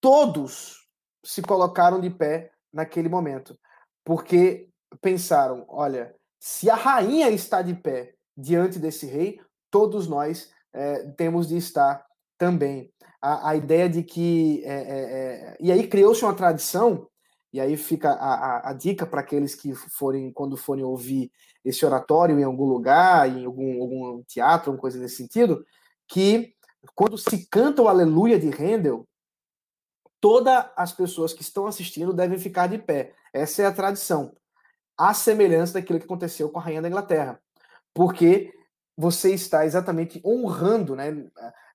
todos 0.00 0.88
se 1.24 1.42
colocaram 1.42 2.00
de 2.00 2.10
pé 2.10 2.52
naquele 2.72 3.08
momento, 3.08 3.58
porque 4.04 4.70
pensaram: 5.00 5.64
olha, 5.68 6.14
se 6.38 6.70
a 6.70 6.74
rainha 6.74 7.30
está 7.30 7.62
de 7.62 7.74
pé 7.74 8.14
diante 8.36 8.78
desse 8.78 9.06
rei, 9.06 9.40
todos 9.70 10.06
nós 10.06 10.50
é, 10.72 11.04
temos 11.16 11.48
de 11.48 11.56
estar 11.56 12.04
também. 12.38 12.92
A, 13.20 13.50
a 13.50 13.56
ideia 13.56 13.88
de 13.88 14.02
que. 14.02 14.62
É, 14.64 14.74
é, 14.74 15.56
e 15.60 15.72
aí 15.72 15.86
criou-se 15.86 16.22
uma 16.24 16.34
tradição, 16.34 17.08
e 17.52 17.60
aí 17.60 17.76
fica 17.76 18.10
a, 18.10 18.34
a, 18.34 18.70
a 18.70 18.72
dica 18.72 19.06
para 19.06 19.20
aqueles 19.20 19.54
que 19.54 19.74
forem, 19.74 20.32
quando 20.32 20.56
forem 20.56 20.84
ouvir 20.84 21.30
esse 21.64 21.84
oratório 21.84 22.38
em 22.38 22.44
algum 22.44 22.64
lugar, 22.64 23.28
em 23.28 23.44
algum, 23.44 23.80
algum 23.80 24.22
teatro, 24.24 24.70
alguma 24.70 24.80
coisa 24.80 24.98
nesse 24.98 25.16
sentido, 25.16 25.64
que 26.06 26.54
quando 26.94 27.18
se 27.18 27.46
canta 27.48 27.82
o 27.82 27.88
Aleluia 27.88 28.38
de 28.38 28.50
Handel, 28.50 29.06
todas 30.20 30.66
as 30.76 30.92
pessoas 30.92 31.32
que 31.32 31.42
estão 31.42 31.66
assistindo 31.66 32.12
devem 32.12 32.38
ficar 32.38 32.66
de 32.66 32.78
pé. 32.78 33.14
Essa 33.32 33.62
é 33.62 33.66
a 33.66 33.72
tradição. 33.72 34.34
A 34.96 35.12
semelhança 35.14 35.74
daquilo 35.74 35.98
que 35.98 36.04
aconteceu 36.04 36.48
com 36.48 36.58
a 36.58 36.62
rainha 36.62 36.82
da 36.82 36.88
Inglaterra. 36.88 37.40
Porque 37.92 38.52
você 38.96 39.34
está 39.34 39.66
exatamente 39.66 40.20
honrando, 40.24 40.96
né? 40.96 41.26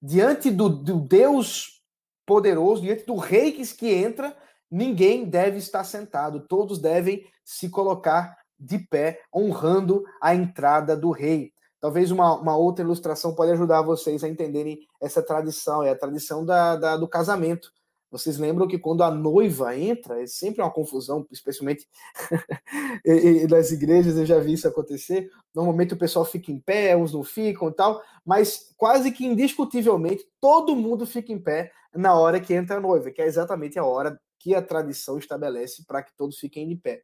Diante 0.01 0.49
do, 0.49 0.67
do 0.69 0.99
Deus 0.99 1.81
poderoso, 2.25 2.81
diante 2.81 3.05
do 3.05 3.15
rei 3.15 3.51
que, 3.51 3.65
que 3.75 3.93
entra, 3.93 4.35
ninguém 4.69 5.25
deve 5.25 5.57
estar 5.57 5.83
sentado, 5.83 6.47
todos 6.47 6.79
devem 6.79 7.25
se 7.43 7.69
colocar 7.69 8.37
de 8.59 8.79
pé, 8.79 9.19
honrando 9.35 10.03
a 10.21 10.33
entrada 10.33 10.95
do 10.95 11.11
rei. 11.11 11.51
Talvez 11.79 12.11
uma, 12.11 12.35
uma 12.35 12.55
outra 12.55 12.85
ilustração 12.85 13.33
pode 13.33 13.51
ajudar 13.51 13.81
vocês 13.81 14.23
a 14.23 14.29
entenderem 14.29 14.79
essa 15.01 15.21
tradição, 15.21 15.83
é 15.83 15.89
a 15.89 15.97
tradição 15.97 16.45
da, 16.45 16.75
da, 16.75 16.95
do 16.95 17.07
casamento. 17.07 17.71
Vocês 18.11 18.37
lembram 18.37 18.67
que 18.67 18.77
quando 18.77 19.03
a 19.03 19.09
noiva 19.09 19.75
entra, 19.77 20.21
é 20.21 20.27
sempre 20.27 20.61
uma 20.61 20.69
confusão, 20.69 21.25
especialmente 21.31 21.87
nas 23.49 23.71
igrejas, 23.71 24.17
eu 24.17 24.25
já 24.25 24.37
vi 24.37 24.53
isso 24.53 24.67
acontecer. 24.67 25.31
Normalmente 25.55 25.93
o 25.93 25.97
pessoal 25.97 26.25
fica 26.25 26.51
em 26.51 26.59
pé, 26.59 26.95
uns 26.95 27.13
não 27.13 27.23
ficam 27.23 27.69
e 27.69 27.73
tal, 27.73 28.03
mas 28.25 28.73
quase 28.75 29.11
que 29.13 29.25
indiscutivelmente 29.25 30.27
todo 30.41 30.75
mundo 30.75 31.07
fica 31.07 31.31
em 31.31 31.39
pé 31.39 31.71
na 31.95 32.13
hora 32.13 32.41
que 32.41 32.53
entra 32.53 32.77
a 32.77 32.81
noiva, 32.81 33.11
que 33.11 33.21
é 33.21 33.25
exatamente 33.25 33.79
a 33.79 33.85
hora 33.85 34.19
que 34.37 34.53
a 34.53 34.61
tradição 34.61 35.17
estabelece 35.17 35.85
para 35.87 36.03
que 36.03 36.11
todos 36.17 36.37
fiquem 36.37 36.67
de 36.67 36.75
pé. 36.75 37.03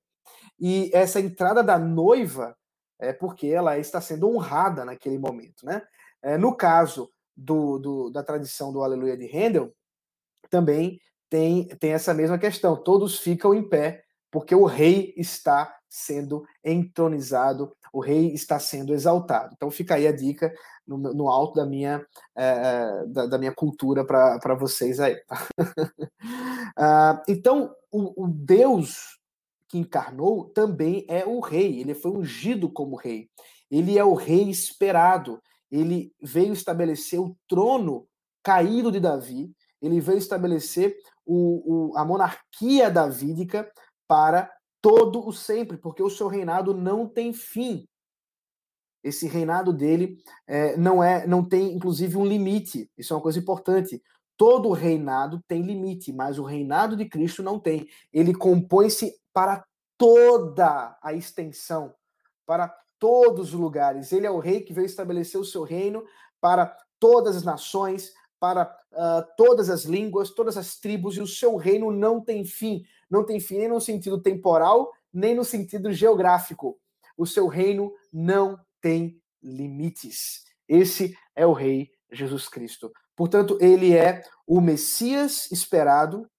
E 0.60 0.92
essa 0.94 1.22
entrada 1.22 1.64
da 1.64 1.80
noiva 1.80 2.54
é 3.00 3.14
porque 3.14 3.48
ela 3.48 3.78
está 3.78 4.02
sendo 4.02 4.30
honrada 4.30 4.84
naquele 4.84 5.18
momento, 5.18 5.66
né? 5.66 5.84
É, 6.22 6.38
no 6.38 6.54
caso 6.54 7.10
do, 7.36 7.78
do, 7.78 8.10
da 8.10 8.24
tradição 8.24 8.74
do 8.74 8.84
Aleluia 8.84 9.16
de 9.16 9.28
Handel, 9.28 9.72
também 10.50 11.00
tem, 11.30 11.68
tem 11.80 11.92
essa 11.92 12.14
mesma 12.14 12.38
questão. 12.38 12.76
Todos 12.76 13.20
ficam 13.20 13.54
em 13.54 13.68
pé 13.68 14.04
porque 14.32 14.54
o 14.54 14.66
rei 14.66 15.14
está 15.18 15.74
sendo 15.90 16.46
entronizado, 16.64 17.74
o 17.94 18.00
rei 18.00 18.34
está 18.34 18.60
sendo 18.60 18.94
exaltado. 18.94 19.54
Então 19.56 19.72
fica 19.72 19.96
aí 19.96 20.08
a 20.08 20.12
dica 20.12 20.54
no, 20.86 20.98
no 20.98 21.30
alto 21.30 21.56
da 21.56 21.66
minha, 21.66 22.06
é, 22.36 23.06
da, 23.08 23.26
da, 23.26 23.38
minha 23.38 23.54
cultura 23.54 24.06
para 24.06 24.56
vocês 24.56 25.00
aí. 25.00 25.16
uh, 25.60 27.22
então, 27.28 27.74
o, 27.92 28.26
o 28.26 28.28
Deus 28.28 29.18
que 29.70 29.78
encarnou 29.78 30.46
também 30.46 31.06
é 31.10 31.26
o 31.26 31.40
rei, 31.40 31.80
ele 31.80 31.94
foi 31.94 32.12
ungido 32.12 32.70
como 32.70 32.96
rei. 32.96 33.30
Ele 33.70 33.98
é 33.98 34.04
o 34.04 34.14
rei 34.14 34.50
esperado. 34.50 35.42
Ele 35.70 36.14
veio 36.22 36.54
estabelecer 36.54 37.20
o 37.20 37.36
trono 37.48 38.08
caído 38.42 38.90
de 38.92 39.00
Davi, 39.00 39.52
ele 39.82 40.00
veio 40.00 40.18
estabelecer 40.18 40.98
o, 41.26 41.92
o, 41.92 41.98
a 41.98 42.06
monarquia 42.06 42.90
davídica 42.90 43.70
para 44.08 44.52
todo 44.82 45.28
o 45.28 45.34
sempre, 45.34 45.78
porque 45.78 46.02
o 46.02 46.10
seu 46.10 46.28
reinado 46.28 46.74
não 46.74 47.08
tem 47.08 47.34
fim. 47.34 47.88
Esse 49.04 49.28
reinado 49.28 49.72
dele 49.72 50.18
é, 50.46 50.76
não 50.78 51.04
é, 51.04 51.26
não 51.28 51.44
tem 51.44 51.74
inclusive 51.74 52.18
um 52.18 52.26
limite. 52.26 52.90
Isso 52.98 53.14
é 53.14 53.16
uma 53.16 53.22
coisa 53.22 53.40
importante. 53.40 54.02
Todo 54.36 54.72
reinado 54.72 55.42
tem 55.48 55.62
limite, 55.62 56.12
mas 56.14 56.38
o 56.40 56.44
reinado 56.44 56.96
de 56.96 57.06
Cristo 57.06 57.42
não 57.42 57.60
tem. 57.60 57.88
Ele 58.12 58.34
compõe-se 58.34 59.16
para 59.34 59.66
toda 59.98 60.98
a 61.02 61.14
extensão, 61.14 61.94
para 62.46 62.74
todos 63.00 63.54
os 63.54 63.60
lugares. 63.60 64.12
Ele 64.12 64.28
é 64.28 64.32
o 64.32 64.40
rei 64.40 64.62
que 64.62 64.74
veio 64.74 64.86
estabelecer 64.86 65.40
o 65.40 65.46
seu 65.46 65.64
reino 65.64 66.04
para 66.40 66.76
todas 67.00 67.36
as 67.36 67.44
nações, 67.44 68.14
para 68.40 68.64
uh, 68.92 69.26
todas 69.36 69.70
as 69.70 69.84
línguas, 69.84 70.32
todas 70.32 70.58
as 70.58 70.78
tribos, 70.78 71.18
e 71.18 71.22
o 71.22 71.28
seu 71.28 71.56
reino 71.56 71.92
não 71.92 72.22
tem 72.22 72.46
fim. 72.46 72.84
Não 73.10 73.26
tem 73.26 73.40
fim 73.40 73.58
nem 73.58 73.70
no 73.70 73.82
sentido 73.82 74.22
temporal, 74.22 74.92
nem 75.14 75.36
no 75.36 75.44
sentido 75.44 75.92
geográfico. 75.92 76.80
O 77.18 77.26
seu 77.26 77.48
reino 77.48 77.94
não 78.12 78.60
tem 78.82 79.22
limites. 79.42 80.44
Esse 80.68 81.18
é 81.36 81.46
o 81.46 81.54
Rei 81.54 81.92
Jesus 82.12 82.48
Cristo. 82.48 82.92
Portanto, 83.16 83.58
ele 83.60 83.96
é 83.96 84.24
o 84.46 84.62
Messias 84.62 85.52
esperado, 85.52 86.30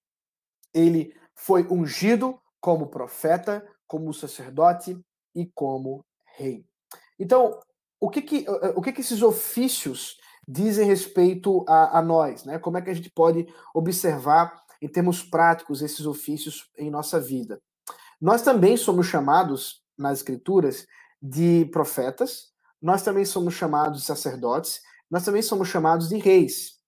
ele 0.73 1.13
foi 1.35 1.67
ungido 1.69 2.39
como 2.59 2.87
profeta, 2.87 3.65
como 3.87 4.13
sacerdote 4.13 4.99
e 5.35 5.45
como 5.45 6.05
rei. 6.35 6.65
Então, 7.17 7.59
o 7.99 8.09
que 8.09 8.21
que, 8.21 8.45
o 8.75 8.81
que, 8.81 8.93
que 8.93 9.01
esses 9.01 9.21
ofícios 9.21 10.18
dizem 10.51 10.87
respeito 10.87 11.63
a, 11.67 11.99
a 11.99 12.01
nós? 12.01 12.43
Né? 12.43 12.57
Como 12.57 12.75
é 12.75 12.81
que 12.81 12.89
a 12.89 12.93
gente 12.93 13.11
pode 13.11 13.47
observar, 13.71 14.59
em 14.81 14.87
termos 14.87 15.21
práticos, 15.21 15.83
esses 15.83 16.07
ofícios 16.07 16.67
em 16.75 16.89
nossa 16.89 17.19
vida? 17.19 17.61
Nós 18.19 18.41
também 18.41 18.75
somos 18.75 19.05
chamados, 19.05 19.83
nas 19.95 20.19
Escrituras, 20.19 20.87
de 21.21 21.65
profetas, 21.71 22.47
nós 22.81 23.03
também 23.03 23.25
somos 23.25 23.53
chamados 23.53 23.99
de 23.99 24.05
sacerdotes, 24.05 24.81
nós 25.11 25.23
também 25.23 25.41
somos 25.41 25.67
chamados 25.67 26.09
de 26.09 26.17
reis. 26.17 26.79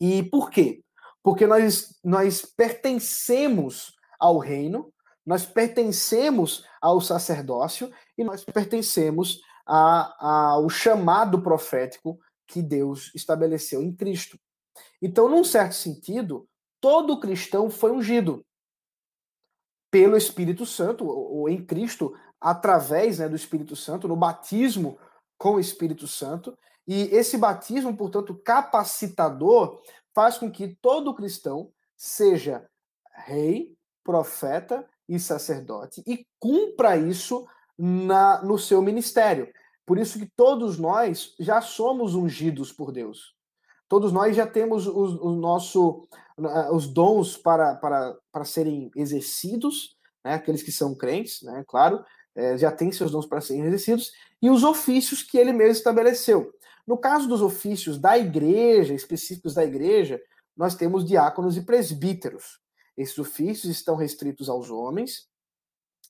E 0.00 0.22
por 0.22 0.50
quê? 0.50 0.82
Porque 1.22 1.46
nós, 1.46 1.98
nós 2.02 2.42
pertencemos 2.44 3.94
ao 4.18 4.38
reino, 4.38 4.92
nós 5.26 5.44
pertencemos 5.44 6.64
ao 6.80 7.00
sacerdócio 7.00 7.92
e 8.16 8.24
nós 8.24 8.44
pertencemos 8.44 9.40
a, 9.66 10.50
ao 10.52 10.68
chamado 10.68 11.42
profético 11.42 12.18
que 12.52 12.60
Deus 12.60 13.10
estabeleceu 13.14 13.82
em 13.82 13.90
Cristo. 13.90 14.38
Então, 15.00 15.26
num 15.26 15.42
certo 15.42 15.72
sentido, 15.72 16.46
todo 16.78 17.18
cristão 17.18 17.70
foi 17.70 17.90
ungido 17.90 18.44
pelo 19.90 20.18
Espírito 20.18 20.66
Santo, 20.66 21.06
ou 21.06 21.48
em 21.48 21.64
Cristo, 21.64 22.14
através 22.38 23.18
né, 23.18 23.28
do 23.28 23.36
Espírito 23.36 23.74
Santo, 23.74 24.06
no 24.06 24.16
batismo 24.16 24.98
com 25.38 25.54
o 25.54 25.60
Espírito 25.60 26.06
Santo. 26.06 26.56
E 26.86 27.04
esse 27.14 27.38
batismo, 27.38 27.96
portanto, 27.96 28.34
capacitador, 28.34 29.80
faz 30.14 30.36
com 30.36 30.50
que 30.50 30.76
todo 30.76 31.14
cristão 31.14 31.72
seja 31.96 32.68
rei, 33.14 33.74
profeta 34.04 34.86
e 35.08 35.18
sacerdote 35.18 36.02
e 36.06 36.26
cumpra 36.38 36.96
isso 36.96 37.46
na, 37.78 38.42
no 38.42 38.58
seu 38.58 38.82
ministério. 38.82 39.52
Por 39.84 39.98
isso 39.98 40.18
que 40.18 40.30
todos 40.36 40.78
nós 40.78 41.34
já 41.38 41.60
somos 41.60 42.14
ungidos 42.14 42.72
por 42.72 42.92
Deus. 42.92 43.34
Todos 43.88 44.12
nós 44.12 44.34
já 44.34 44.46
temos 44.46 44.86
o, 44.86 45.28
o 45.28 45.32
nosso, 45.36 46.08
os 46.72 46.86
dons 46.86 47.36
para, 47.36 47.74
para, 47.74 48.16
para 48.30 48.44
serem 48.44 48.90
exercidos, 48.96 49.96
né? 50.24 50.34
aqueles 50.34 50.62
que 50.62 50.72
são 50.72 50.94
crentes, 50.94 51.42
né? 51.42 51.64
claro, 51.66 52.04
é, 52.34 52.56
já 52.56 52.70
têm 52.70 52.90
seus 52.90 53.10
dons 53.10 53.26
para 53.26 53.40
serem 53.40 53.64
exercidos, 53.64 54.12
e 54.40 54.48
os 54.48 54.64
ofícios 54.64 55.22
que 55.22 55.36
ele 55.36 55.52
mesmo 55.52 55.72
estabeleceu. 55.72 56.52
No 56.86 56.96
caso 56.96 57.28
dos 57.28 57.42
ofícios 57.42 57.98
da 57.98 58.18
igreja, 58.18 58.94
específicos 58.94 59.54
da 59.54 59.64
igreja, 59.64 60.20
nós 60.56 60.74
temos 60.74 61.04
diáconos 61.04 61.56
e 61.56 61.62
presbíteros. 61.62 62.60
Esses 62.96 63.18
ofícios 63.18 63.74
estão 63.74 63.96
restritos 63.96 64.48
aos 64.48 64.70
homens 64.70 65.28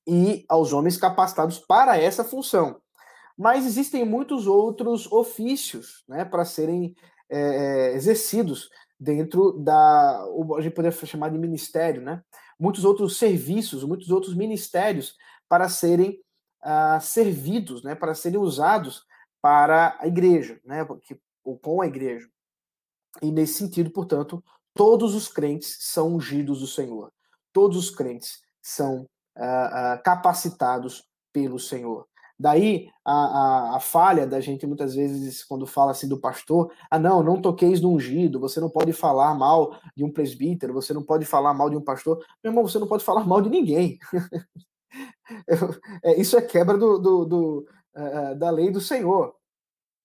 e 0.06 0.44
aos 0.48 0.72
homens 0.72 0.96
capacitados 0.96 1.58
para 1.58 1.96
essa 1.96 2.24
função. 2.24 2.81
Mas 3.36 3.66
existem 3.66 4.04
muitos 4.04 4.46
outros 4.46 5.10
ofícios 5.10 6.04
né, 6.08 6.24
para 6.24 6.44
serem 6.44 6.94
é, 7.30 7.92
exercidos 7.94 8.68
dentro 8.98 9.52
da. 9.52 10.24
A 10.56 10.60
gente 10.60 10.74
poderia 10.74 11.06
chamar 11.06 11.30
de 11.30 11.38
ministério, 11.38 12.02
né? 12.02 12.22
Muitos 12.58 12.84
outros 12.84 13.16
serviços, 13.16 13.82
muitos 13.82 14.10
outros 14.10 14.34
ministérios 14.34 15.16
para 15.48 15.68
serem 15.68 16.20
uh, 16.62 17.00
servidos, 17.00 17.82
né, 17.82 17.94
para 17.94 18.14
serem 18.14 18.38
usados 18.38 19.04
para 19.40 19.96
a 20.00 20.06
igreja, 20.06 20.60
né, 20.64 20.86
ou 21.44 21.58
com 21.58 21.82
a 21.82 21.86
igreja. 21.86 22.28
E 23.20 23.30
nesse 23.30 23.54
sentido, 23.54 23.90
portanto, 23.90 24.42
todos 24.72 25.14
os 25.14 25.28
crentes 25.28 25.76
são 25.80 26.14
ungidos 26.14 26.60
do 26.60 26.66
Senhor. 26.66 27.12
Todos 27.52 27.76
os 27.76 27.90
crentes 27.90 28.40
são 28.62 29.02
uh, 29.36 29.96
uh, 29.96 30.02
capacitados 30.02 31.04
pelo 31.32 31.58
Senhor. 31.58 32.06
Daí 32.42 32.90
a, 33.04 33.12
a, 33.12 33.76
a, 33.76 33.80
falha 33.80 34.26
da 34.26 34.40
gente 34.40 34.66
muitas 34.66 34.96
vezes 34.96 35.44
quando 35.44 35.64
fala 35.64 35.92
assim 35.92 36.08
do 36.08 36.18
pastor, 36.18 36.72
ah 36.90 36.98
não, 36.98 37.22
não 37.22 37.40
toqueis 37.40 37.80
no 37.80 37.92
ungido, 37.92 38.40
você 38.40 38.58
não 38.58 38.68
pode 38.68 38.92
falar 38.92 39.32
mal 39.32 39.78
de 39.96 40.02
um 40.02 40.10
presbítero, 40.10 40.72
você 40.72 40.92
não 40.92 41.04
pode 41.04 41.24
falar 41.24 41.54
mal 41.54 41.70
de 41.70 41.76
um 41.76 41.80
pastor, 41.80 42.18
meu 42.42 42.50
irmão, 42.50 42.66
você 42.66 42.80
não 42.80 42.88
pode 42.88 43.04
falar 43.04 43.24
mal 43.24 43.40
de 43.40 43.48
ninguém. 43.48 43.96
é, 46.02 46.20
isso 46.20 46.36
é 46.36 46.42
quebra 46.42 46.76
do, 46.76 46.98
do, 46.98 47.24
do 47.24 47.68
uh, 47.94 48.34
da 48.36 48.50
lei 48.50 48.72
do 48.72 48.80
Senhor, 48.80 49.36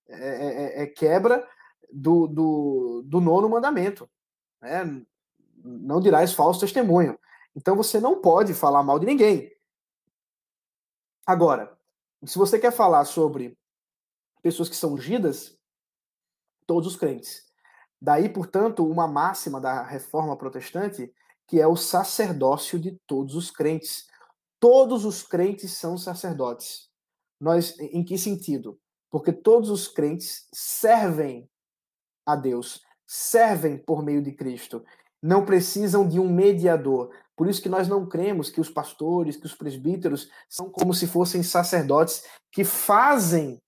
é, 0.08 0.82
é, 0.82 0.84
é 0.84 0.86
quebra 0.86 1.44
do, 1.92 2.28
do, 2.28 3.04
do, 3.04 3.20
nono 3.20 3.50
mandamento, 3.50 4.08
né? 4.62 5.04
não 5.64 6.00
dirás 6.00 6.34
falso 6.34 6.60
testemunho. 6.60 7.18
Então 7.56 7.76
você 7.76 8.00
não 8.00 8.22
pode 8.22 8.54
falar 8.54 8.84
mal 8.84 9.00
de 9.00 9.08
ninguém. 9.08 9.52
Agora, 11.26 11.77
se 12.26 12.38
você 12.38 12.60
quer 12.60 12.72
falar 12.72 13.06
sobre 13.06 13.58
pessoas 14.42 14.70
que 14.70 14.76
são 14.76 14.94
ungidas, 14.94 15.58
todos 16.66 16.88
os 16.88 16.96
crentes. 16.96 17.46
Daí, 18.00 18.30
portanto, 18.30 18.86
uma 18.86 19.08
máxima 19.08 19.60
da 19.60 19.84
reforma 19.84 20.38
protestante, 20.38 21.12
que 21.48 21.60
é 21.60 21.68
o 21.68 21.76
sacerdócio 21.76 22.80
de 22.80 23.00
todos 23.08 23.36
os 23.36 23.50
crentes. 23.50 24.08
Todos 24.60 25.06
os 25.06 25.24
crentes 25.24 25.74
são 25.74 25.98
sacerdotes. 25.98 26.90
Nós, 27.40 27.78
em 27.80 28.04
que 28.04 28.18
sentido? 28.18 28.80
Porque 29.10 29.32
todos 29.32 29.70
os 29.70 29.88
crentes 29.88 30.48
servem 30.54 31.50
a 32.26 32.36
Deus, 32.36 32.82
servem 33.06 33.78
por 33.78 34.04
meio 34.04 34.22
de 34.22 34.34
Cristo. 34.34 34.84
Não 35.22 35.46
precisam 35.46 36.08
de 36.08 36.20
um 36.20 36.30
mediador. 36.30 37.10
Por 37.38 37.48
isso 37.48 37.62
que 37.62 37.70
nós 37.70 37.88
não 37.88 38.08
cremos 38.08 38.50
que 38.50 38.60
os 38.60 38.70
pastores, 38.70 39.38
que 39.38 39.46
os 39.46 39.54
presbíteros 39.54 40.30
são 40.50 40.72
como 40.72 40.92
se 40.92 41.06
fossem 41.06 41.44
sacerdotes 41.44 42.24
que 42.52 42.64
fazem 42.64 43.62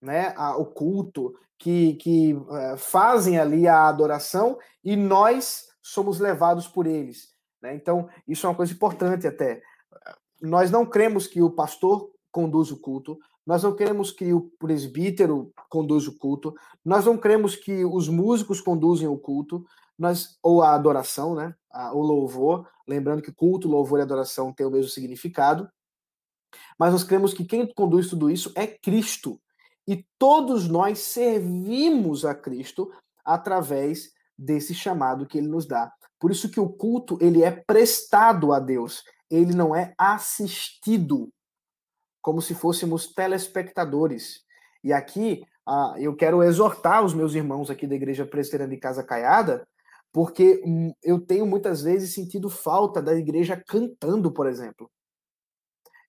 né, 0.00 0.32
a, 0.36 0.56
o 0.56 0.64
culto, 0.64 1.34
que, 1.58 1.94
que 1.94 2.32
uh, 2.32 2.76
fazem 2.78 3.38
ali 3.38 3.66
a 3.66 3.88
adoração 3.88 4.56
e 4.84 4.94
nós 4.94 5.66
somos 5.82 6.20
levados 6.20 6.68
por 6.68 6.86
eles. 6.86 7.34
Né? 7.60 7.74
Então, 7.74 8.08
isso 8.26 8.46
é 8.46 8.48
uma 8.48 8.56
coisa 8.56 8.72
importante 8.72 9.26
até. 9.26 9.60
Nós 10.40 10.70
não 10.70 10.86
cremos 10.86 11.26
que 11.26 11.42
o 11.42 11.50
pastor 11.50 12.08
conduz 12.30 12.70
o 12.70 12.80
culto, 12.80 13.18
nós 13.44 13.64
não 13.64 13.74
queremos 13.74 14.12
que 14.12 14.32
o 14.32 14.42
presbítero 14.60 15.52
conduza 15.68 16.08
o 16.08 16.16
culto, 16.16 16.54
nós 16.84 17.04
não 17.04 17.18
cremos 17.18 17.56
que 17.56 17.84
os 17.84 18.08
músicos 18.08 18.60
conduzem 18.60 19.08
o 19.08 19.18
culto, 19.18 19.66
nós, 20.00 20.38
ou 20.42 20.62
a 20.62 20.74
adoração, 20.74 21.34
né? 21.34 21.54
o 21.92 22.00
louvor, 22.00 22.66
lembrando 22.88 23.20
que 23.22 23.30
culto, 23.30 23.68
louvor 23.68 23.98
e 23.98 24.02
adoração 24.02 24.52
têm 24.52 24.66
o 24.66 24.70
mesmo 24.70 24.90
significado. 24.90 25.70
Mas 26.78 26.92
nós 26.92 27.04
cremos 27.04 27.34
que 27.34 27.44
quem 27.44 27.70
conduz 27.72 28.08
tudo 28.08 28.30
isso 28.30 28.50
é 28.56 28.66
Cristo. 28.66 29.38
E 29.86 30.04
todos 30.18 30.66
nós 30.68 31.00
servimos 31.00 32.24
a 32.24 32.34
Cristo 32.34 32.90
através 33.22 34.10
desse 34.36 34.74
chamado 34.74 35.26
que 35.26 35.36
ele 35.36 35.48
nos 35.48 35.66
dá. 35.66 35.92
Por 36.18 36.30
isso 36.30 36.50
que 36.50 36.58
o 36.58 36.68
culto 36.68 37.18
ele 37.20 37.42
é 37.42 37.50
prestado 37.50 38.52
a 38.52 38.58
Deus, 38.58 39.04
ele 39.30 39.54
não 39.54 39.76
é 39.76 39.94
assistido 39.98 41.30
como 42.22 42.40
se 42.40 42.54
fôssemos 42.54 43.12
telespectadores. 43.12 44.40
E 44.82 44.92
aqui 44.92 45.44
ah, 45.66 45.94
eu 45.98 46.16
quero 46.16 46.42
exortar 46.42 47.04
os 47.04 47.12
meus 47.12 47.34
irmãos 47.34 47.70
aqui 47.70 47.86
da 47.86 47.94
Igreja 47.94 48.24
Presbiteriana 48.26 48.74
de 48.74 48.80
Casa 48.80 49.04
Caiada 49.04 49.66
porque 50.12 50.62
hum, 50.64 50.92
eu 51.02 51.20
tenho 51.20 51.46
muitas 51.46 51.82
vezes 51.82 52.14
sentido 52.14 52.48
falta 52.50 53.00
da 53.00 53.14
igreja 53.14 53.62
cantando, 53.66 54.32
por 54.32 54.46
exemplo. 54.46 54.90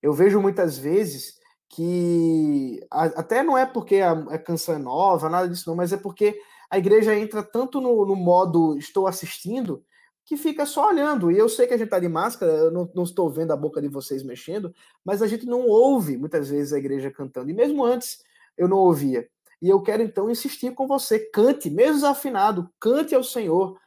Eu 0.02 0.14
vejo 0.14 0.42
muitas 0.42 0.78
vezes 0.78 1.40
que 1.70 2.80
até 2.90 3.44
não 3.44 3.58
é 3.58 3.66
porque 3.66 4.02
a, 4.02 4.38
canção 4.38 4.76
é 4.76 4.78
nova, 4.78 5.30
nada 5.30 5.48
disso 5.48 5.70
não, 5.70 5.76
mas 5.76 5.94
é 5.94 5.98
porque 5.98 6.38
a 6.70 6.78
igreja 6.78 7.16
entra 7.16 7.42
tanto 7.42 7.80
no, 7.80 8.06
no 8.06 8.16
modo 8.16 8.78
estou 8.78 9.08
assistindo 9.08 9.84
que 10.26 10.38
fica 10.38 10.66
só 10.66 10.90
olhando. 10.90 11.32
E 11.32 11.38
eu 11.38 11.48
sei 11.48 11.68
que 11.68 11.74
a 11.74 11.78
gente 11.78 11.86
está 11.86 12.00
de 12.00 12.08
máscara, 12.08 12.52
eu 12.52 12.72
não, 12.72 12.90
não, 12.94 13.04
estou 13.04 13.30
vendo 13.30 13.52
a 13.52 13.58
boca 13.58 13.82
de 13.82 13.88
vocês 13.88 14.24
mexendo, 14.24 14.74
mas 15.04 15.22
a 15.22 15.28
gente 15.28 15.46
não 15.46 15.68
ouve 15.68 16.18
muitas 16.18 16.50
vezes 16.50 16.74
a 16.74 16.78
igreja 16.78 17.12
cantando. 17.12 17.50
E 17.50 17.54
mesmo 17.54 17.84
antes 17.84 18.24
eu 18.58 18.68
não 18.68 18.78
ouvia. 18.78 19.28
E 19.62 19.70
eu 19.70 19.82
quero 19.82 20.02
então 20.02 20.30
insistir 20.30 20.74
com 20.74 20.88
você: 20.88 21.20
cante, 21.20 21.70
mesmo 21.70 21.96
desafinado, 21.96 22.70
cante 22.80 23.14
ao 23.14 23.24
Senhor, 23.24 23.78
é, 23.78 23.82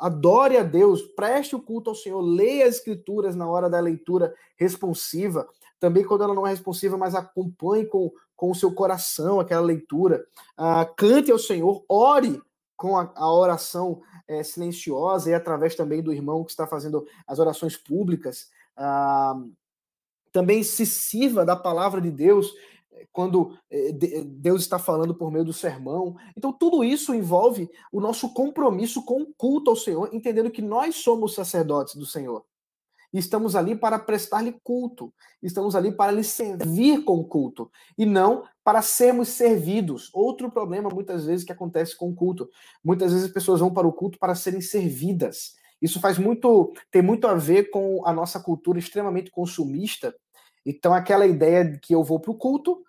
adore 0.00 0.56
a 0.56 0.62
Deus, 0.62 1.02
preste 1.02 1.54
o 1.54 1.60
culto 1.60 1.90
ao 1.90 1.96
Senhor, 1.96 2.20
leia 2.20 2.66
as 2.66 2.76
escrituras 2.76 3.36
na 3.36 3.48
hora 3.48 3.68
da 3.68 3.80
leitura 3.80 4.34
responsiva, 4.56 5.46
também 5.78 6.04
quando 6.04 6.24
ela 6.24 6.34
não 6.34 6.46
é 6.46 6.50
responsiva, 6.50 6.96
mas 6.96 7.14
acompanhe 7.14 7.86
com, 7.86 8.10
com 8.36 8.50
o 8.50 8.54
seu 8.54 8.72
coração 8.72 9.40
aquela 9.40 9.62
leitura, 9.62 10.24
uh, 10.58 10.94
cante 10.96 11.30
ao 11.30 11.38
Senhor, 11.38 11.84
ore 11.88 12.40
com 12.76 12.96
a, 12.96 13.12
a 13.14 13.32
oração 13.32 14.02
é, 14.26 14.42
silenciosa 14.42 15.30
e 15.30 15.34
através 15.34 15.74
também 15.74 16.02
do 16.02 16.12
irmão 16.12 16.44
que 16.44 16.50
está 16.50 16.66
fazendo 16.66 17.06
as 17.26 17.38
orações 17.38 17.76
públicas. 17.76 18.48
Uh, 18.76 19.52
também 20.32 20.62
se 20.62 20.86
sirva 20.86 21.44
da 21.44 21.54
palavra 21.54 22.00
de 22.00 22.10
Deus 22.10 22.52
quando 23.12 23.56
eh, 23.70 23.92
Deus 24.24 24.62
está 24.62 24.78
falando 24.78 25.14
por 25.14 25.30
meio 25.30 25.44
do 25.44 25.52
sermão. 25.52 26.16
Então, 26.36 26.52
tudo 26.52 26.82
isso 26.84 27.14
envolve 27.14 27.68
o 27.90 28.00
nosso 28.00 28.32
compromisso 28.32 29.04
com 29.04 29.22
o 29.22 29.34
culto 29.34 29.70
ao 29.70 29.76
Senhor, 29.76 30.08
entendendo 30.12 30.50
que 30.50 30.62
nós 30.62 30.96
somos 30.96 31.34
sacerdotes 31.34 31.94
do 31.94 32.06
Senhor. 32.06 32.44
Estamos 33.12 33.54
ali 33.54 33.76
para 33.76 33.98
prestar-lhe 33.98 34.56
culto. 34.64 35.12
Estamos 35.42 35.76
ali 35.76 35.92
para 35.92 36.10
lhe 36.10 36.24
servir 36.24 37.04
com 37.04 37.22
culto. 37.22 37.70
E 37.98 38.06
não 38.06 38.44
para 38.64 38.80
sermos 38.80 39.28
servidos. 39.28 40.08
Outro 40.14 40.50
problema, 40.50 40.88
muitas 40.88 41.26
vezes, 41.26 41.44
que 41.44 41.52
acontece 41.52 41.96
com 41.96 42.08
o 42.08 42.14
culto. 42.14 42.48
Muitas 42.82 43.12
vezes 43.12 43.26
as 43.26 43.32
pessoas 43.32 43.60
vão 43.60 43.72
para 43.72 43.86
o 43.86 43.92
culto 43.92 44.18
para 44.18 44.34
serem 44.34 44.62
servidas. 44.62 45.54
Isso 45.80 46.00
faz 46.00 46.16
muito, 46.16 46.72
tem 46.90 47.02
muito 47.02 47.26
a 47.26 47.34
ver 47.34 47.70
com 47.70 48.06
a 48.06 48.12
nossa 48.12 48.40
cultura 48.40 48.78
extremamente 48.78 49.30
consumista. 49.30 50.14
Então, 50.64 50.94
aquela 50.94 51.26
ideia 51.26 51.64
de 51.64 51.78
que 51.78 51.94
eu 51.94 52.02
vou 52.02 52.20
para 52.20 52.30
o 52.30 52.36
culto 52.36 52.84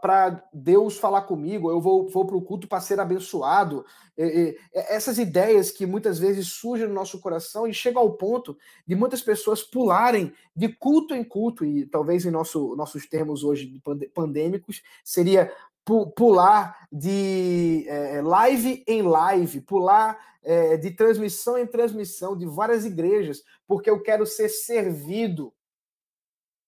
para 0.00 0.42
Deus 0.54 0.96
falar 0.96 1.22
comigo, 1.22 1.70
eu 1.70 1.80
vou, 1.80 2.08
vou 2.08 2.24
para 2.24 2.36
o 2.36 2.40
culto 2.40 2.66
para 2.66 2.80
ser 2.80 2.98
abençoado. 2.98 3.84
E, 4.16 4.24
e, 4.24 4.58
essas 4.72 5.18
ideias 5.18 5.70
que 5.70 5.84
muitas 5.84 6.18
vezes 6.18 6.48
surgem 6.48 6.88
no 6.88 6.94
nosso 6.94 7.20
coração 7.20 7.66
e 7.66 7.74
chegam 7.74 8.00
ao 8.00 8.14
ponto 8.14 8.56
de 8.86 8.94
muitas 8.94 9.20
pessoas 9.20 9.62
pularem 9.62 10.32
de 10.54 10.68
culto 10.68 11.14
em 11.14 11.22
culto, 11.22 11.62
e 11.62 11.84
talvez 11.84 12.24
em 12.24 12.30
nosso, 12.30 12.74
nossos 12.74 13.06
termos 13.06 13.44
hoje 13.44 13.82
pandêmicos, 14.14 14.82
seria 15.04 15.52
pular 16.16 16.88
de 16.90 17.84
é, 17.86 18.22
live 18.22 18.82
em 18.88 19.02
live, 19.02 19.60
pular 19.60 20.18
é, 20.42 20.76
de 20.76 20.90
transmissão 20.90 21.58
em 21.58 21.66
transmissão 21.66 22.36
de 22.36 22.46
várias 22.46 22.84
igrejas, 22.84 23.42
porque 23.68 23.90
eu 23.90 24.02
quero 24.02 24.24
ser 24.24 24.48
servido. 24.48 25.52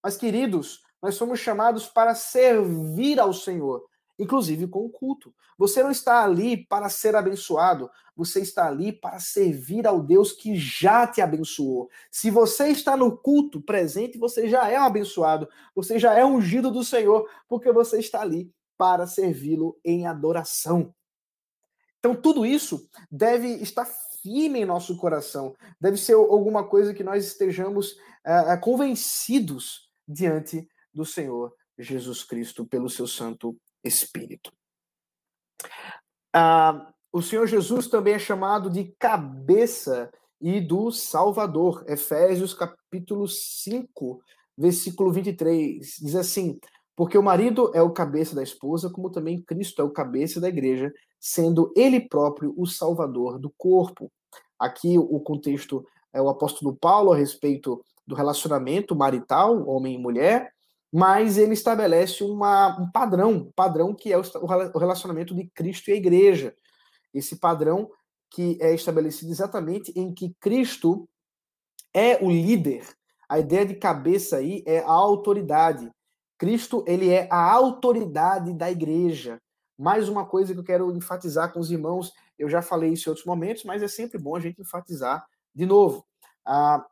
Mas, 0.09 0.17
queridos, 0.17 0.83
nós 1.03 1.17
somos 1.17 1.39
chamados 1.39 1.87
para 1.87 2.15
servir 2.15 3.21
ao 3.21 3.31
Senhor, 3.31 3.85
inclusive 4.19 4.67
com 4.67 4.87
o 4.87 4.89
culto. 4.89 5.35
Você 5.59 5.83
não 5.83 5.91
está 5.91 6.25
ali 6.25 6.67
para 6.67 6.89
ser 6.89 7.15
abençoado, 7.15 7.91
você 8.17 8.41
está 8.41 8.67
ali 8.69 8.91
para 8.91 9.21
servir 9.21 9.87
ao 9.87 10.01
Deus 10.01 10.33
que 10.33 10.57
já 10.57 11.07
te 11.07 11.21
abençoou. 11.21 11.91
Se 12.11 12.31
você 12.31 12.69
está 12.69 12.97
no 12.97 13.19
culto 13.19 13.61
presente, 13.61 14.17
você 14.17 14.49
já 14.49 14.67
é 14.71 14.81
um 14.81 14.85
abençoado, 14.85 15.47
você 15.75 15.99
já 15.99 16.15
é 16.15 16.25
ungido 16.25 16.71
do 16.71 16.83
Senhor, 16.83 17.29
porque 17.47 17.71
você 17.71 17.99
está 17.99 18.23
ali 18.23 18.51
para 18.79 19.07
servi-lo 19.07 19.79
em 19.85 20.07
adoração. 20.07 20.95
Então, 21.99 22.15
tudo 22.15 22.47
isso 22.47 22.89
deve 23.11 23.49
estar 23.57 23.85
firme 24.23 24.61
em 24.61 24.65
nosso 24.65 24.97
coração, 24.97 25.55
deve 25.79 25.99
ser 25.99 26.15
alguma 26.15 26.67
coisa 26.67 26.95
que 26.95 27.05
nós 27.05 27.27
estejamos 27.27 27.93
uh, 27.93 28.59
convencidos 28.63 29.87
diante 30.09 30.67
do 30.93 31.05
Senhor 31.05 31.53
Jesus 31.79 32.25
Cristo 32.25 32.65
pelo 32.67 32.89
seu 32.89 33.07
Santo 33.07 33.57
Espírito. 33.85 34.53
Uh, 36.35 36.93
o 37.13 37.23
Senhor 37.23 37.47
Jesus 37.47 37.89
também 37.89 38.15
é 38.15 38.19
chamado 38.19 38.71
de 38.71 38.93
cabeça 38.99 40.11
e 40.41 40.61
do 40.61 40.91
Salvador. 40.91 41.85
Efésios 41.87 42.55
capítulo 42.55 43.27
5, 43.27 44.21
versículo 44.57 45.13
23, 45.13 45.97
diz 46.01 46.15
assim: 46.15 46.59
Porque 46.97 47.17
o 47.17 47.23
marido 47.23 47.71
é 47.75 47.83
o 47.83 47.93
cabeça 47.93 48.35
da 48.35 48.43
esposa, 48.43 48.91
como 48.91 49.11
também 49.11 49.43
Cristo 49.43 49.81
é 49.83 49.85
o 49.85 49.91
cabeça 49.91 50.41
da 50.41 50.49
igreja, 50.49 50.93
sendo 51.19 51.73
ele 51.77 52.01
próprio 52.01 52.55
o 52.57 52.67
Salvador 52.67 53.39
do 53.39 53.51
corpo. 53.57 54.11
Aqui 54.59 54.99
o 54.99 55.21
contexto 55.21 55.87
é 56.13 56.21
o 56.21 56.29
apóstolo 56.29 56.77
Paulo 56.77 57.13
a 57.13 57.17
respeito 57.17 57.83
do 58.09 58.15
relacionamento 58.15 58.97
marital, 58.97 59.69
homem 59.69 59.95
e 59.95 59.99
mulher, 59.99 60.51
mas 60.91 61.37
ele 61.37 61.53
estabelece 61.53 62.25
uma, 62.25 62.81
um 62.81 62.91
padrão, 62.91 63.33
um 63.33 63.53
padrão 63.53 63.95
que 63.95 64.11
é 64.11 64.17
o 64.17 64.79
relacionamento 64.79 65.35
de 65.35 65.45
Cristo 65.51 65.91
e 65.91 65.93
a 65.93 65.97
igreja. 65.97 66.55
Esse 67.13 67.37
padrão 67.37 67.91
que 68.31 68.57
é 68.63 68.75
estabelecido 68.75 69.31
exatamente 69.31 69.93
em 69.95 70.15
que 70.15 70.35
Cristo 70.41 71.07
é 71.93 72.17
o 72.25 72.31
líder. 72.31 72.89
A 73.29 73.39
ideia 73.39 73.67
de 73.67 73.75
cabeça 73.75 74.39
aí 74.39 74.65
é 74.67 74.79
a 74.79 74.91
autoridade. 74.91 75.91
Cristo, 76.39 76.83
ele 76.87 77.11
é 77.11 77.29
a 77.31 77.53
autoridade 77.53 78.55
da 78.55 78.71
igreja. 78.71 79.39
Mais 79.79 80.09
uma 80.09 80.25
coisa 80.25 80.55
que 80.55 80.61
eu 80.61 80.65
quero 80.65 80.97
enfatizar 80.97 81.53
com 81.53 81.61
os 81.61 81.71
irmãos, 81.71 82.13
eu 82.39 82.49
já 82.49 82.63
falei 82.63 82.93
isso 82.95 83.09
em 83.09 83.11
outros 83.11 83.27
momentos, 83.27 83.65
mas 83.65 83.83
é 83.83 83.89
sempre 83.89 84.19
bom 84.19 84.35
a 84.35 84.41
gente 84.41 84.63
enfatizar 84.63 85.27
de 85.55 85.67
novo. 85.67 86.07
Ah, 86.47 86.87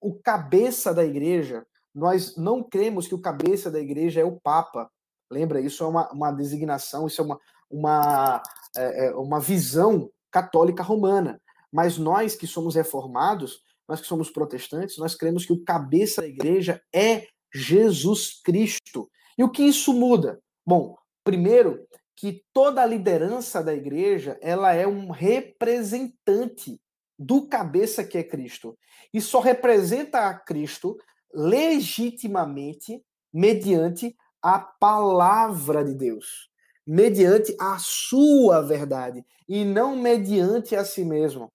o 0.00 0.14
cabeça 0.14 0.92
da 0.94 1.04
igreja, 1.04 1.66
nós 1.94 2.36
não 2.36 2.62
cremos 2.62 3.08
que 3.08 3.14
o 3.14 3.20
cabeça 3.20 3.70
da 3.70 3.80
igreja 3.80 4.20
é 4.20 4.24
o 4.24 4.38
Papa. 4.40 4.90
Lembra? 5.30 5.60
Isso 5.60 5.82
é 5.82 5.86
uma, 5.86 6.10
uma 6.12 6.30
designação, 6.30 7.06
isso 7.06 7.20
é 7.20 7.24
uma, 7.24 7.40
uma, 7.70 8.42
é, 8.76 9.06
é, 9.06 9.14
uma 9.14 9.40
visão 9.40 10.10
católica 10.30 10.82
romana. 10.82 11.40
Mas 11.72 11.98
nós 11.98 12.36
que 12.36 12.46
somos 12.46 12.74
reformados, 12.74 13.62
nós 13.88 14.00
que 14.00 14.06
somos 14.06 14.30
protestantes, 14.30 14.98
nós 14.98 15.14
cremos 15.14 15.44
que 15.44 15.52
o 15.52 15.64
cabeça 15.64 16.22
da 16.22 16.28
igreja 16.28 16.80
é 16.94 17.26
Jesus 17.52 18.40
Cristo. 18.42 19.10
E 19.38 19.44
o 19.44 19.50
que 19.50 19.62
isso 19.62 19.92
muda? 19.92 20.40
Bom, 20.66 20.96
primeiro, 21.24 21.86
que 22.14 22.42
toda 22.52 22.82
a 22.82 22.86
liderança 22.86 23.62
da 23.62 23.74
igreja, 23.74 24.38
ela 24.40 24.72
é 24.72 24.86
um 24.86 25.10
representante 25.10 26.80
do 27.18 27.46
cabeça 27.46 28.04
que 28.04 28.18
é 28.18 28.22
Cristo. 28.22 28.76
E 29.12 29.20
só 29.20 29.40
representa 29.40 30.28
a 30.28 30.34
Cristo 30.34 30.96
legitimamente 31.32 33.02
mediante 33.32 34.16
a 34.42 34.58
palavra 34.58 35.84
de 35.84 35.94
Deus 35.94 36.48
mediante 36.86 37.54
a 37.60 37.78
sua 37.78 38.62
verdade 38.62 39.24
e 39.48 39.64
não 39.64 39.96
mediante 39.96 40.76
a 40.76 40.84
si 40.84 41.04
mesmo. 41.04 41.52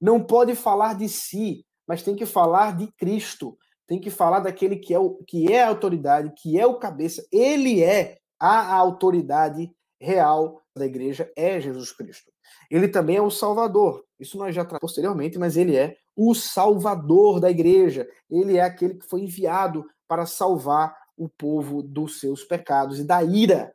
Não 0.00 0.24
pode 0.24 0.54
falar 0.54 0.94
de 0.96 1.08
si, 1.08 1.66
mas 1.86 2.02
tem 2.02 2.16
que 2.16 2.24
falar 2.24 2.76
de 2.76 2.90
Cristo. 2.92 3.58
Tem 3.86 4.00
que 4.00 4.10
falar 4.10 4.40
daquele 4.40 4.76
que 4.76 4.94
é, 4.94 4.98
o, 4.98 5.16
que 5.26 5.52
é 5.52 5.62
a 5.62 5.68
autoridade, 5.68 6.32
que 6.36 6.58
é 6.58 6.66
o 6.66 6.78
cabeça. 6.78 7.24
Ele 7.30 7.82
é 7.82 8.18
a 8.40 8.74
autoridade 8.74 9.70
real 10.00 10.60
da 10.74 10.86
igreja, 10.86 11.30
é 11.36 11.60
Jesus 11.60 11.92
Cristo. 11.92 12.31
Ele 12.70 12.88
também 12.88 13.16
é 13.16 13.22
o 13.22 13.30
Salvador. 13.30 14.04
Isso 14.18 14.38
nós 14.38 14.54
já 14.54 14.64
posteriormente, 14.64 15.38
mas 15.38 15.56
ele 15.56 15.76
é 15.76 15.96
o 16.16 16.34
Salvador 16.34 17.40
da 17.40 17.50
igreja. 17.50 18.08
Ele 18.30 18.56
é 18.56 18.62
aquele 18.62 18.94
que 18.94 19.06
foi 19.06 19.22
enviado 19.22 19.84
para 20.06 20.26
salvar 20.26 20.96
o 21.16 21.28
povo 21.28 21.82
dos 21.82 22.20
seus 22.20 22.44
pecados 22.44 22.98
e 22.98 23.04
da 23.04 23.22
ira 23.22 23.74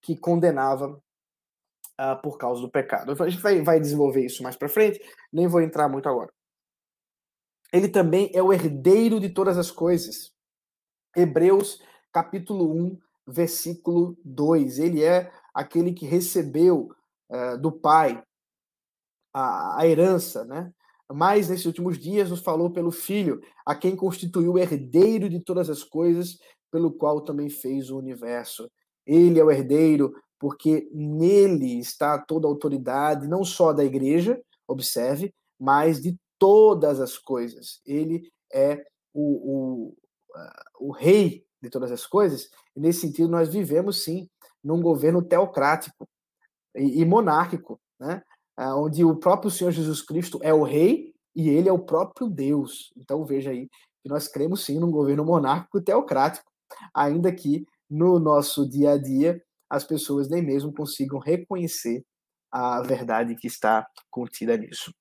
que 0.00 0.16
condenava 0.16 1.00
uh, 2.00 2.22
por 2.22 2.38
causa 2.38 2.60
do 2.60 2.70
pecado. 2.70 3.20
A 3.22 3.28
gente 3.28 3.42
vai, 3.42 3.62
vai 3.62 3.80
desenvolver 3.80 4.24
isso 4.24 4.42
mais 4.42 4.56
para 4.56 4.68
frente, 4.68 5.00
nem 5.32 5.46
vou 5.46 5.60
entrar 5.60 5.88
muito 5.88 6.08
agora. 6.08 6.32
Ele 7.72 7.88
também 7.88 8.30
é 8.32 8.42
o 8.42 8.52
herdeiro 8.52 9.18
de 9.18 9.28
todas 9.28 9.58
as 9.58 9.70
coisas. 9.70 10.32
Hebreus 11.14 11.82
capítulo 12.12 12.72
1, 12.72 12.98
versículo 13.26 14.16
2. 14.24 14.78
Ele 14.78 15.02
é 15.02 15.30
aquele 15.52 15.92
que 15.92 16.06
recebeu 16.06 16.94
uh, 17.30 17.58
do 17.58 17.72
Pai 17.72 18.22
a, 19.32 19.80
a 19.80 19.86
herança, 19.86 20.44
né? 20.44 20.72
Mas 21.12 21.48
nesses 21.48 21.66
últimos 21.66 21.98
dias 21.98 22.30
nos 22.30 22.40
falou 22.40 22.70
pelo 22.70 22.90
Filho, 22.90 23.40
a 23.64 23.74
quem 23.74 23.94
constituiu 23.94 24.54
o 24.54 24.58
herdeiro 24.58 25.28
de 25.28 25.40
todas 25.40 25.70
as 25.70 25.84
coisas, 25.84 26.38
pelo 26.70 26.92
qual 26.92 27.20
também 27.20 27.48
fez 27.48 27.90
o 27.90 27.98
universo. 27.98 28.68
Ele 29.06 29.38
é 29.38 29.44
o 29.44 29.50
herdeiro, 29.50 30.12
porque 30.38 30.88
nele 30.92 31.78
está 31.78 32.18
toda 32.18 32.46
a 32.46 32.50
autoridade, 32.50 33.28
não 33.28 33.44
só 33.44 33.72
da 33.72 33.84
igreja, 33.84 34.40
observe, 34.66 35.32
mas 35.58 36.00
de 36.00 36.18
todas 36.38 37.00
as 37.00 37.16
coisas. 37.16 37.80
Ele 37.86 38.28
é 38.52 38.84
o, 39.14 39.90
o, 39.90 40.88
o 40.88 40.92
rei 40.92 41.44
de 41.62 41.70
todas 41.70 41.92
as 41.92 42.06
coisas, 42.06 42.50
e 42.74 42.80
nesse 42.80 43.00
sentido 43.00 43.28
nós 43.28 43.48
vivemos 43.48 44.02
sim 44.02 44.28
num 44.62 44.80
governo 44.80 45.22
teocrático 45.22 46.08
e, 46.76 47.04
monárquico, 47.04 47.80
né? 47.98 48.22
onde 48.58 49.04
o 49.04 49.16
próprio 49.16 49.50
Senhor 49.50 49.70
Jesus 49.70 50.02
Cristo 50.02 50.38
é 50.42 50.52
o 50.52 50.62
rei 50.62 51.14
e 51.34 51.48
ele 51.48 51.68
é 51.68 51.72
o 51.72 51.78
próprio 51.78 52.28
Deus. 52.28 52.92
Então 52.96 53.24
veja 53.24 53.50
aí 53.50 53.68
que 54.02 54.08
nós 54.08 54.28
cremos 54.28 54.64
sim 54.64 54.78
num 54.78 54.90
governo 54.90 55.24
monárquico 55.24 55.80
teocrático, 55.80 56.50
ainda 56.94 57.32
que 57.32 57.66
no 57.88 58.18
nosso 58.18 58.68
dia 58.68 58.92
a 58.92 58.98
dia 58.98 59.42
as 59.68 59.84
pessoas 59.84 60.28
nem 60.28 60.42
mesmo 60.42 60.72
consigam 60.72 61.18
reconhecer 61.18 62.04
a 62.50 62.80
verdade 62.82 63.36
que 63.36 63.46
está 63.46 63.86
contida 64.10 64.56
nisso. 64.56 64.94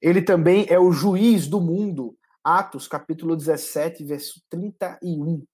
Ele 0.00 0.22
também 0.22 0.66
é 0.68 0.78
o 0.78 0.92
juiz 0.92 1.46
do 1.46 1.60
mundo. 1.60 2.16
Atos, 2.42 2.88
capítulo 2.88 3.36
17, 3.36 4.04
verso 4.04 4.40
31. 4.48 5.44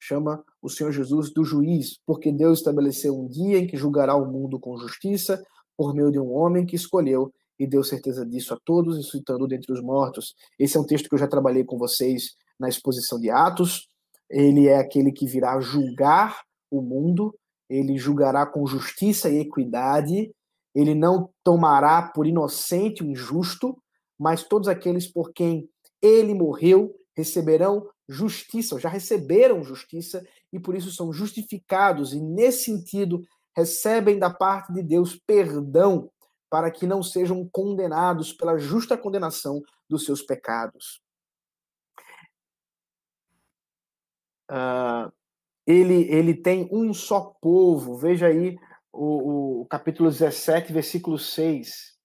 Chama 0.00 0.44
o 0.60 0.68
Senhor 0.68 0.92
Jesus 0.92 1.32
do 1.32 1.44
juiz, 1.44 1.98
porque 2.06 2.32
Deus 2.32 2.58
estabeleceu 2.58 3.18
um 3.18 3.28
dia 3.28 3.58
em 3.58 3.66
que 3.66 3.76
julgará 3.76 4.14
o 4.16 4.30
mundo 4.30 4.58
com 4.58 4.76
justiça 4.76 5.42
por 5.76 5.94
meio 5.94 6.10
de 6.10 6.18
um 6.18 6.32
homem 6.32 6.66
que 6.66 6.76
escolheu 6.76 7.32
e 7.58 7.66
deu 7.66 7.84
certeza 7.84 8.24
disso 8.24 8.54
a 8.54 8.58
todos, 8.64 8.96
ressuscitando 8.96 9.46
dentre 9.46 9.72
os 9.72 9.82
mortos. 9.82 10.34
Esse 10.58 10.76
é 10.76 10.80
um 10.80 10.86
texto 10.86 11.08
que 11.08 11.14
eu 11.14 11.18
já 11.18 11.28
trabalhei 11.28 11.64
com 11.64 11.78
vocês 11.78 12.36
na 12.58 12.68
exposição 12.68 13.18
de 13.20 13.30
Atos 13.30 13.88
ele 14.30 14.68
é 14.68 14.76
aquele 14.76 15.10
que 15.10 15.26
virá 15.26 15.58
julgar 15.60 16.42
o 16.70 16.82
mundo, 16.82 17.34
ele 17.68 17.96
julgará 17.96 18.44
com 18.46 18.66
justiça 18.66 19.30
e 19.30 19.38
equidade, 19.38 20.30
ele 20.74 20.94
não 20.94 21.30
tomará 21.42 22.02
por 22.02 22.26
inocente 22.26 23.02
o 23.02 23.06
injusto, 23.06 23.76
mas 24.18 24.42
todos 24.42 24.68
aqueles 24.68 25.06
por 25.10 25.32
quem 25.32 25.68
ele 26.02 26.34
morreu 26.34 26.94
receberão 27.16 27.86
justiça, 28.08 28.78
já 28.78 28.88
receberam 28.88 29.62
justiça 29.62 30.26
e 30.52 30.58
por 30.58 30.74
isso 30.74 30.90
são 30.90 31.12
justificados, 31.12 32.12
e 32.12 32.20
nesse 32.20 32.64
sentido 32.64 33.22
recebem 33.54 34.18
da 34.18 34.30
parte 34.30 34.72
de 34.72 34.82
Deus 34.82 35.16
perdão 35.26 36.10
para 36.50 36.70
que 36.70 36.86
não 36.86 37.02
sejam 37.02 37.46
condenados 37.52 38.32
pela 38.32 38.56
justa 38.56 38.96
condenação 38.96 39.60
dos 39.88 40.04
seus 40.04 40.22
pecados. 40.22 41.02
Uh, 44.50 45.12
ele, 45.66 46.10
ele 46.10 46.34
tem 46.34 46.66
um 46.72 46.94
só 46.94 47.20
povo. 47.20 47.96
Veja 47.96 48.28
aí 48.28 48.56
o, 48.90 49.60
o 49.60 49.66
capítulo 49.66 50.08
17, 50.08 50.72
versículo 50.72 51.18
6. 51.18 51.98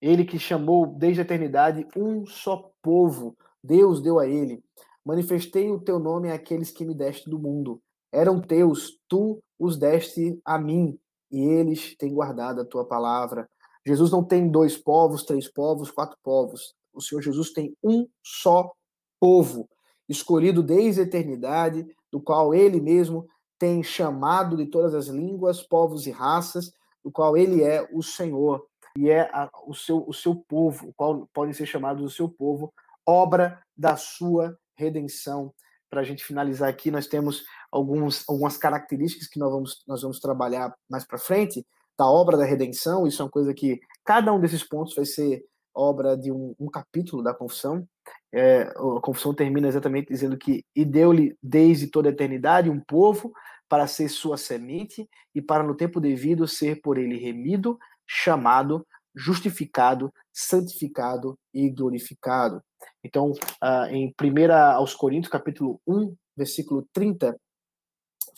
Ele 0.00 0.24
que 0.24 0.38
chamou 0.38 0.86
desde 0.86 1.20
a 1.20 1.24
eternidade 1.24 1.88
um 1.96 2.24
só 2.26 2.70
povo. 2.80 3.36
Deus 3.64 4.02
deu 4.02 4.18
a 4.18 4.26
ele. 4.26 4.62
Manifestei 5.02 5.70
o 5.70 5.80
teu 5.80 5.98
nome 5.98 6.30
àqueles 6.30 6.70
que 6.70 6.84
me 6.84 6.94
deste 6.94 7.30
do 7.30 7.38
mundo. 7.38 7.80
Eram 8.12 8.40
teus, 8.40 8.98
tu 9.08 9.42
os 9.58 9.78
deste 9.78 10.38
a 10.44 10.58
mim, 10.58 10.98
e 11.30 11.40
eles 11.40 11.96
têm 11.96 12.12
guardado 12.12 12.60
a 12.60 12.64
tua 12.64 12.84
palavra. 12.84 13.48
Jesus 13.86 14.10
não 14.10 14.22
tem 14.22 14.50
dois 14.50 14.76
povos, 14.76 15.24
três 15.24 15.50
povos, 15.50 15.90
quatro 15.90 16.18
povos. 16.22 16.74
O 16.92 17.00
Senhor 17.00 17.22
Jesus 17.22 17.52
tem 17.52 17.74
um 17.82 18.06
só 18.22 18.70
povo 19.18 19.68
escolhido 20.08 20.62
desde 20.62 21.00
a 21.00 21.04
eternidade, 21.04 21.86
do 22.12 22.20
qual 22.20 22.54
ele 22.54 22.80
mesmo 22.80 23.26
tem 23.58 23.82
chamado 23.82 24.56
de 24.56 24.66
todas 24.66 24.94
as 24.94 25.06
línguas, 25.06 25.62
povos 25.62 26.06
e 26.06 26.10
raças, 26.10 26.70
do 27.02 27.10
qual 27.10 27.36
ele 27.36 27.62
é 27.62 27.88
o 27.92 28.02
Senhor 28.02 28.64
e 28.96 29.10
é 29.10 29.22
a, 29.32 29.50
o, 29.66 29.74
seu, 29.74 30.04
o 30.06 30.12
seu 30.12 30.36
povo, 30.36 30.88
o 30.88 30.94
qual 30.94 31.28
podem 31.32 31.52
ser 31.52 31.66
chamados 31.66 32.04
o 32.04 32.14
seu 32.14 32.28
povo, 32.28 32.72
obra 33.06 33.62
da 33.76 33.96
sua 33.96 34.58
redenção. 34.76 35.52
Para 35.90 36.00
a 36.00 36.04
gente 36.04 36.24
finalizar 36.24 36.68
aqui, 36.68 36.90
nós 36.90 37.06
temos 37.06 37.44
alguns, 37.70 38.24
algumas 38.28 38.56
características 38.56 39.28
que 39.28 39.38
nós 39.38 39.52
vamos, 39.52 39.84
nós 39.86 40.02
vamos 40.02 40.18
trabalhar 40.18 40.74
mais 40.90 41.04
para 41.04 41.18
frente 41.18 41.64
da 41.96 42.06
obra 42.06 42.36
da 42.36 42.44
redenção. 42.44 43.06
Isso 43.06 43.22
é 43.22 43.24
uma 43.24 43.30
coisa 43.30 43.54
que 43.54 43.80
cada 44.04 44.32
um 44.32 44.40
desses 44.40 44.64
pontos 44.64 44.94
vai 44.94 45.04
ser 45.04 45.44
obra 45.74 46.16
de 46.16 46.30
um, 46.30 46.54
um 46.58 46.68
capítulo 46.68 47.22
da 47.22 47.34
confissão. 47.34 47.86
É, 48.32 48.62
a 48.62 49.00
confissão 49.00 49.34
termina 49.34 49.68
exatamente 49.68 50.08
dizendo 50.08 50.36
que 50.36 50.64
e 50.74 50.84
deu-lhe 50.84 51.36
desde 51.42 51.88
toda 51.88 52.08
a 52.08 52.12
eternidade 52.12 52.70
um 52.70 52.80
povo 52.80 53.32
para 53.68 53.86
ser 53.86 54.08
sua 54.08 54.36
semente 54.36 55.08
e 55.34 55.40
para 55.40 55.64
no 55.64 55.74
tempo 55.74 56.00
devido 56.00 56.46
ser 56.46 56.80
por 56.80 56.98
ele 56.98 57.16
remido, 57.16 57.78
chamado, 58.06 58.86
justificado, 59.14 60.12
santificado 60.32 61.38
e 61.52 61.70
glorificado. 61.70 62.62
Então, 63.02 63.30
uh, 63.30 63.86
em 63.90 64.14
1 64.20 64.52
aos 64.76 64.94
Coríntios, 64.94 65.30
capítulo 65.30 65.80
1, 65.86 66.14
versículo 66.36 66.86
30, 66.92 67.38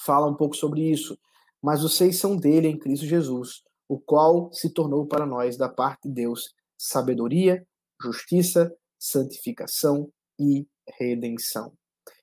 fala 0.04 0.26
um 0.26 0.34
pouco 0.34 0.56
sobre 0.56 0.82
isso. 0.90 1.18
Mas 1.62 1.82
vocês 1.82 2.18
são 2.18 2.36
dele 2.36 2.68
em 2.68 2.78
Cristo 2.78 3.06
Jesus, 3.06 3.62
o 3.88 3.98
qual 3.98 4.52
se 4.52 4.72
tornou 4.72 5.06
para 5.06 5.26
nós, 5.26 5.56
da 5.56 5.68
parte 5.68 6.08
de 6.08 6.14
Deus, 6.14 6.52
sabedoria, 6.78 7.66
justiça, 8.02 8.74
santificação 8.98 10.10
e 10.38 10.66
redenção. 10.98 11.72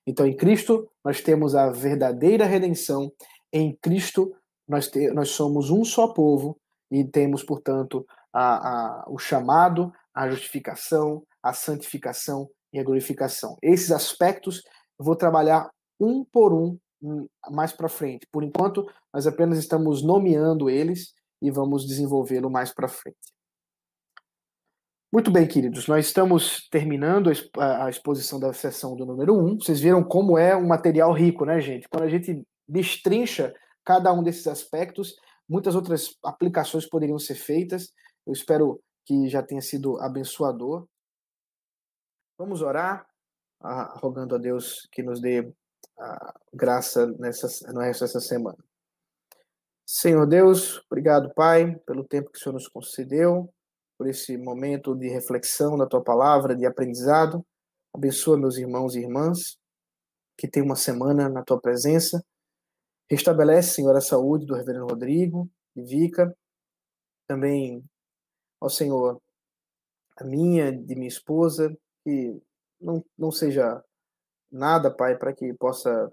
Então, 0.05 0.25
em 0.25 0.35
Cristo, 0.35 0.89
nós 1.03 1.21
temos 1.21 1.55
a 1.55 1.69
verdadeira 1.71 2.45
redenção. 2.45 3.11
Em 3.51 3.75
Cristo, 3.81 4.35
nós, 4.67 4.87
te, 4.87 5.09
nós 5.11 5.29
somos 5.29 5.69
um 5.69 5.83
só 5.83 6.09
povo 6.09 6.59
e 6.91 7.03
temos, 7.03 7.43
portanto, 7.43 8.05
a, 8.31 9.03
a, 9.03 9.05
o 9.09 9.17
chamado, 9.17 9.91
a 10.13 10.29
justificação, 10.29 11.23
a 11.43 11.53
santificação 11.53 12.49
e 12.71 12.79
a 12.79 12.83
glorificação. 12.83 13.57
Esses 13.61 13.91
aspectos 13.91 14.63
eu 14.99 15.05
vou 15.05 15.15
trabalhar 15.15 15.69
um 15.99 16.23
por 16.23 16.53
um 16.53 16.77
hum, 17.01 17.27
mais 17.51 17.71
para 17.73 17.89
frente. 17.89 18.27
Por 18.31 18.43
enquanto, 18.43 18.87
nós 19.13 19.27
apenas 19.27 19.59
estamos 19.59 20.03
nomeando 20.03 20.69
eles 20.69 21.13
e 21.41 21.51
vamos 21.51 21.85
desenvolvê-lo 21.85 22.49
mais 22.49 22.73
para 22.73 22.87
frente. 22.87 23.33
Muito 25.11 25.29
bem, 25.29 25.47
queridos, 25.47 25.87
nós 25.87 26.07
estamos 26.07 26.67
terminando 26.71 27.29
a 27.59 27.87
exposição 27.87 28.39
da 28.39 28.51
sessão 28.51 28.95
do 28.95 29.05
número 29.05 29.37
1. 29.37 29.59
Vocês 29.59 29.79
viram 29.79 30.03
como 30.03 30.39
é 30.39 30.55
um 30.55 30.65
material 30.65 31.13
rico, 31.13 31.45
né, 31.45 31.61
gente? 31.61 31.87
Quando 31.87 32.05
a 32.05 32.09
gente 32.09 32.41
destrincha 32.67 33.53
cada 33.85 34.11
um 34.11 34.23
desses 34.23 34.47
aspectos, 34.47 35.15
muitas 35.47 35.75
outras 35.75 36.15
aplicações 36.23 36.89
poderiam 36.89 37.19
ser 37.19 37.35
feitas. 37.35 37.91
Eu 38.25 38.33
espero 38.33 38.81
que 39.05 39.29
já 39.29 39.43
tenha 39.43 39.61
sido 39.61 39.99
abençoador. 40.01 40.87
Vamos 42.43 42.61
orar, 42.61 43.07
rogando 44.01 44.35
a 44.35 44.37
Deus 44.37 44.85
que 44.91 45.01
nos 45.01 45.21
dê 45.21 45.49
a 45.97 46.33
graça 46.53 47.07
nessa, 47.17 47.71
no 47.71 48.19
semana. 48.19 48.57
Senhor 49.85 50.27
Deus, 50.27 50.83
obrigado, 50.91 51.33
Pai, 51.33 51.73
pelo 51.87 52.03
tempo 52.03 52.29
que 52.29 52.37
o 52.37 52.41
Senhor 52.41 52.51
nos 52.51 52.67
concedeu 52.67 53.49
por 53.97 54.09
esse 54.09 54.35
momento 54.35 54.93
de 54.93 55.07
reflexão 55.07 55.77
da 55.77 55.87
tua 55.87 56.03
palavra, 56.03 56.53
de 56.53 56.65
aprendizado. 56.65 57.45
Abençoa 57.93 58.37
meus 58.37 58.57
irmãos 58.57 58.93
e 58.97 58.99
irmãs 58.99 59.57
que 60.37 60.45
tem 60.45 60.61
uma 60.61 60.75
semana 60.75 61.29
na 61.29 61.43
tua 61.43 61.61
presença. 61.61 62.21
Restabelece, 63.09 63.75
Senhor, 63.75 63.95
a 63.95 64.01
saúde 64.01 64.45
do 64.45 64.53
reverendo 64.53 64.87
Rodrigo 64.87 65.49
e 65.77 65.81
Vica. 65.81 66.37
Também, 67.25 67.81
ó 68.59 68.67
Senhor, 68.67 69.21
a 70.17 70.25
minha, 70.25 70.73
de 70.73 70.93
minha 70.93 71.07
esposa, 71.07 71.73
que 72.03 72.41
não, 72.79 73.03
não 73.17 73.31
seja 73.31 73.83
nada, 74.51 74.91
Pai, 74.91 75.17
para 75.17 75.33
que 75.33 75.53
possa, 75.53 76.07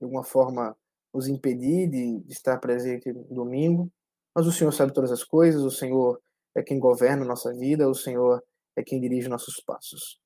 de 0.00 0.04
alguma 0.04 0.24
forma, 0.24 0.76
nos 1.12 1.28
impedir 1.28 1.88
de, 1.88 2.24
estar 2.28 2.58
presente 2.58 3.12
no 3.12 3.24
domingo. 3.24 3.90
Mas 4.34 4.46
o 4.46 4.52
Senhor 4.52 4.72
sabe 4.72 4.92
todas 4.92 5.12
as 5.12 5.22
coisas, 5.22 5.62
o 5.62 5.70
Senhor 5.70 6.20
é 6.56 6.62
quem 6.62 6.78
governa 6.78 7.22
a 7.22 7.28
nossa 7.28 7.52
vida, 7.54 7.88
o 7.88 7.94
Senhor 7.94 8.42
é 8.76 8.82
quem 8.82 9.00
dirige 9.00 9.28
nossos 9.28 9.62
passos. 9.64 10.20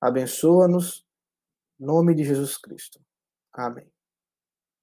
Abençoa-nos, 0.00 1.04
nome 1.78 2.14
de 2.14 2.24
Jesus 2.24 2.56
Cristo. 2.56 2.98
Amém. 3.52 3.99